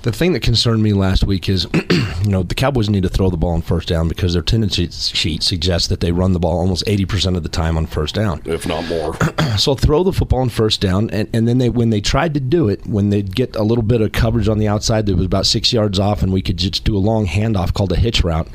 The 0.03 0.13
thing 0.13 0.33
that 0.33 0.41
concerned 0.41 0.83
me 0.83 0.93
last 0.93 1.25
week 1.25 1.49
is, 1.49 1.67
you 1.91 2.31
know, 2.31 2.43
the 2.43 2.55
Cowboys 2.55 2.89
need 2.89 3.03
to 3.03 3.09
throw 3.09 3.31
the 3.31 3.37
ball 3.37 3.53
on 3.53 3.63
first 3.63 3.89
down 3.89 4.09
because 4.09 4.33
their 4.33 4.43
tendency 4.43 4.89
sheet 4.91 5.43
suggests 5.43 5.89
that 5.89 6.01
they 6.01 6.13
run 6.13 6.33
the 6.33 6.39
ball 6.41 6.59
almost 6.59 6.85
80 6.87 7.05
percent 7.07 7.37
of 7.37 7.43
the 7.43 7.49
time 7.49 7.77
on 7.77 7.87
first 7.87 8.15
down. 8.15 8.43
If 8.45 8.67
not 8.67 8.85
more. 8.87 9.17
So 9.59 9.75
throw 9.75 10.05
the 10.05 10.13
football 10.13 10.41
on 10.41 10.51
first 10.51 10.81
down, 10.81 11.11
and, 11.11 11.29
and 11.33 11.49
then 11.49 11.59
they 11.59 11.69
when 11.69 11.91
they 11.91 12.01
tried 12.01 12.35
to 12.35 12.41
do 12.41 12.69
it, 12.69 12.87
when 12.87 13.11
they'd 13.11 13.35
get 13.35 13.57
a 13.57 13.63
little 13.65 13.83
bit 13.83 14.01
of 14.01 14.13
coverage 14.13 14.47
on 14.49 14.59
the 14.59 14.68
outside 14.69 15.07
that 15.07 15.17
was 15.17 15.27
about 15.27 15.47
six 15.47 15.73
yards 15.73 15.99
off, 15.99 16.23
and 16.23 16.33
we 16.33 16.43
could 16.43 16.57
just 16.57 16.85
do 16.85 16.97
a 16.97 16.99
long 16.99 17.27
handoff 17.27 17.75
called 17.75 17.93
a 17.93 17.97
hitch 17.97 18.23
route. 18.23 18.49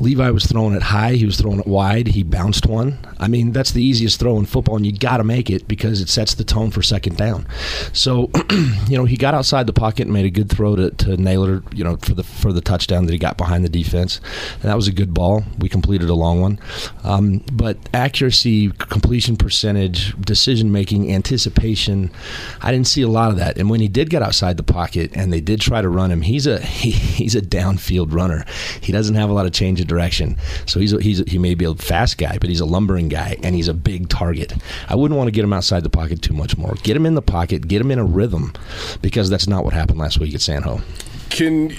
Levi 0.00 0.30
was 0.30 0.46
throwing 0.46 0.74
it 0.74 0.82
high, 0.82 1.14
he 1.14 1.26
was 1.26 1.36
throwing 1.36 1.60
it 1.60 1.66
wide, 1.66 2.08
he 2.08 2.22
bounced 2.22 2.66
one. 2.66 2.98
I 3.18 3.28
mean, 3.28 3.52
that's 3.52 3.72
the 3.72 3.82
easiest 3.82 4.18
throw 4.18 4.38
in 4.38 4.46
football, 4.46 4.76
and 4.76 4.86
you 4.86 4.92
got 4.92 5.18
to 5.18 5.24
make 5.24 5.50
it 5.50 5.68
because 5.68 6.00
it 6.00 6.08
sets 6.08 6.34
the 6.34 6.44
tone 6.44 6.70
for 6.70 6.82
second 6.82 7.16
down. 7.16 7.46
So, 7.92 8.30
you 8.88 8.96
know, 8.96 9.04
he 9.04 9.16
got 9.16 9.34
outside 9.34 9.66
the 9.66 9.72
pocket 9.72 10.02
and 10.02 10.12
made 10.12 10.24
a 10.24 10.30
good 10.30 10.50
throw 10.50 10.76
to, 10.76 10.90
to 10.90 11.16
Neyor, 11.16 11.62
you 11.74 11.84
know, 11.84 11.96
for 11.96 12.14
the 12.14 12.24
for 12.24 12.52
the 12.52 12.60
touchdown 12.60 13.06
that 13.06 13.12
he 13.12 13.18
got 13.18 13.36
behind 13.36 13.64
the 13.64 13.68
defense, 13.68 14.20
and 14.54 14.62
that 14.62 14.76
was 14.76 14.88
a 14.88 14.92
good 14.92 15.14
ball. 15.14 15.44
We 15.58 15.68
completed 15.68 16.08
a 16.08 16.14
long 16.14 16.40
one, 16.40 16.58
um, 17.02 17.44
but 17.52 17.76
accuracy, 17.94 18.70
completion 18.70 19.36
percentage, 19.36 20.14
decision 20.20 20.72
making, 20.72 21.12
anticipation, 21.12 22.10
I 22.60 22.72
didn't 22.72 22.86
see 22.86 23.02
a 23.02 23.08
lot 23.08 23.30
of 23.30 23.36
that. 23.36 23.58
And 23.58 23.70
when 23.70 23.80
he 23.80 23.88
did 23.88 24.10
get 24.10 24.22
outside 24.22 24.56
the 24.56 24.62
pocket 24.62 25.12
and 25.14 25.23
they 25.32 25.40
did 25.40 25.60
try 25.60 25.80
to 25.80 25.88
run 25.88 26.10
him, 26.10 26.22
he's 26.22 26.46
a 26.46 26.60
he, 26.64 26.90
he's 26.90 27.34
a 27.34 27.42
downfield 27.42 28.12
runner. 28.12 28.44
He 28.80 28.92
doesn't 28.92 29.14
have 29.14 29.30
a 29.30 29.32
lot 29.32 29.46
of 29.46 29.52
change 29.52 29.80
of 29.80 29.86
direction, 29.86 30.36
so 30.66 30.80
he's 30.80 30.92
a, 30.92 31.02
he's 31.02 31.20
a, 31.20 31.24
he 31.24 31.38
may 31.38 31.54
be 31.54 31.64
a 31.64 31.74
fast 31.74 32.18
guy, 32.18 32.38
but 32.38 32.48
he's 32.48 32.60
a 32.60 32.66
lumbering 32.66 33.08
guy 33.08 33.36
and 33.42 33.54
he's 33.54 33.68
a 33.68 33.74
big 33.74 34.08
target. 34.08 34.52
I 34.88 34.94
wouldn't 34.94 35.16
want 35.16 35.28
to 35.28 35.32
get 35.32 35.44
him 35.44 35.52
outside 35.52 35.82
the 35.82 35.90
pocket 35.90 36.22
too 36.22 36.34
much 36.34 36.56
more. 36.56 36.74
Get 36.82 36.96
him 36.96 37.06
in 37.06 37.14
the 37.14 37.22
pocket, 37.22 37.68
get 37.68 37.80
him 37.80 37.90
in 37.90 37.98
a 37.98 38.04
rhythm, 38.04 38.52
because 39.02 39.30
that's 39.30 39.46
not 39.46 39.64
what 39.64 39.72
happened 39.72 39.98
last 39.98 40.18
week 40.18 40.34
at 40.34 40.40
San 40.40 40.62
Ho. 40.62 40.80
Can 41.30 41.74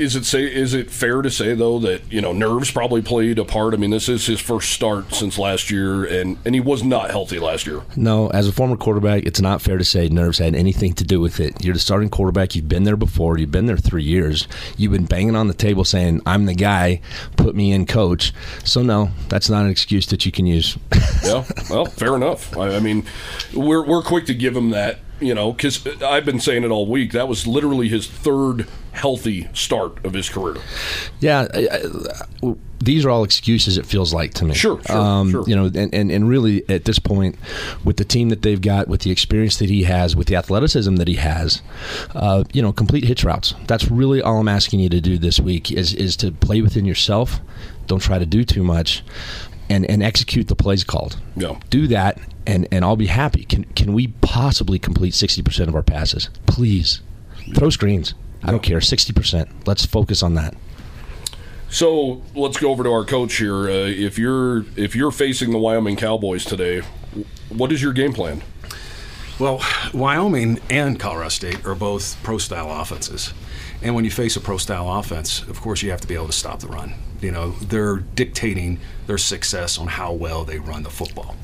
is 0.00 0.16
it 0.16 0.24
say 0.24 0.44
is 0.44 0.72
it 0.72 0.90
fair 0.90 1.20
to 1.20 1.30
say 1.30 1.54
though 1.54 1.78
that 1.80 2.10
you 2.10 2.20
know 2.20 2.32
nerves 2.32 2.70
probably 2.70 3.02
played 3.02 3.38
a 3.38 3.44
part? 3.44 3.74
I 3.74 3.76
mean, 3.76 3.90
this 3.90 4.08
is 4.08 4.26
his 4.26 4.40
first 4.40 4.70
start 4.70 5.12
since 5.12 5.38
last 5.38 5.70
year, 5.70 6.04
and 6.04 6.38
and 6.44 6.54
he 6.54 6.60
was 6.60 6.82
not 6.82 7.10
healthy 7.10 7.38
last 7.38 7.66
year. 7.66 7.82
No, 7.96 8.28
as 8.28 8.48
a 8.48 8.52
former 8.52 8.76
quarterback, 8.76 9.24
it's 9.24 9.40
not 9.40 9.60
fair 9.60 9.76
to 9.76 9.84
say 9.84 10.08
nerves 10.08 10.38
had 10.38 10.54
anything 10.54 10.94
to 10.94 11.04
do 11.04 11.20
with 11.20 11.38
it. 11.38 11.62
You're 11.62 11.74
the 11.74 11.80
starting 11.80 12.08
quarterback. 12.08 12.56
You've 12.56 12.68
been 12.68 12.84
there 12.84 12.96
before. 12.96 13.38
You've 13.38 13.52
been 13.52 13.66
there 13.66 13.76
three 13.76 14.02
years. 14.02 14.48
You've 14.76 14.92
been 14.92 15.04
banging 15.04 15.36
on 15.36 15.48
the 15.48 15.54
table 15.54 15.84
saying, 15.84 16.22
"I'm 16.24 16.46
the 16.46 16.54
guy. 16.54 17.00
Put 17.36 17.54
me 17.54 17.70
in, 17.72 17.84
coach." 17.84 18.32
So 18.64 18.82
no, 18.82 19.10
that's 19.28 19.50
not 19.50 19.64
an 19.64 19.70
excuse 19.70 20.06
that 20.06 20.24
you 20.24 20.32
can 20.32 20.46
use. 20.46 20.76
Yeah, 21.22 21.44
well, 21.68 21.84
fair 21.84 22.16
enough. 22.16 22.56
I, 22.56 22.76
I 22.76 22.80
mean, 22.80 23.04
we're 23.52 23.84
we're 23.84 24.02
quick 24.02 24.24
to 24.26 24.34
give 24.34 24.56
him 24.56 24.70
that, 24.70 25.00
you 25.20 25.34
know, 25.34 25.52
because 25.52 25.86
I've 26.02 26.24
been 26.24 26.40
saying 26.40 26.64
it 26.64 26.70
all 26.70 26.86
week. 26.86 27.12
That 27.12 27.28
was 27.28 27.46
literally 27.46 27.88
his 27.88 28.06
third 28.06 28.66
healthy 28.92 29.48
start 29.52 30.04
of 30.04 30.12
his 30.14 30.28
career. 30.28 30.56
Yeah, 31.20 31.46
I, 31.54 31.68
I, 31.70 32.54
these 32.80 33.04
are 33.04 33.10
all 33.10 33.24
excuses. 33.24 33.78
It 33.78 33.86
feels 33.86 34.12
like 34.14 34.34
to 34.34 34.44
me. 34.44 34.54
Sure, 34.54 34.80
sure, 34.82 34.96
um, 34.96 35.30
sure. 35.30 35.44
You 35.46 35.54
know, 35.54 35.66
and, 35.66 35.94
and 35.94 36.10
and 36.10 36.28
really 36.28 36.68
at 36.68 36.84
this 36.84 36.98
point, 36.98 37.36
with 37.84 37.98
the 37.98 38.04
team 38.04 38.30
that 38.30 38.42
they've 38.42 38.60
got, 38.60 38.88
with 38.88 39.02
the 39.02 39.10
experience 39.10 39.58
that 39.58 39.70
he 39.70 39.84
has, 39.84 40.16
with 40.16 40.26
the 40.26 40.36
athleticism 40.36 40.96
that 40.96 41.08
he 41.08 41.16
has, 41.16 41.62
uh, 42.14 42.44
you 42.52 42.62
know, 42.62 42.72
complete 42.72 43.04
hitch 43.04 43.24
routes. 43.24 43.54
That's 43.66 43.90
really 43.90 44.22
all 44.22 44.40
I'm 44.40 44.48
asking 44.48 44.80
you 44.80 44.88
to 44.88 45.00
do 45.00 45.18
this 45.18 45.38
week 45.38 45.70
is 45.70 45.94
is 45.94 46.16
to 46.16 46.32
play 46.32 46.62
within 46.62 46.84
yourself. 46.84 47.40
Don't 47.86 48.00
try 48.00 48.18
to 48.18 48.26
do 48.26 48.44
too 48.44 48.62
much. 48.62 49.02
And, 49.72 49.88
and 49.88 50.02
execute 50.02 50.48
the 50.48 50.56
plays 50.56 50.82
called. 50.82 51.20
Yeah. 51.36 51.60
Do 51.70 51.86
that, 51.86 52.18
and, 52.44 52.66
and 52.72 52.84
I'll 52.84 52.96
be 52.96 53.06
happy. 53.06 53.44
Can 53.44 53.62
can 53.76 53.92
we 53.92 54.08
possibly 54.20 54.80
complete 54.80 55.14
sixty 55.14 55.42
percent 55.42 55.68
of 55.68 55.76
our 55.76 55.82
passes? 55.84 56.28
Please, 56.46 57.02
throw 57.54 57.70
screens. 57.70 58.14
I 58.42 58.50
don't 58.50 58.64
care. 58.64 58.80
Sixty 58.80 59.12
percent. 59.12 59.48
Let's 59.68 59.86
focus 59.86 60.24
on 60.24 60.34
that. 60.34 60.56
So 61.68 62.20
let's 62.34 62.58
go 62.58 62.72
over 62.72 62.82
to 62.82 62.90
our 62.90 63.04
coach 63.04 63.36
here. 63.36 63.70
Uh, 63.70 63.86
if 63.86 64.18
you're 64.18 64.64
if 64.74 64.96
you're 64.96 65.12
facing 65.12 65.52
the 65.52 65.58
Wyoming 65.58 65.94
Cowboys 65.94 66.44
today, 66.44 66.82
what 67.48 67.70
is 67.70 67.80
your 67.80 67.92
game 67.92 68.12
plan? 68.12 68.42
Well, 69.38 69.62
Wyoming 69.94 70.58
and 70.68 70.98
Colorado 70.98 71.28
State 71.28 71.64
are 71.64 71.76
both 71.76 72.20
pro 72.24 72.38
style 72.38 72.72
offenses. 72.80 73.32
And 73.82 73.94
when 73.94 74.04
you 74.04 74.10
face 74.10 74.34
a 74.34 74.40
pro 74.40 74.58
style 74.58 74.92
offense, 74.92 75.42
of 75.42 75.60
course, 75.60 75.80
you 75.80 75.92
have 75.92 76.00
to 76.00 76.08
be 76.08 76.14
able 76.14 76.26
to 76.26 76.32
stop 76.32 76.58
the 76.58 76.66
run. 76.66 76.94
You 77.20 77.32
know, 77.32 77.50
they're 77.50 77.96
dictating 77.96 78.78
their 79.06 79.18
success 79.18 79.78
on 79.78 79.86
how 79.86 80.12
well 80.12 80.44
they 80.44 80.58
run 80.58 80.82
the 80.82 80.90
football. 80.90 81.36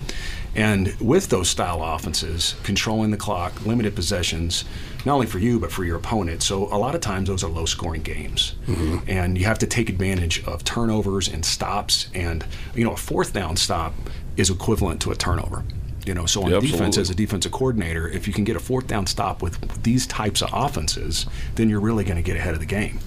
And 0.54 0.98
with 1.00 1.28
those 1.28 1.50
style 1.50 1.82
offenses, 1.82 2.54
controlling 2.62 3.10
the 3.10 3.18
clock, 3.18 3.66
limited 3.66 3.94
possessions, 3.94 4.64
not 5.04 5.14
only 5.14 5.26
for 5.26 5.38
you, 5.38 5.60
but 5.60 5.70
for 5.70 5.84
your 5.84 5.96
opponent. 5.96 6.42
So 6.42 6.64
a 6.74 6.78
lot 6.78 6.94
of 6.94 7.02
times 7.02 7.28
those 7.28 7.44
are 7.44 7.50
low 7.50 7.66
scoring 7.66 8.02
games. 8.02 8.54
Mm-hmm. 8.66 9.08
And 9.08 9.36
you 9.36 9.44
have 9.44 9.58
to 9.58 9.66
take 9.66 9.90
advantage 9.90 10.42
of 10.44 10.64
turnovers 10.64 11.28
and 11.28 11.44
stops. 11.44 12.08
And, 12.14 12.44
you 12.74 12.84
know, 12.84 12.92
a 12.92 12.96
fourth 12.96 13.34
down 13.34 13.56
stop 13.56 13.92
is 14.38 14.48
equivalent 14.48 15.02
to 15.02 15.10
a 15.10 15.14
turnover. 15.14 15.62
You 16.06 16.14
know, 16.14 16.24
so 16.26 16.44
on 16.44 16.50
Yeah, 16.50 16.60
defense, 16.60 16.96
as 16.98 17.10
a 17.10 17.14
defensive 17.16 17.50
coordinator, 17.50 18.08
if 18.08 18.28
you 18.28 18.32
can 18.32 18.44
get 18.44 18.54
a 18.54 18.60
fourth 18.60 18.86
down 18.86 19.06
stop 19.08 19.42
with 19.42 19.82
these 19.82 20.06
types 20.06 20.40
of 20.40 20.50
offenses, 20.52 21.26
then 21.56 21.68
you're 21.68 21.80
really 21.80 22.04
going 22.04 22.16
to 22.16 22.22
get 22.22 22.36
ahead 22.36 22.54
of 22.54 22.60
the 22.60 22.66
game. 22.66 23.00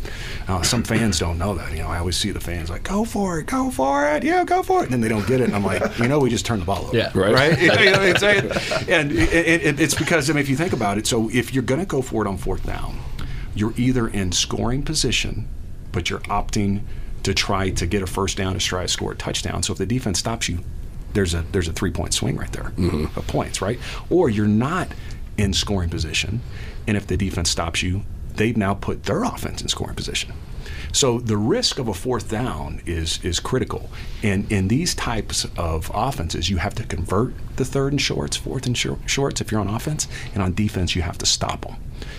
Uh, 0.50 0.62
some 0.64 0.84
fans 0.84 1.18
don't 1.18 1.38
know 1.38 1.56
that. 1.56 1.72
You 1.72 1.80
know, 1.80 1.88
I 1.88 2.00
always 2.00 2.18
see 2.18 2.32
the 2.32 2.42
fans 2.42 2.70
like, 2.70 2.84
"Go 2.84 3.06
for 3.06 3.40
it, 3.40 3.46
go 3.46 3.72
for 3.72 4.06
it, 4.06 4.24
yeah, 4.24 4.44
go 4.44 4.64
for 4.64 4.82
it," 4.82 4.84
and 4.86 4.92
then 4.94 5.00
they 5.02 5.08
don't 5.08 5.26
get 5.28 5.40
it. 5.40 5.46
And 5.46 5.56
I'm 5.56 5.64
like, 5.64 5.98
you 5.98 6.08
know, 6.10 6.20
we 6.20 6.30
just 6.30 6.46
turned 6.46 6.62
the 6.62 6.66
ball 6.66 6.86
over. 6.88 6.98
Yeah. 6.98 7.12
Right. 7.16 7.34
Right. 7.34 7.60
You 7.80 7.92
know 7.92 8.02
I'm? 8.22 8.90
And 8.90 9.12
it, 9.14 9.34
it- 9.64 9.80
it's 9.80 9.96
because 9.96 10.30
I 10.30 10.34
mean, 10.34 10.42
if 10.42 10.50
you 10.50 10.58
think 10.58 10.74
about 10.74 10.98
it, 10.98 11.08
so 11.08 11.30
if 11.30 11.54
you're 11.54 11.64
going 11.64 11.80
to 11.80 11.86
go 11.88 12.02
for 12.02 12.26
it 12.26 12.28
on 12.28 12.38
fourth 12.38 12.66
down, 12.66 13.00
you're 13.56 13.74
either 13.78 14.08
in 14.10 14.32
scoring 14.34 14.84
position, 14.84 15.48
but 15.94 16.10
you're 16.10 16.20
opting 16.22 16.82
to 17.24 17.34
try 17.34 17.70
to 17.70 17.86
get 17.86 18.02
a 18.02 18.08
first 18.08 18.36
down 18.38 18.54
to 18.54 18.60
try 18.60 18.82
to 18.82 18.88
score 18.90 19.12
a 19.14 19.16
touchdown. 19.16 19.64
So 19.64 19.72
if 19.74 19.78
the 19.80 19.86
defense 19.86 20.20
stops 20.20 20.50
you, 20.50 20.60
there's 21.13 21.34
a 21.34 21.43
there's 21.52 21.67
a 21.67 21.74
three 21.74 21.91
point 21.91 22.13
swing 22.13 22.36
right 22.38 22.52
there 22.52 22.72
of 23.15 23.26
points, 23.28 23.62
right? 23.62 23.80
Or 24.10 24.30
you're 24.30 24.48
not 24.48 24.89
in 25.38 25.54
scoring 25.54 25.89
position, 25.89 26.41
and 26.88 26.98
if 26.98 27.08
the 27.08 27.17
defense 27.17 27.50
stops 27.50 27.82
you, 27.82 28.04
they've 28.36 28.58
now 28.58 28.74
put 28.74 29.04
their 29.04 29.24
offense 29.24 29.62
in 29.62 29.67
scoring 29.67 29.95
position. 29.95 30.34
So 30.91 31.19
the 31.19 31.38
risk 31.38 31.78
of 31.78 31.88
a 31.88 31.93
fourth 31.93 32.30
down 32.30 32.82
is 32.86 33.24
is 33.24 33.39
critical, 33.39 33.89
and 34.24 34.52
in 34.52 34.67
these 34.69 34.95
types 34.95 35.45
of 35.58 35.91
offenses, 35.93 36.50
you 36.50 36.58
have 36.58 36.74
to 36.76 36.84
convert 36.84 37.34
the 37.58 37.65
third 37.65 37.93
and 37.93 38.02
shorts, 38.02 38.36
fourth 38.38 38.65
and 38.65 38.78
shor- 38.78 38.98
shorts 39.06 39.39
if 39.41 39.52
you're 39.52 39.62
on 39.62 39.67
offense, 39.67 40.08
and 40.34 40.41
on 40.41 40.54
defense 40.54 40.95
you 40.95 41.02
have 41.04 41.17
to 41.19 41.26
stop 41.26 41.62
them, 41.62 41.76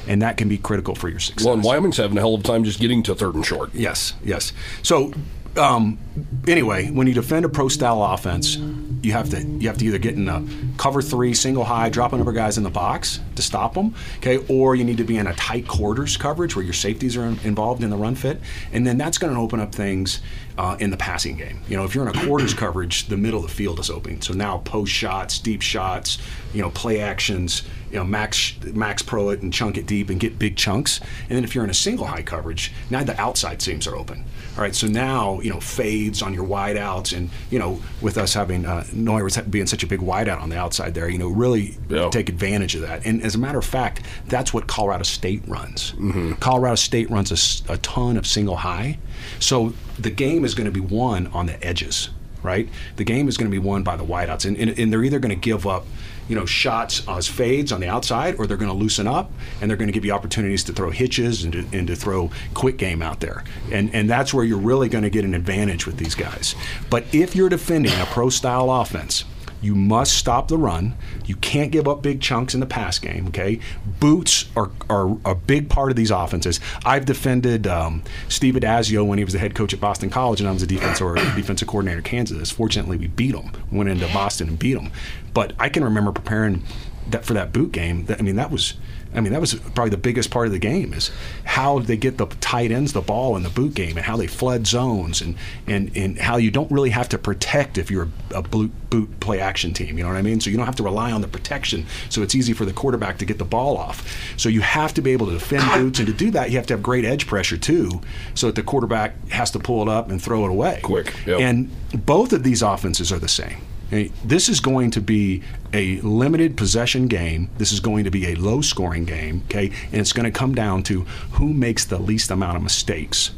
and 0.07 0.23
that 0.23 0.37
can 0.37 0.49
be 0.49 0.57
critical 0.57 0.95
for 0.95 1.09
your 1.09 1.19
success. 1.21 1.45
Well, 1.45 1.55
and 1.55 1.65
Wyoming's 1.65 1.97
having 1.97 2.17
a 2.17 2.21
hell 2.21 2.35
of 2.35 2.41
a 2.41 2.45
time 2.45 2.63
just 2.65 2.81
getting 2.81 3.03
to 3.05 3.15
third 3.15 3.35
and 3.35 3.45
short. 3.45 3.75
Yes, 3.75 4.15
yes. 4.25 4.53
So, 4.83 5.13
um, 5.57 5.99
anyway, 6.47 6.91
when 6.91 7.07
you 7.09 7.15
defend 7.15 7.45
a 7.45 7.49
pro 7.49 7.69
style 7.69 8.03
offense, 8.05 8.57
you 9.03 9.13
have 9.13 9.31
to 9.31 9.43
you 9.43 9.69
have 9.69 9.79
to 9.79 9.85
either 9.85 9.99
get 9.99 10.15
in 10.15 10.29
a 10.29 10.45
cover 10.77 11.03
three, 11.03 11.35
single 11.35 11.65
high, 11.65 11.89
drop 11.89 12.13
a 12.13 12.17
number 12.17 12.31
of 12.31 12.37
guys 12.37 12.59
in 12.59 12.65
the 12.65 12.71
box 12.71 13.21
to 13.41 13.47
stop 13.47 13.75
them, 13.75 13.95
okay, 14.19 14.39
or 14.49 14.75
you 14.75 14.85
need 14.85 14.99
to 14.99 15.05
be 15.05 15.17
in 15.17 15.27
a 15.27 15.35
tight 15.35 15.67
quarters 15.67 16.17
coverage 16.17 16.55
where 16.57 16.65
your 16.65 16.75
safeties 16.75 17.17
are 17.17 17.25
in- 17.25 17.39
involved 17.45 17.83
in 17.83 17.91
the 17.91 17.97
run 17.97 18.15
fit, 18.15 18.41
and 18.73 18.87
then 18.87 18.99
that's 18.99 19.19
going 19.19 19.33
to 19.35 19.41
open 19.41 19.61
up 19.61 19.75
things 19.75 20.21
uh, 20.59 20.77
in 20.81 20.91
the 20.91 20.97
passing 20.97 21.37
game. 21.37 21.61
You 21.69 21.77
know, 21.77 21.85
if 21.85 21.95
you're 21.95 22.07
in 22.09 22.15
a 22.17 22.27
quarters 22.27 22.55
coverage, 22.65 23.07
the 23.07 23.17
middle 23.17 23.43
of 23.43 23.47
the 23.49 23.55
field 23.55 23.81
is 23.81 23.89
open. 23.91 24.21
So 24.21 24.35
now 24.35 24.59
post 24.59 24.93
shots, 24.93 25.39
deep 25.39 25.63
shots, 25.63 26.19
you 26.53 26.61
know, 26.61 26.71
play 26.71 27.01
actions, 27.01 27.63
you 27.91 27.99
know, 27.99 28.05
max 28.05 28.55
max 28.65 29.03
pro 29.03 29.31
it 29.31 29.41
and 29.43 29.53
chunk 29.53 29.77
it 29.79 29.87
deep 29.87 30.11
and 30.11 30.21
get 30.21 30.39
big 30.39 30.57
chunks. 30.57 31.01
And 31.29 31.37
then 31.37 31.45
if 31.45 31.55
you're 31.55 31.65
in 31.65 31.71
a 31.71 31.75
single 31.75 32.07
high 32.07 32.23
coverage, 32.23 32.73
now 32.91 33.03
the 33.05 33.19
outside 33.21 33.63
seams 33.63 33.87
are 33.87 33.97
open. 33.97 34.25
All 34.57 34.63
right, 34.63 34.75
so 34.75 34.87
now 34.89 35.41
you 35.41 35.51
know 35.51 35.61
fades 35.61 36.23
on 36.23 36.35
your 36.35 36.45
wide 36.45 36.77
outs, 36.77 37.13
and 37.13 37.31
you 37.51 37.59
know 37.59 37.81
with 38.03 38.19
us 38.19 38.35
having 38.35 38.67
uh, 38.67 38.85
Neyor 38.93 39.49
being 39.51 39.67
such 39.67 39.83
a 39.83 39.87
big 39.87 40.01
wide 40.01 40.29
out 40.29 40.41
on 40.41 40.51
the 40.51 40.59
outside 40.59 40.93
there, 40.95 41.09
you 41.09 41.19
know 41.19 41.29
really 41.29 41.77
Yeah. 41.89 42.11
take 42.11 42.29
advantage 42.29 42.75
of 42.75 42.83
that. 42.83 43.07
And 43.07 43.23
as 43.31 43.37
a 43.37 43.39
matter 43.39 43.59
of 43.59 43.65
fact, 43.65 44.03
that's 44.27 44.53
what 44.53 44.67
Colorado 44.67 45.05
State 45.05 45.43
runs. 45.47 45.95
Colorado 46.41 46.75
State 46.75 47.09
runs 47.11 47.63
a 47.69 47.77
ton 47.79 48.17
of 48.17 48.27
single 48.27 48.57
high, 48.57 48.99
so 49.39 49.73
the 49.99 50.11
game 50.11 50.45
is 50.45 50.55
going 50.55 50.65
to 50.65 50.73
be 50.73 50.81
won 50.81 51.29
on 51.29 51.47
the 51.47 51.65
edges. 51.65 52.11
Right, 52.43 52.71
the 52.97 53.05
game 53.05 53.29
is 53.29 53.37
going 53.37 53.51
to 53.51 53.55
be 53.55 53.59
won 53.59 53.83
by 53.83 53.97
the 53.97 54.05
wideouts, 54.05 54.47
and, 54.47 54.57
and, 54.57 54.79
and 54.79 54.91
they're 54.91 55.05
either 55.05 55.19
going 55.19 55.35
to 55.39 55.49
give 55.51 55.67
up, 55.67 55.85
you 56.27 56.35
know, 56.35 56.47
shots 56.47 57.07
as 57.07 57.29
fades 57.29 57.71
on 57.71 57.81
the 57.83 57.89
outside, 57.89 58.37
or 58.39 58.47
they're 58.47 58.57
going 58.57 58.71
to 58.71 58.77
loosen 58.85 59.07
up, 59.07 59.31
and 59.61 59.69
they're 59.69 59.77
going 59.77 59.89
to 59.89 59.93
give 59.93 60.07
you 60.07 60.13
opportunities 60.13 60.65
to 60.65 60.73
throw 60.73 60.89
hitches 60.91 61.45
and 61.45 61.53
to, 61.53 61.67
and 61.75 61.87
to 61.89 61.95
throw 61.95 62.31
quick 62.55 62.79
game 62.79 63.03
out 63.03 63.21
there, 63.21 63.45
and 63.71 63.95
and 63.95 64.09
that's 64.09 64.33
where 64.33 64.43
you're 64.43 64.57
really 64.57 64.89
going 64.89 65.05
to 65.05 65.11
get 65.11 65.23
an 65.27 65.35
advantage 65.35 65.87
with 65.87 65.99
these 65.99 66.15
guys. 66.15 66.55
But 66.89 67.05
if 67.13 67.37
you're 67.37 67.51
defending 67.51 67.93
a 68.01 68.07
pro 68.07 68.31
style 68.31 68.71
offense, 68.71 69.27
you 69.61 69.75
must 69.75 70.17
stop 70.17 70.49
the 70.49 70.57
run. 70.57 70.95
You 71.27 71.37
can't 71.37 71.71
give 71.71 71.87
up 71.87 72.03
big 72.03 72.21
chunks 72.21 72.55
in 72.55 72.61
the 72.61 72.67
pass 72.67 72.99
game. 72.99 73.29
Okay, 73.29 73.61
boots 74.01 74.47
are, 74.57 74.71
are 74.89 75.17
a 75.25 75.35
big 75.35 75.69
part 75.69 75.91
of 75.91 75.97
these 75.97 76.11
offenses. 76.11 76.61
I've 76.85 77.05
defended 77.05 77.67
um, 77.67 78.03
Steve 78.29 78.55
Addazio 78.55 79.07
when 79.07 79.19
he 79.19 79.25
was 79.25 79.35
the 79.35 79.39
head 79.39 79.55
coach 79.55 79.75
at 79.75 79.81
Boston 79.81 80.11
College, 80.11 80.41
and 80.41 80.49
I 80.49 80.53
was 80.53 80.63
a 80.63 80.67
defensive 80.67 81.07
or 81.07 81.15
defensive 81.37 81.69
coordinator 81.69 81.99
at 81.99 82.05
Kansas. 82.05 82.51
Fortunately, 82.51 82.97
we 82.97 83.09
beat 83.09 83.35
him. 83.35 83.51
Went 83.71 83.89
into 83.91 84.07
Boston 84.13 84.49
and 84.49 84.59
beat 84.59 84.77
him. 84.77 84.91
But 85.35 85.53
I 85.59 85.69
can 85.69 85.85
remember 85.85 86.13
preparing 86.13 86.63
that 87.09 87.25
for 87.25 87.35
that 87.35 87.53
boot 87.53 87.73
game. 87.73 88.07
That, 88.07 88.19
I 88.19 88.23
mean, 88.23 88.37
that 88.37 88.51
was. 88.51 88.75
I 89.13 89.21
mean, 89.21 89.33
that 89.33 89.41
was 89.41 89.55
probably 89.55 89.91
the 89.91 89.97
biggest 89.97 90.31
part 90.31 90.47
of 90.47 90.53
the 90.53 90.59
game 90.59 90.95
is 90.95 91.11
how 91.45 91.81
they 91.81 91.97
get 91.97 92.17
the 92.17 92.27
tight 92.27 92.71
ends 92.71 92.93
the 92.93 93.01
ball 93.01 93.37
in 93.37 93.43
the 93.43 93.51
boot 93.51 93.75
game 93.75 93.97
and 93.97 94.07
how 94.07 94.17
they 94.17 94.29
flood 94.29 94.67
zones 94.67 95.21
and, 95.21 95.35
and, 95.67 95.91
and 95.97 96.19
how 96.19 96.37
you 96.37 96.51
don't 96.51 96.71
really 96.71 96.91
have 96.91 97.09
to 97.09 97.19
protect 97.19 97.77
if 97.77 97.91
you're 97.91 98.09
a, 98.33 98.39
a 98.39 98.43
boot, 98.43 98.71
boot 98.89 99.19
play 99.19 99.41
action 99.41 99.73
team. 99.73 99.99
You 99.99 100.05
know 100.05 100.11
what 100.11 100.17
I 100.17 100.23
mean? 100.23 100.41
So 100.41 100.49
you 100.49 100.57
don't 100.57 100.67
have 100.67 100.77
to 100.77 100.85
rely 100.85 101.11
on 101.11 101.23
the 101.23 101.29
protection. 101.29 101.87
So 102.09 102.23
it's 102.23 102.37
easy 102.37 102.53
for 102.53 102.65
the 102.65 102.73
quarterback 102.73 103.19
to 103.19 103.25
get 103.25 103.39
the 103.39 103.45
ball 103.45 103.77
off. 103.77 104.35
So 104.37 104.49
you 104.49 104.61
have 104.61 104.95
to 104.95 105.03
be 105.03 105.11
able 105.11 105.27
to 105.27 105.33
defend 105.33 105.65
boots. 105.75 105.99
And 105.99 106.07
to 106.07 106.15
do 106.15 106.31
that, 106.31 106.51
you 106.51 106.57
have 106.57 106.67
to 106.69 106.75
have 106.75 106.83
great 106.83 107.05
edge 107.05 107.27
pressure 107.27 107.57
too 107.57 108.01
so 108.35 108.47
that 108.47 108.55
the 108.55 108.63
quarterback 108.63 109.29
has 109.31 109.51
to 109.53 109.59
pull 109.59 109.83
it 109.83 109.89
up 109.89 110.11
and 110.11 110.23
throw 110.23 110.45
it 110.45 110.51
away. 110.51 110.81
Quick, 110.85 111.15
yep. 111.27 111.41
And 111.41 111.71
both 112.07 112.33
of 112.33 112.45
these 112.45 112.63
offenses 112.63 113.11
are 113.11 113.19
the 113.19 113.29
same. 113.29 113.61
This 113.91 114.49
is 114.49 114.61
going 114.61 114.93
to 114.93 115.01
be 115.01 115.43
a 115.73 116.01
limited 116.01 116.57
possession 116.57 117.09
game. 117.09 117.51
This 117.59 117.73
is 117.73 117.81
going 117.81 118.05
to 118.05 118.11
be 118.11 118.33
a 118.33 118.37
low 118.37 118.61
scoring 118.61 119.05
game, 119.05 119.43
okay? 119.47 119.73
And 119.87 120.01
it's 120.01 120.13
going 120.13 120.31
to 120.31 120.37
come 120.37 120.55
down 120.55 120.85
to 120.85 121.03
who 121.33 121.53
makes 121.53 121.85
the 121.85 121.99
least 121.99 122.31
amount 122.31 122.57
of 122.57 122.63
mistakes 122.63 123.33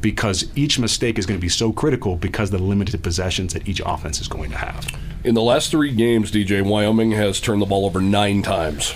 because 0.00 0.50
each 0.56 0.78
mistake 0.78 1.18
is 1.18 1.26
going 1.26 1.38
to 1.38 1.42
be 1.42 1.48
so 1.48 1.72
critical 1.72 2.16
because 2.16 2.50
the 2.50 2.58
limited 2.58 3.02
possessions 3.02 3.52
that 3.52 3.66
each 3.68 3.82
offense 3.84 4.20
is 4.20 4.28
going 4.28 4.50
to 4.50 4.56
have. 4.56 4.86
In 5.24 5.34
the 5.34 5.42
last 5.42 5.70
three 5.70 5.92
games, 5.92 6.30
DJ, 6.30 6.62
Wyoming 6.62 7.10
has 7.12 7.40
turned 7.40 7.60
the 7.60 7.66
ball 7.66 7.84
over 7.84 8.00
nine 8.00 8.42
times, 8.42 8.94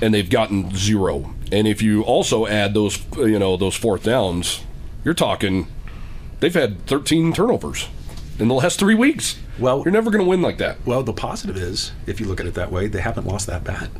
and 0.00 0.14
they've 0.14 0.30
gotten 0.30 0.74
zero. 0.74 1.34
And 1.52 1.68
if 1.68 1.82
you 1.82 2.02
also 2.02 2.46
add 2.46 2.72
those, 2.72 3.04
you 3.16 3.38
know, 3.38 3.58
those 3.58 3.76
fourth 3.76 4.04
downs, 4.04 4.62
you're 5.04 5.14
talking 5.14 5.66
they've 6.40 6.54
had 6.54 6.86
13 6.86 7.34
turnovers 7.34 7.88
in 8.40 8.48
the 8.48 8.54
last 8.54 8.78
three 8.78 8.94
weeks. 8.94 9.38
Well- 9.58 9.82
you're 9.84 9.92
never 9.92 10.10
going 10.10 10.24
to 10.24 10.28
win 10.28 10.42
like 10.42 10.58
that. 10.58 10.78
Well, 10.86 11.02
the 11.02 11.12
positive 11.12 11.56
is, 11.56 11.92
if 12.06 12.20
you 12.20 12.26
look 12.26 12.40
at 12.40 12.46
it 12.46 12.54
that 12.54 12.72
way, 12.72 12.88
they 12.88 13.00
haven't 13.00 13.26
lost 13.26 13.46
that 13.46 13.62
bad. 13.64 13.90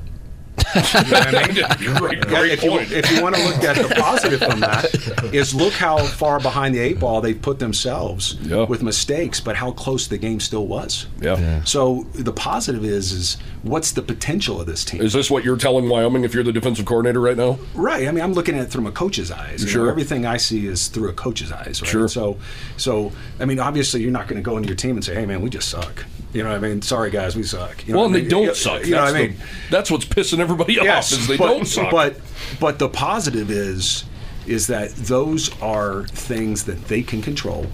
You 0.75 1.11
know 1.11 1.18
I 1.18 1.77
mean? 1.79 1.94
great, 1.96 2.20
great 2.27 2.53
if, 2.53 2.62
you, 2.62 2.79
if 2.79 3.11
you 3.11 3.23
want 3.23 3.35
to 3.37 3.44
look 3.44 3.57
at 3.64 3.77
the 3.77 3.94
positive 3.96 4.40
from 4.40 4.61
that, 4.61 4.94
is 5.35 5.55
look 5.55 5.73
how 5.73 5.99
far 5.99 6.40
behind 6.40 6.75
the 6.75 6.79
eight 6.79 6.99
ball 7.01 7.20
they've 7.20 7.40
put 7.40 7.59
themselves 7.59 8.35
Yeah. 8.42 8.64
with 8.64 8.83
mistakes, 8.83 9.40
but 9.40 9.57
how 9.57 9.73
close 9.73 10.07
the 10.09 10.18
game 10.18 10.40
still 10.40 10.66
was. 10.66 11.07
yeah. 11.20 11.62
So 11.64 12.07
the 12.14 12.33
positive 12.33 12.85
is, 12.85 13.12
is 13.12 13.37
what's 13.62 13.92
the 13.92 14.03
potential 14.03 14.61
of 14.61 14.66
this 14.66 14.85
team? 14.85 15.01
Is 15.03 15.12
this 15.12 15.31
what 15.31 15.44
you're 15.44 15.57
telling 15.57 15.88
Wyoming 15.88 16.25
if 16.25 16.35
you're 16.35 16.44
the 16.44 16.53
defensive 16.53 16.87
coordinator 16.87 17.20
right 17.20 17.37
now? 17.37 17.59
Right. 17.75 18.07
I 18.09 18.12
mean, 18.12 18.23
I'm 18.25 18.33
looking 18.33 18.55
at 18.57 18.62
it 18.62 18.70
through 18.70 18.87
a 18.87 18.92
coach's 18.92 19.31
eyes. 19.31 19.61
You 19.61 19.66
know, 19.66 19.73
Sure. 19.73 19.90
everything 19.90 20.27
I 20.27 20.37
see 20.37 20.66
is 20.66 20.88
through 20.88 21.09
a 21.09 21.12
coach's 21.12 21.53
eyes. 21.53 21.81
Right? 21.83 21.90
Sure. 21.90 22.09
So, 22.09 22.38
so 22.77 23.12
I 23.38 23.44
mean, 23.44 23.59
obviously, 23.61 24.01
you're 24.03 24.11
not 24.11 24.29
going 24.29 24.40
to 24.40 24.44
go 24.44 24.57
into 24.57 24.68
your 24.68 24.77
team 24.77 24.96
and 24.96 25.05
say, 25.05 25.14
"Hey, 25.14 25.27
man, 25.27 25.40
we 25.42 25.51
just 25.51 25.68
suck." 25.68 26.05
You 26.33 26.43
know 26.45 26.51
what 26.51 26.64
I 26.64 26.69
mean? 26.69 26.81
Sorry, 26.83 27.11
guys, 27.11 27.35
we 27.35 27.43
suck. 27.43 27.87
You 27.87 27.93
know 27.95 27.99
Well, 28.01 28.07
and 28.07 28.14
I 28.14 28.19
they 28.19 28.23
mean? 28.23 28.31
don't 28.31 28.43
You- 28.45 28.55
suck. 28.55 28.85
You 28.85 28.93
know 28.93 29.01
that's 29.03 29.12
what 29.12 29.21
I 29.21 29.27
mean? 29.29 29.37
The, 29.37 29.45
that's 29.71 29.90
what's 29.90 30.05
pissing 30.05 30.38
everybody 30.38 30.79
off 30.79 31.11
is 31.12 31.27
they 31.27 31.37
but, 31.37 31.47
don't 31.47 31.64
suck. 31.66 31.90
But 31.90 32.16
but 32.61 32.79
the 32.79 32.88
positive 32.88 33.51
is 33.51 34.05
is 34.47 34.66
that 34.69 34.90
those 34.97 35.51
are 35.61 36.07
things 36.09 36.64
that 36.64 36.87
they 36.87 37.03
can 37.03 37.21
control, 37.23 37.66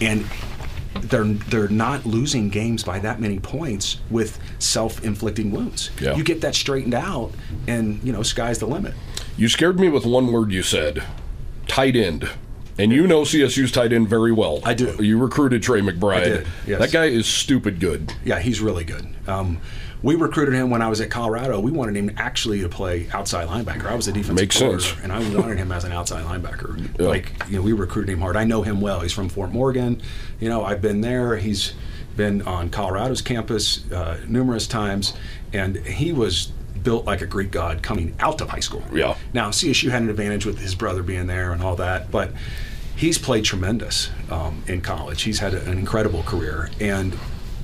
and 0.00 0.24
they're 1.00 1.24
they're 1.24 1.68
not 1.68 2.04
losing 2.06 2.48
games 2.48 2.82
by 2.82 2.98
that 3.00 3.20
many 3.20 3.38
points 3.38 3.98
with 4.10 4.38
self-inflicting 4.58 5.50
wounds. 5.50 5.90
Yeah. 6.00 6.14
You 6.16 6.24
get 6.24 6.40
that 6.42 6.54
straightened 6.54 6.94
out, 6.94 7.32
and 7.66 8.02
you 8.02 8.12
know, 8.12 8.22
sky's 8.22 8.58
the 8.58 8.66
limit. 8.66 8.94
You 9.36 9.48
scared 9.48 9.78
me 9.78 9.88
with 9.88 10.04
one 10.06 10.32
word 10.32 10.50
you 10.52 10.62
said 10.62 11.02
tight 11.66 11.96
end. 11.96 12.28
And 12.78 12.90
you 12.92 13.06
know 13.06 13.22
CSU's 13.22 13.70
tight 13.70 13.92
end 13.92 14.08
very 14.08 14.32
well. 14.32 14.60
I 14.64 14.74
do. 14.74 14.96
You 15.04 15.18
recruited 15.18 15.62
Trey 15.62 15.80
McBride. 15.80 16.16
I 16.16 16.24
did, 16.24 16.46
yes. 16.66 16.78
That 16.80 16.92
guy 16.92 17.04
is 17.06 17.26
stupid 17.26 17.80
good. 17.80 18.14
Yeah, 18.24 18.38
he's 18.38 18.60
really 18.60 18.84
good. 18.84 19.06
Um, 19.26 19.60
we 20.02 20.16
recruited 20.16 20.54
him 20.54 20.70
when 20.70 20.82
I 20.82 20.88
was 20.88 21.00
at 21.00 21.10
Colorado. 21.10 21.60
We 21.60 21.70
wanted 21.70 21.96
him 21.96 22.10
actually 22.16 22.60
to 22.62 22.68
play 22.68 23.08
outside 23.12 23.46
linebacker. 23.46 23.86
I 23.86 23.94
was 23.94 24.08
a 24.08 24.12
defensive 24.12 24.34
Makes 24.34 24.58
coordinator, 24.58 24.88
sense. 24.88 25.00
and 25.04 25.12
I 25.12 25.18
wanted 25.38 25.58
him 25.58 25.70
as 25.70 25.84
an 25.84 25.92
outside 25.92 26.24
linebacker. 26.24 26.98
Yeah. 26.98 27.06
Like 27.06 27.32
you 27.48 27.56
know, 27.56 27.62
we 27.62 27.72
recruited 27.72 28.12
him 28.12 28.20
hard. 28.20 28.36
I 28.36 28.44
know 28.44 28.62
him 28.62 28.80
well. 28.80 29.00
He's 29.00 29.12
from 29.12 29.28
Fort 29.28 29.52
Morgan. 29.52 30.02
You 30.40 30.48
know, 30.48 30.64
I've 30.64 30.80
been 30.82 31.02
there. 31.02 31.36
He's 31.36 31.74
been 32.16 32.42
on 32.42 32.68
Colorado's 32.70 33.22
campus 33.22 33.90
uh, 33.92 34.18
numerous 34.26 34.66
times, 34.66 35.14
and 35.52 35.76
he 35.76 36.12
was 36.12 36.50
built 36.82 37.04
like 37.04 37.20
a 37.20 37.26
Greek 37.26 37.50
god 37.50 37.82
coming 37.82 38.14
out 38.20 38.40
of 38.40 38.48
high 38.48 38.60
school. 38.60 38.84
Yeah. 38.92 39.16
Now 39.32 39.50
CSU 39.50 39.90
had 39.90 40.02
an 40.02 40.10
advantage 40.10 40.46
with 40.46 40.58
his 40.58 40.74
brother 40.74 41.02
being 41.02 41.26
there 41.26 41.52
and 41.52 41.62
all 41.62 41.76
that, 41.76 42.10
but 42.10 42.32
he's 42.96 43.18
played 43.18 43.44
tremendous 43.44 44.10
um, 44.30 44.62
in 44.66 44.80
college. 44.80 45.22
He's 45.22 45.38
had 45.38 45.54
an 45.54 45.78
incredible 45.78 46.22
career, 46.22 46.70
and 46.80 47.16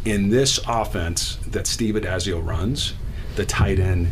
in 0.04 0.30
this 0.30 0.58
offense 0.66 1.36
that 1.48 1.66
Steve 1.66 1.94
Addazio 1.94 2.44
runs, 2.44 2.94
the 3.36 3.44
tight 3.44 3.78
end 3.78 4.08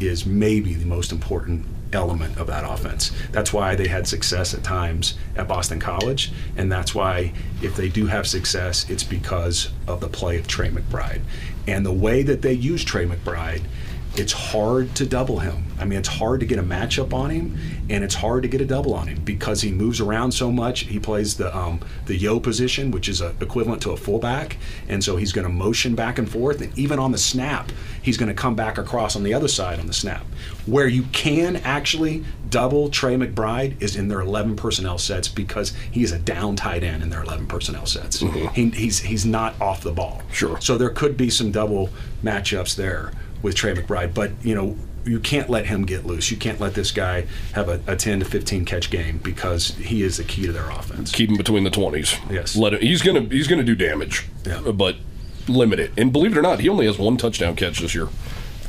is 0.00 0.26
maybe 0.26 0.74
the 0.74 0.86
most 0.86 1.12
important 1.12 1.66
element 1.92 2.36
of 2.36 2.46
that 2.48 2.64
offense. 2.64 3.12
That's 3.32 3.52
why 3.52 3.74
they 3.74 3.88
had 3.88 4.06
success 4.06 4.54
at 4.54 4.62
times 4.62 5.14
at 5.36 5.48
Boston 5.48 5.80
College, 5.80 6.32
and 6.56 6.70
that's 6.70 6.94
why 6.94 7.32
if 7.62 7.76
they 7.76 7.88
do 7.88 8.06
have 8.06 8.26
success, 8.26 8.88
it's 8.90 9.04
because 9.04 9.70
of 9.86 10.00
the 10.00 10.08
play 10.08 10.38
of 10.38 10.46
Trey 10.46 10.68
McBride. 10.68 11.22
And 11.66 11.84
the 11.84 11.92
way 11.92 12.22
that 12.22 12.42
they 12.42 12.52
use 12.52 12.84
Trey 12.84 13.06
McBride 13.06 13.62
it's 14.18 14.32
hard 14.32 14.94
to 14.96 15.06
double 15.06 15.38
him. 15.38 15.64
I 15.78 15.84
mean, 15.84 15.98
it's 15.98 16.08
hard 16.08 16.40
to 16.40 16.46
get 16.46 16.58
a 16.58 16.62
matchup 16.62 17.12
on 17.12 17.30
him, 17.30 17.58
and 17.90 18.02
it's 18.02 18.14
hard 18.14 18.42
to 18.42 18.48
get 18.48 18.60
a 18.60 18.64
double 18.64 18.94
on 18.94 19.08
him 19.08 19.22
because 19.24 19.60
he 19.60 19.70
moves 19.70 20.00
around 20.00 20.32
so 20.32 20.50
much. 20.50 20.80
He 20.80 20.98
plays 20.98 21.36
the 21.36 21.54
um, 21.56 21.80
the 22.06 22.16
yo 22.16 22.40
position, 22.40 22.90
which 22.90 23.08
is 23.08 23.20
a, 23.20 23.34
equivalent 23.40 23.82
to 23.82 23.90
a 23.90 23.96
fullback, 23.96 24.56
and 24.88 25.04
so 25.04 25.16
he's 25.16 25.32
going 25.32 25.46
to 25.46 25.52
motion 25.52 25.94
back 25.94 26.18
and 26.18 26.30
forth. 26.30 26.60
And 26.60 26.76
even 26.78 26.98
on 26.98 27.12
the 27.12 27.18
snap, 27.18 27.70
he's 28.00 28.16
going 28.16 28.28
to 28.28 28.34
come 28.34 28.54
back 28.54 28.78
across 28.78 29.16
on 29.16 29.22
the 29.22 29.34
other 29.34 29.48
side 29.48 29.78
on 29.78 29.86
the 29.86 29.92
snap. 29.92 30.24
Where 30.64 30.88
you 30.88 31.02
can 31.12 31.56
actually 31.56 32.24
double 32.48 32.88
Trey 32.88 33.16
McBride 33.16 33.80
is 33.82 33.96
in 33.96 34.08
their 34.08 34.20
11 34.20 34.56
personnel 34.56 34.98
sets 34.98 35.28
because 35.28 35.74
he 35.90 36.02
is 36.02 36.12
a 36.12 36.18
down 36.18 36.56
tight 36.56 36.82
end 36.82 37.02
in 37.02 37.10
their 37.10 37.22
11 37.22 37.46
personnel 37.46 37.86
sets. 37.86 38.20
He, 38.54 38.70
he's 38.70 39.00
he's 39.00 39.26
not 39.26 39.60
off 39.60 39.82
the 39.82 39.92
ball. 39.92 40.22
Sure. 40.32 40.60
So 40.60 40.78
there 40.78 40.90
could 40.90 41.16
be 41.16 41.28
some 41.28 41.52
double 41.52 41.90
matchups 42.22 42.76
there 42.76 43.12
with 43.46 43.54
Trey 43.54 43.72
McBride, 43.74 44.12
but 44.12 44.32
you 44.42 44.56
know 44.56 44.76
you 45.04 45.20
can't 45.20 45.48
let 45.48 45.66
him 45.66 45.86
get 45.86 46.04
loose. 46.04 46.32
You 46.32 46.36
can't 46.36 46.58
let 46.58 46.74
this 46.74 46.90
guy 46.90 47.26
have 47.52 47.68
a, 47.68 47.80
a 47.86 47.94
10 47.94 48.18
to 48.18 48.24
15 48.24 48.64
catch 48.64 48.90
game 48.90 49.18
because 49.18 49.68
he 49.76 50.02
is 50.02 50.16
the 50.16 50.24
key 50.24 50.46
to 50.46 50.52
their 50.52 50.68
offense. 50.68 51.12
Keep 51.12 51.30
him 51.30 51.36
between 51.36 51.62
the 51.62 51.70
twenties. 51.70 52.16
Yes. 52.28 52.56
Let 52.56 52.74
him, 52.74 52.80
he's 52.80 53.02
gonna 53.02 53.20
he's 53.20 53.46
gonna 53.46 53.62
do 53.62 53.76
damage. 53.76 54.26
Yeah. 54.44 54.72
But 54.72 54.96
limit 55.46 55.78
it. 55.78 55.92
And 55.96 56.12
believe 56.12 56.32
it 56.32 56.38
or 56.38 56.42
not, 56.42 56.58
he 56.58 56.68
only 56.68 56.86
has 56.86 56.98
one 56.98 57.16
touchdown 57.16 57.54
catch 57.54 57.78
this 57.78 57.94
year. 57.94 58.08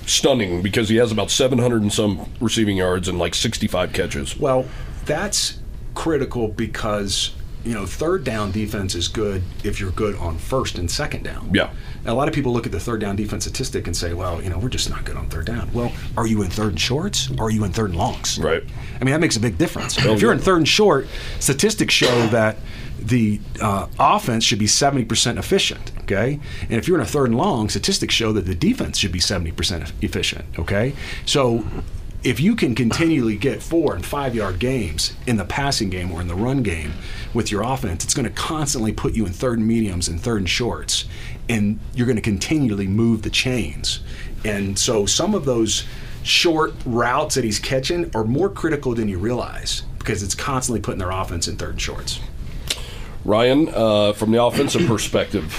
Stunning 0.06 0.62
because 0.62 0.90
he 0.90 0.98
has 0.98 1.12
about 1.12 1.32
700 1.32 1.82
and 1.82 1.92
some 1.92 2.32
receiving 2.40 2.78
yards 2.78 3.08
and 3.08 3.18
like 3.18 3.34
65 3.34 3.92
catches. 3.92 4.38
Well, 4.38 4.68
that's 5.06 5.58
critical 5.96 6.50
because 6.50 7.34
you 7.68 7.74
know 7.74 7.86
third 7.86 8.24
down 8.24 8.52
defense 8.52 8.96
is 8.96 9.10
good 9.10 9.44
if 9.64 9.80
you're 9.80 9.92
good 9.92 10.16
on 10.16 10.38
first 10.38 10.78
and 10.78 10.90
second 10.90 11.24
down. 11.24 11.52
Yeah. 11.54 11.72
A 12.06 12.14
lot 12.14 12.30
of 12.30 12.34
people 12.34 12.54
look 12.54 12.66
at 12.66 12.72
the 12.72 12.80
third 12.80 13.02
down 13.02 13.18
defense 13.18 13.44
statistic 13.44 13.88
and 13.88 13.96
say, 13.96 14.14
well, 14.14 14.42
you 14.42 14.50
know, 14.50 14.58
we're 14.58 14.70
just 14.70 14.90
not 14.90 15.04
good 15.04 15.18
on 15.18 15.28
third 15.28 15.46
down. 15.46 15.70
Well, 15.74 15.92
are 16.16 16.26
you 16.26 16.42
in 16.44 16.50
third 16.50 16.70
and 16.70 16.80
shorts 16.80 17.30
or 17.32 17.48
are 17.48 17.52
you 17.52 17.66
in 17.66 17.74
third 17.74 17.90
and 17.90 18.00
longs? 18.00 18.40
Right. 18.40 18.64
I 19.00 19.04
mean, 19.04 19.12
that 19.12 19.20
makes 19.20 19.36
a 19.36 19.42
big 19.42 19.58
difference. 19.58 19.98
if 19.98 20.22
you're 20.22 20.32
in 20.32 20.40
third 20.40 20.58
and 20.60 20.68
short, 20.68 21.08
statistics 21.40 21.94
show 21.94 22.28
that 22.28 22.58
the 23.00 23.40
uh, 23.62 23.88
offense 24.00 24.44
should 24.44 24.60
be 24.60 24.66
70% 24.66 25.38
efficient, 25.38 25.92
okay? 26.00 26.40
And 26.64 26.74
if 26.74 26.88
you're 26.88 26.98
in 26.98 27.04
a 27.04 27.06
third 27.06 27.28
and 27.28 27.38
long, 27.38 27.70
statistics 27.70 28.14
show 28.14 28.32
that 28.34 28.46
the 28.46 28.56
defense 28.56 28.98
should 28.98 29.12
be 29.12 29.20
70% 29.20 29.92
efficient, 30.02 30.46
okay? 30.58 30.94
So 31.26 31.66
if 32.24 32.40
you 32.40 32.56
can 32.56 32.76
continually 32.76 33.38
get 33.38 33.62
four 33.62 33.96
and 33.96 34.06
five 34.06 34.34
yard 34.34 34.60
games 34.60 35.14
in 35.28 35.38
the 35.38 35.46
passing 35.46 35.90
game 35.90 36.12
or 36.12 36.20
in 36.22 36.28
the 36.28 36.36
run 36.36 36.64
game 36.64 36.94
with 37.34 37.52
your 37.52 37.62
offense, 37.62 38.04
it's 38.04 38.14
going 38.14 38.28
to 38.28 38.34
constantly 38.34 38.92
put 38.92 39.14
you 39.14 39.26
in 39.26 39.32
third 39.32 39.60
and 39.60 39.68
mediums 39.68 40.08
and 40.08 40.20
third 40.20 40.40
and 40.40 40.50
shorts, 40.50 41.06
and 41.48 41.80
you're 41.94 42.08
going 42.08 42.16
to 42.16 42.22
continually 42.22 42.88
move 42.88 43.22
the 43.22 43.30
chains. 43.30 44.02
And 44.44 44.78
so 44.78 45.06
some 45.06 45.36
of 45.36 45.46
those 45.46 45.86
short 46.24 46.74
routes 46.86 47.36
that 47.36 47.44
he's 47.44 47.60
catching 47.60 48.12
are 48.16 48.24
more 48.24 48.50
critical 48.50 48.94
than 48.94 49.08
you 49.08 49.18
realize 49.18 49.84
because 50.00 50.24
it's 50.24 50.36
constantly 50.36 50.82
putting 50.82 51.00
their 51.00 51.12
offense 51.12 51.48
in 51.48 51.56
third 51.58 51.72
and 51.72 51.82
shorts. 51.82 52.20
Ryan, 53.24 53.70
uh, 53.70 54.14
from 54.14 54.32
the 54.32 54.42
offensive 54.42 54.82
perspective, 54.88 55.54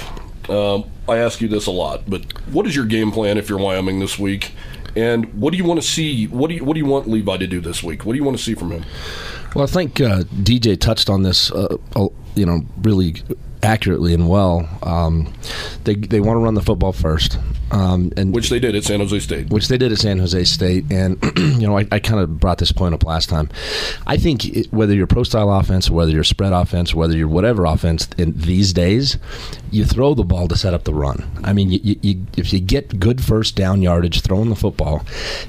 um, 0.48 0.84
I 1.08 1.18
ask 1.18 1.40
you 1.40 1.48
this 1.48 1.66
a 1.66 1.70
lot, 1.70 2.08
but 2.08 2.22
what 2.48 2.66
is 2.66 2.74
your 2.74 2.86
game 2.86 3.12
plan 3.12 3.38
if 3.38 3.48
you're 3.48 3.58
Wyoming 3.58 4.00
this 4.00 4.18
week? 4.18 4.52
And 4.96 5.32
what 5.34 5.52
do 5.52 5.56
you 5.58 5.64
want 5.64 5.80
to 5.80 5.86
see? 5.86 6.26
What 6.26 6.48
do 6.48 6.54
you 6.54 6.64
What 6.64 6.74
do 6.74 6.80
you 6.80 6.86
want 6.86 7.08
Levi 7.08 7.36
to 7.36 7.46
do 7.46 7.60
this 7.60 7.82
week? 7.82 8.04
What 8.04 8.12
do 8.12 8.18
you 8.18 8.24
want 8.24 8.36
to 8.36 8.42
see 8.42 8.54
from 8.54 8.70
him? 8.72 8.84
Well, 9.54 9.64
I 9.64 9.66
think 9.66 10.00
uh, 10.00 10.22
DJ 10.42 10.78
touched 10.78 11.08
on 11.08 11.22
this, 11.22 11.50
uh, 11.52 11.76
you 12.34 12.44
know, 12.44 12.60
really 12.82 13.22
accurately 13.62 14.14
and 14.14 14.28
well. 14.28 14.68
Um, 14.82 15.32
they 15.84 15.94
they 15.94 16.20
want 16.20 16.36
to 16.36 16.44
run 16.44 16.54
the 16.54 16.62
football 16.62 16.92
first, 16.92 17.38
um, 17.70 18.12
and 18.16 18.34
Which 18.34 18.50
they 18.50 18.58
did 18.58 18.74
at 18.74 18.84
San 18.84 19.00
Jose 19.00 19.18
State. 19.20 19.50
which 19.50 19.68
they 19.68 19.76
did 19.76 19.92
at 19.92 19.98
San 19.98 20.18
Jose 20.18 20.44
State. 20.44 20.84
And, 20.90 21.18
you 21.36 21.66
know, 21.66 21.78
I, 21.78 21.86
I 21.92 21.98
kind 21.98 22.20
of 22.20 22.40
brought 22.40 22.58
this 22.58 22.72
point 22.72 22.94
up 22.94 23.04
last 23.04 23.28
time. 23.28 23.50
I 24.06 24.16
think 24.16 24.44
it, 24.46 24.72
whether 24.72 24.94
you're 24.94 25.06
pro 25.06 25.22
style 25.22 25.52
offense, 25.52 25.90
or 25.90 25.94
whether 25.94 26.10
you're 26.10 26.24
spread 26.24 26.52
offense, 26.52 26.94
whether 26.94 27.16
you're 27.16 27.28
whatever 27.28 27.64
offense 27.64 28.08
in 28.16 28.32
these 28.36 28.72
days, 28.72 29.18
you 29.70 29.84
throw 29.84 30.14
the 30.14 30.24
ball 30.24 30.48
to 30.48 30.56
set 30.56 30.72
up 30.72 30.84
the 30.84 30.94
run. 30.94 31.28
I 31.44 31.52
mean, 31.52 31.70
you, 31.70 31.96
you, 32.02 32.26
if 32.36 32.52
you 32.52 32.60
get 32.60 32.98
good 32.98 33.22
first 33.22 33.54
down 33.54 33.82
yardage 33.82 34.22
throwing 34.22 34.48
the 34.48 34.56
football, 34.56 35.04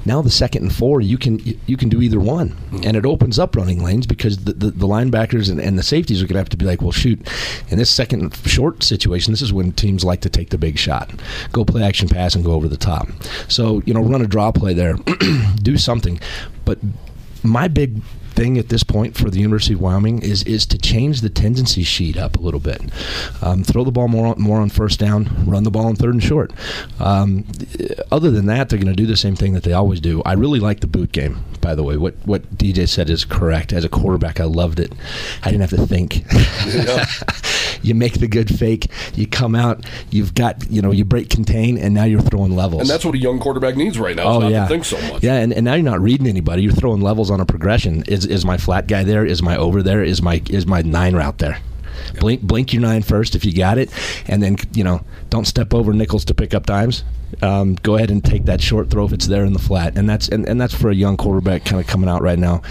now 0.05 0.21
the 0.21 0.29
second 0.29 0.63
and 0.63 0.73
four, 0.73 0.99
you 1.01 1.17
can 1.17 1.39
you 1.65 1.77
can 1.77 1.89
do 1.89 2.01
either 2.01 2.19
one. 2.19 2.55
And 2.83 2.97
it 2.97 3.05
opens 3.05 3.39
up 3.39 3.55
running 3.55 3.83
lanes 3.83 4.05
because 4.05 4.37
the, 4.39 4.53
the, 4.53 4.71
the 4.71 4.87
linebackers 4.87 5.49
and, 5.49 5.59
and 5.59 5.77
the 5.77 5.83
safeties 5.83 6.21
are 6.21 6.25
going 6.25 6.33
to 6.35 6.39
have 6.39 6.49
to 6.49 6.57
be 6.57 6.65
like, 6.65 6.81
well, 6.81 6.91
shoot, 6.91 7.25
in 7.69 7.77
this 7.77 7.89
second 7.89 8.35
short 8.45 8.83
situation, 8.83 9.31
this 9.31 9.41
is 9.41 9.53
when 9.53 9.71
teams 9.71 10.03
like 10.03 10.21
to 10.21 10.29
take 10.29 10.49
the 10.49 10.57
big 10.57 10.77
shot. 10.77 11.09
Go 11.51 11.63
play 11.63 11.83
action 11.83 12.08
pass 12.09 12.35
and 12.35 12.43
go 12.43 12.51
over 12.51 12.67
the 12.67 12.77
top. 12.77 13.07
So, 13.47 13.81
you 13.85 13.93
know, 13.93 14.01
run 14.01 14.21
a 14.21 14.27
draw 14.27 14.51
play 14.51 14.73
there, 14.73 14.95
do 15.61 15.77
something. 15.77 16.19
But 16.65 16.79
my 17.43 17.67
big 17.67 18.01
thing 18.39 18.57
at 18.57 18.69
this 18.69 18.83
point 18.83 19.17
for 19.17 19.29
the 19.29 19.39
University 19.39 19.73
of 19.73 19.81
Wyoming 19.81 20.21
is 20.21 20.43
is 20.43 20.65
to 20.67 20.77
change 20.77 21.21
the 21.21 21.29
tendency 21.29 21.83
sheet 21.83 22.15
up 22.15 22.37
a 22.37 22.39
little 22.39 22.59
bit. 22.59 22.81
Um, 23.41 23.63
throw 23.63 23.83
the 23.83 23.91
ball 23.91 24.07
more 24.07 24.27
on, 24.27 24.41
more 24.41 24.61
on 24.61 24.69
first 24.69 24.99
down, 24.99 25.29
run 25.45 25.63
the 25.63 25.71
ball 25.71 25.87
on 25.87 25.95
third 25.95 26.13
and 26.13 26.23
short. 26.23 26.53
Um, 26.99 27.45
other 28.11 28.31
than 28.31 28.45
that, 28.45 28.69
they're 28.69 28.79
going 28.79 28.95
to 28.95 28.95
do 28.95 29.05
the 29.05 29.17
same 29.17 29.35
thing 29.35 29.53
that 29.53 29.63
they 29.63 29.73
always 29.73 29.99
do. 29.99 30.21
I 30.25 30.33
really 30.33 30.59
like 30.59 30.79
the 30.79 30.87
boot 30.87 31.11
game. 31.11 31.43
By 31.61 31.75
the 31.75 31.83
way, 31.83 31.97
what 31.97 32.15
what 32.25 32.57
DJ 32.57 32.87
said 32.87 33.09
is 33.09 33.25
correct. 33.25 33.73
As 33.73 33.83
a 33.83 33.89
quarterback, 33.89 34.39
I 34.39 34.45
loved 34.45 34.79
it. 34.79 34.93
I 35.43 35.51
didn't 35.51 35.61
have 35.61 35.79
to 35.79 35.85
think. 35.85 36.23
you 37.83 37.95
make 37.95 38.19
the 38.19 38.27
good 38.27 38.53
fake. 38.53 38.87
You 39.15 39.27
come 39.27 39.55
out. 39.55 39.85
You've 40.09 40.33
got 40.33 40.69
you 40.69 40.81
know 40.81 40.91
you 40.91 41.05
break 41.05 41.29
contain, 41.29 41.77
and 41.77 41.93
now 41.93 42.03
you're 42.05 42.21
throwing 42.21 42.55
levels. 42.55 42.81
And 42.81 42.89
that's 42.89 43.05
what 43.05 43.15
a 43.15 43.19
young 43.19 43.39
quarterback 43.39 43.75
needs 43.75 43.99
right 43.99 44.15
now. 44.15 44.23
Oh 44.23 44.39
not 44.39 44.51
yeah, 44.51 44.63
to 44.63 44.69
think 44.69 44.85
so 44.85 44.99
much. 45.11 45.23
Yeah, 45.23 45.35
and, 45.35 45.53
and 45.53 45.65
now 45.65 45.73
you're 45.75 45.83
not 45.83 46.01
reading 46.01 46.27
anybody. 46.27 46.63
You're 46.63 46.71
throwing 46.71 47.01
levels 47.01 47.31
on 47.31 47.39
a 47.39 47.45
progression. 47.45 48.03
Is 48.03 48.25
is 48.25 48.45
my 48.45 48.57
flat 48.57 48.87
guy 48.87 49.03
there? 49.03 49.25
Is 49.25 49.41
my 49.41 49.55
over 49.57 49.83
there? 49.83 50.03
Is 50.03 50.21
my 50.21 50.41
is 50.49 50.65
my 50.65 50.81
nine 50.81 51.15
route 51.15 51.37
there? 51.39 51.59
Blink 52.19 52.41
blink 52.41 52.73
your 52.73 52.81
nine 52.81 53.01
first 53.01 53.35
if 53.35 53.45
you 53.45 53.53
got 53.53 53.77
it, 53.77 53.91
and 54.27 54.41
then 54.41 54.57
you 54.73 54.83
know 54.83 55.03
don't 55.29 55.45
step 55.45 55.73
over 55.73 55.93
nickels 55.93 56.25
to 56.25 56.33
pick 56.33 56.53
up 56.53 56.65
dimes. 56.65 57.03
Um, 57.43 57.75
go 57.75 57.95
ahead 57.95 58.09
and 58.09 58.23
take 58.23 58.45
that 58.45 58.59
short 58.59 58.89
throw 58.89 59.05
if 59.05 59.13
it's 59.13 59.27
there 59.27 59.45
in 59.45 59.53
the 59.53 59.59
flat, 59.59 59.97
and 59.97 60.09
that's 60.09 60.29
and, 60.29 60.47
and 60.47 60.59
that's 60.59 60.73
for 60.73 60.89
a 60.89 60.95
young 60.95 61.15
quarterback 61.15 61.63
kind 61.63 61.79
of 61.79 61.87
coming 61.87 62.09
out 62.09 62.21
right 62.21 62.39
now. 62.39 62.61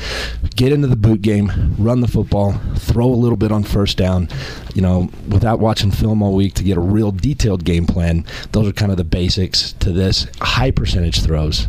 Get 0.56 0.72
into 0.72 0.88
the 0.88 0.96
boot 0.96 1.22
game, 1.22 1.74
run 1.78 2.00
the 2.00 2.08
football, 2.08 2.60
throw 2.76 3.06
a 3.06 3.14
little 3.14 3.36
bit 3.36 3.52
on 3.52 3.62
first 3.62 3.96
down. 3.96 4.28
You 4.74 4.82
know, 4.82 5.10
without 5.28 5.60
watching 5.60 5.90
film 5.90 6.22
all 6.22 6.34
week 6.34 6.54
to 6.54 6.64
get 6.64 6.76
a 6.76 6.80
real 6.80 7.12
detailed 7.12 7.64
game 7.64 7.86
plan. 7.86 8.24
Those 8.52 8.68
are 8.68 8.72
kind 8.72 8.90
of 8.90 8.96
the 8.96 9.04
basics 9.04 9.72
to 9.74 9.92
this. 9.92 10.26
High 10.40 10.70
percentage 10.70 11.22
throws, 11.22 11.68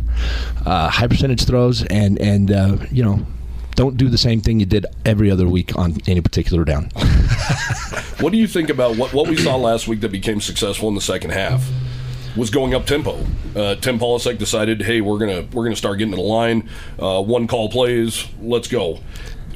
uh, 0.66 0.90
high 0.90 1.06
percentage 1.06 1.44
throws, 1.44 1.84
and 1.86 2.20
and 2.20 2.50
uh, 2.50 2.76
you 2.90 3.04
know. 3.04 3.26
Don't 3.76 3.96
do 3.96 4.08
the 4.08 4.18
same 4.18 4.40
thing 4.40 4.60
you 4.60 4.66
did 4.66 4.86
every 5.04 5.30
other 5.30 5.48
week 5.48 5.76
on 5.76 5.96
any 6.06 6.20
particular 6.20 6.64
down. 6.64 6.90
What 8.20 8.32
do 8.32 8.38
you 8.38 8.46
think 8.46 8.68
about 8.68 8.96
what, 8.98 9.14
what 9.14 9.28
we 9.28 9.36
saw 9.38 9.56
last 9.56 9.88
week 9.88 10.00
that 10.00 10.12
became 10.12 10.42
successful 10.42 10.90
in 10.90 10.94
the 10.94 11.00
second 11.00 11.30
half? 11.30 11.66
Was 12.36 12.50
going 12.50 12.74
up 12.74 12.84
tempo. 12.84 13.18
Uh, 13.56 13.76
Tim 13.76 13.98
Polasek 13.98 14.36
decided, 14.36 14.82
hey, 14.82 15.00
we're 15.00 15.18
gonna 15.18 15.46
we're 15.52 15.64
gonna 15.64 15.74
start 15.74 15.98
getting 15.98 16.12
to 16.12 16.16
the 16.16 16.22
line. 16.22 16.68
Uh, 16.98 17.22
one 17.22 17.46
call 17.46 17.70
plays, 17.70 18.26
let's 18.42 18.68
go. 18.68 19.00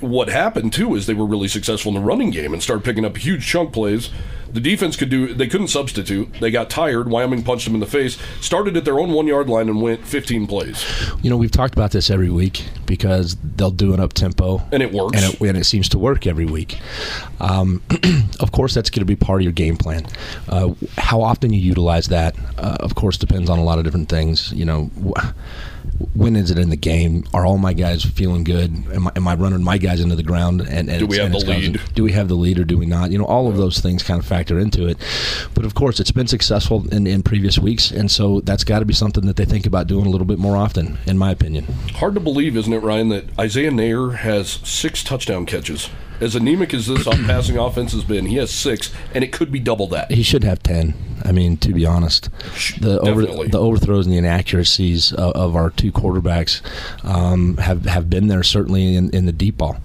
What 0.00 0.28
happened 0.28 0.72
too 0.72 0.94
is 0.94 1.06
they 1.06 1.14
were 1.14 1.26
really 1.26 1.48
successful 1.48 1.90
in 1.90 1.94
the 1.94 2.06
running 2.06 2.30
game 2.30 2.52
and 2.52 2.62
started 2.62 2.84
picking 2.84 3.04
up 3.04 3.16
huge 3.16 3.46
chunk 3.46 3.72
plays. 3.72 4.10
The 4.52 4.60
defense 4.60 4.94
could 4.96 5.08
do. 5.08 5.34
They 5.34 5.48
couldn't 5.48 5.66
substitute. 5.68 6.32
They 6.34 6.52
got 6.52 6.70
tired. 6.70 7.10
Wyoming 7.10 7.42
punched 7.42 7.64
them 7.64 7.74
in 7.74 7.80
the 7.80 7.86
face. 7.86 8.16
Started 8.40 8.76
at 8.76 8.84
their 8.84 9.00
own 9.00 9.12
one 9.12 9.26
yard 9.26 9.48
line 9.48 9.68
and 9.68 9.82
went 9.82 10.06
15 10.06 10.46
plays, 10.46 10.84
You 11.22 11.30
know, 11.30 11.36
we've 11.36 11.50
talked 11.50 11.74
about 11.74 11.90
this 11.90 12.08
every 12.08 12.30
week 12.30 12.64
because 12.86 13.36
they'll 13.56 13.72
do 13.72 13.94
an 13.94 13.98
up 14.00 14.12
tempo, 14.12 14.62
and 14.70 14.80
it 14.80 14.92
works. 14.92 15.16
and 15.20 15.34
it, 15.34 15.40
and 15.40 15.56
it 15.58 15.64
seems 15.64 15.88
to 15.88 15.98
work 15.98 16.24
every 16.28 16.44
week. 16.44 16.78
Um, 17.40 17.82
of 18.40 18.52
course, 18.52 18.74
that's 18.74 18.90
going 18.90 19.00
to 19.00 19.06
be 19.06 19.16
part 19.16 19.40
of 19.40 19.42
your 19.44 19.52
game 19.52 19.76
plan. 19.76 20.06
Uh, 20.48 20.74
how 20.98 21.20
often 21.20 21.52
you 21.52 21.58
utilize 21.60 22.06
that, 22.08 22.36
uh, 22.56 22.76
of 22.78 22.94
course, 22.94 23.16
depends 23.18 23.50
on 23.50 23.58
a 23.58 23.64
lot 23.64 23.78
of 23.78 23.84
different 23.84 24.08
things. 24.08 24.52
You 24.52 24.66
know, 24.66 24.84
wh- 25.04 25.32
when 26.14 26.36
is 26.36 26.50
it 26.50 26.58
in 26.58 26.70
the 26.70 26.76
game? 26.76 27.24
Are 27.34 27.44
all 27.46 27.58
my 27.58 27.72
guys 27.72 28.04
feeling 28.04 28.44
good? 28.44 28.72
Am 28.92 29.08
I, 29.08 29.12
am 29.16 29.28
I 29.28 29.34
running 29.34 29.62
my 29.62 29.78
guys 29.78 30.00
into 30.00 30.16
the 30.16 30.22
ground? 30.22 30.60
And, 30.62 30.88
and 30.88 30.98
Do 31.00 31.06
we 31.06 31.18
have 31.18 31.32
the 31.32 31.38
causing- 31.38 31.72
lead? 31.72 31.80
Do 31.94 32.02
we 32.04 32.12
have 32.12 32.28
the 32.28 32.34
lead 32.34 32.58
or 32.58 32.64
do 32.64 32.76
we 32.78 32.86
not? 32.86 33.10
You 33.10 33.18
know, 33.18 33.24
all 33.26 33.48
of 33.48 33.56
those 33.56 33.78
things 33.80 34.02
kind 34.02 34.18
of 34.20 34.26
factor 34.26 34.58
into 34.58 34.86
it. 34.86 34.98
But 35.54 35.64
of 35.64 35.74
course, 35.74 36.00
it's 36.00 36.10
been 36.12 36.26
successful 36.26 36.86
in, 36.92 37.06
in 37.06 37.22
previous 37.22 37.58
weeks, 37.58 37.90
and 37.90 38.10
so 38.10 38.40
that's 38.40 38.64
got 38.64 38.80
to 38.80 38.84
be 38.84 38.94
something 38.94 39.26
that 39.26 39.36
they 39.36 39.44
think 39.44 39.66
about 39.66 39.86
doing 39.86 40.06
a 40.06 40.10
little 40.10 40.26
bit 40.26 40.38
more 40.38 40.56
often, 40.56 40.98
in 41.06 41.18
my 41.18 41.30
opinion. 41.30 41.64
Hard 41.94 42.14
to 42.14 42.20
believe, 42.20 42.56
isn't 42.56 42.72
it, 42.72 42.78
Ryan, 42.80 43.08
that 43.10 43.24
Isaiah 43.38 43.70
Neyor 43.70 44.16
has 44.16 44.48
six 44.64 45.02
touchdown 45.02 45.46
catches. 45.46 45.90
As 46.24 46.34
anemic 46.34 46.72
as 46.72 46.86
this 46.86 47.04
passing 47.04 47.58
offense 47.58 47.92
has 47.92 48.02
been, 48.02 48.24
he 48.24 48.36
has 48.36 48.50
six, 48.50 48.90
and 49.12 49.22
it 49.22 49.30
could 49.30 49.52
be 49.52 49.58
double 49.60 49.86
that. 49.88 50.10
He 50.10 50.22
should 50.22 50.42
have 50.42 50.62
ten. 50.62 50.94
I 51.22 51.32
mean, 51.32 51.56
to 51.58 51.72
be 51.72 51.84
honest, 51.86 52.30
the 52.80 52.98
over, 53.00 53.22
the 53.46 53.58
overthrows 53.58 54.06
and 54.06 54.12
the 54.12 54.18
inaccuracies 54.18 55.12
of, 55.12 55.32
of 55.32 55.56
our 55.56 55.70
two 55.70 55.92
quarterbacks 55.92 56.62
um, 57.04 57.58
have 57.58 57.84
have 57.84 58.08
been 58.08 58.28
there 58.28 58.42
certainly 58.42 58.96
in, 58.96 59.10
in 59.10 59.26
the 59.26 59.32
deep 59.32 59.58
ball. 59.58 59.76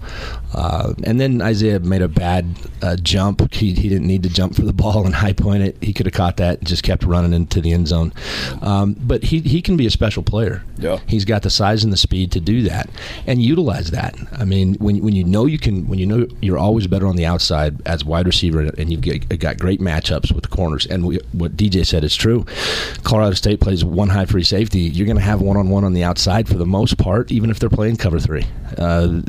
Uh, 0.52 0.94
and 1.04 1.20
then 1.20 1.40
Isaiah 1.40 1.78
made 1.80 2.02
a 2.02 2.08
bad 2.08 2.46
uh, 2.82 2.96
jump. 2.96 3.52
He, 3.52 3.72
he 3.72 3.88
didn't 3.88 4.06
need 4.06 4.22
to 4.24 4.28
jump 4.28 4.54
for 4.54 4.62
the 4.62 4.72
ball 4.80 5.04
and 5.04 5.14
high 5.14 5.32
point 5.32 5.62
it. 5.62 5.76
He 5.80 5.92
could 5.92 6.06
have 6.06 6.14
caught 6.14 6.38
that 6.38 6.58
and 6.58 6.66
just 6.66 6.82
kept 6.82 7.04
running 7.04 7.32
into 7.32 7.60
the 7.60 7.72
end 7.72 7.88
zone. 7.88 8.12
Um, 8.62 8.96
but 8.98 9.24
he, 9.24 9.40
he 9.40 9.62
can 9.62 9.76
be 9.76 9.86
a 9.86 9.90
special 9.90 10.22
player. 10.22 10.62
Yeah. 10.78 10.98
He's 11.06 11.24
got 11.24 11.42
the 11.42 11.50
size 11.50 11.84
and 11.84 11.92
the 11.92 11.96
speed 11.96 12.32
to 12.32 12.40
do 12.40 12.62
that 12.62 12.90
and 13.26 13.40
utilize 13.42 13.90
that. 13.92 14.16
I 14.32 14.44
mean, 14.44 14.74
when, 14.74 15.02
when 15.02 15.14
you 15.14 15.24
know 15.24 15.46
you 15.46 15.58
can, 15.58 15.86
when 15.86 15.98
you 15.98 16.06
know 16.06 16.26
you're 16.40 16.58
always 16.58 16.86
better 16.86 17.06
on 17.06 17.16
the 17.16 17.26
outside 17.26 17.80
as 17.86 18.04
wide 18.04 18.26
receiver 18.26 18.70
and 18.78 18.90
you've 18.90 19.00
got, 19.00 19.38
got 19.38 19.58
great 19.58 19.80
matchups 19.80 20.32
with 20.32 20.42
the 20.44 20.48
corners. 20.48 20.86
And 20.86 21.06
we, 21.06 21.18
what 21.32 21.56
DJ 21.56 21.86
said 21.86 22.04
is 22.04 22.14
true. 22.14 22.44
Colorado 23.02 23.34
State 23.34 23.60
plays 23.60 23.84
one 23.84 24.08
high 24.08 24.26
free 24.26 24.42
safety. 24.42 24.80
You're 24.80 25.06
going 25.06 25.16
to 25.16 25.22
have 25.22 25.40
one 25.40 25.56
on 25.56 25.68
one 25.68 25.84
on 25.84 25.92
the 25.92 26.04
outside 26.04 26.48
for 26.48 26.54
the 26.54 26.66
most 26.66 26.98
part, 26.98 27.30
even 27.30 27.50
if 27.50 27.58
they're 27.58 27.70
playing 27.70 27.96
cover 27.96 28.18
three. 28.18 28.46
Uh, 28.78 29.20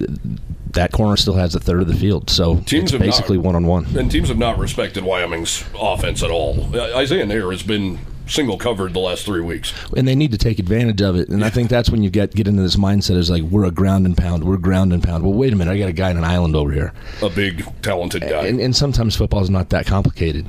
that 0.74 0.92
corner 0.92 1.18
still 1.18 1.34
has 1.34 1.54
a 1.56 1.60
third 1.60 1.82
of 1.82 1.88
the 1.88 1.96
field. 1.96 2.30
So 2.30 2.58
Teams 2.62 2.94
it's 2.94 3.02
basically 3.02 3.38
one 3.38 3.56
on 3.56 3.66
one. 3.66 3.86
And 3.98 4.10
teams 4.10 4.30
have 4.30 4.38
not 4.38 4.58
respected 4.58 5.04
Wyoming's 5.04 5.66
offense 5.78 6.24
at 6.24 6.32
all. 6.32 6.74
Isaiah 6.76 7.26
Neyor 7.26 7.52
has 7.52 7.64
been 7.64 8.00
single 8.32 8.58
covered 8.58 8.94
the 8.94 9.00
last 9.00 9.26
three 9.26 9.42
weeks. 9.42 9.74
and 9.96 10.08
they 10.08 10.16
need 10.16 10.32
to 10.32 10.38
take 10.38 10.58
advantage 10.60 11.02
of 11.02 11.16
it. 11.16 11.30
And 11.30 11.44
I 11.44 11.50
think 11.50 11.70
that's 11.70 11.90
when 11.90 12.02
you 12.04 12.10
get 12.10 12.34
get 12.34 12.48
into 12.48 12.62
this 12.62 12.76
mindset 12.78 13.18
is 13.18 13.30
like 13.30 13.44
we're 13.44 13.66
a 13.66 13.72
ground 13.72 14.06
and 14.06 14.16
pound, 14.18 14.44
we're 14.44 14.58
ground 14.58 14.94
and 14.94 15.04
pound. 15.04 15.24
Well, 15.24 15.34
wait 15.34 15.54
a 15.54 15.56
minute, 15.56 15.72
I 15.72 15.78
got 15.78 15.90
a 15.90 15.94
guy 15.94 16.10
in 16.12 16.18
an 16.18 16.24
island 16.24 16.56
over 16.56 16.72
here, 16.72 16.94
A 17.22 17.30
big, 17.30 17.66
talented 17.82 18.22
guy. 18.24 18.48
and, 18.48 18.60
and 18.60 18.76
sometimes 18.76 19.16
football 19.16 19.42
is 19.42 19.50
not 19.50 19.70
that 19.70 19.86
complicated. 19.86 20.48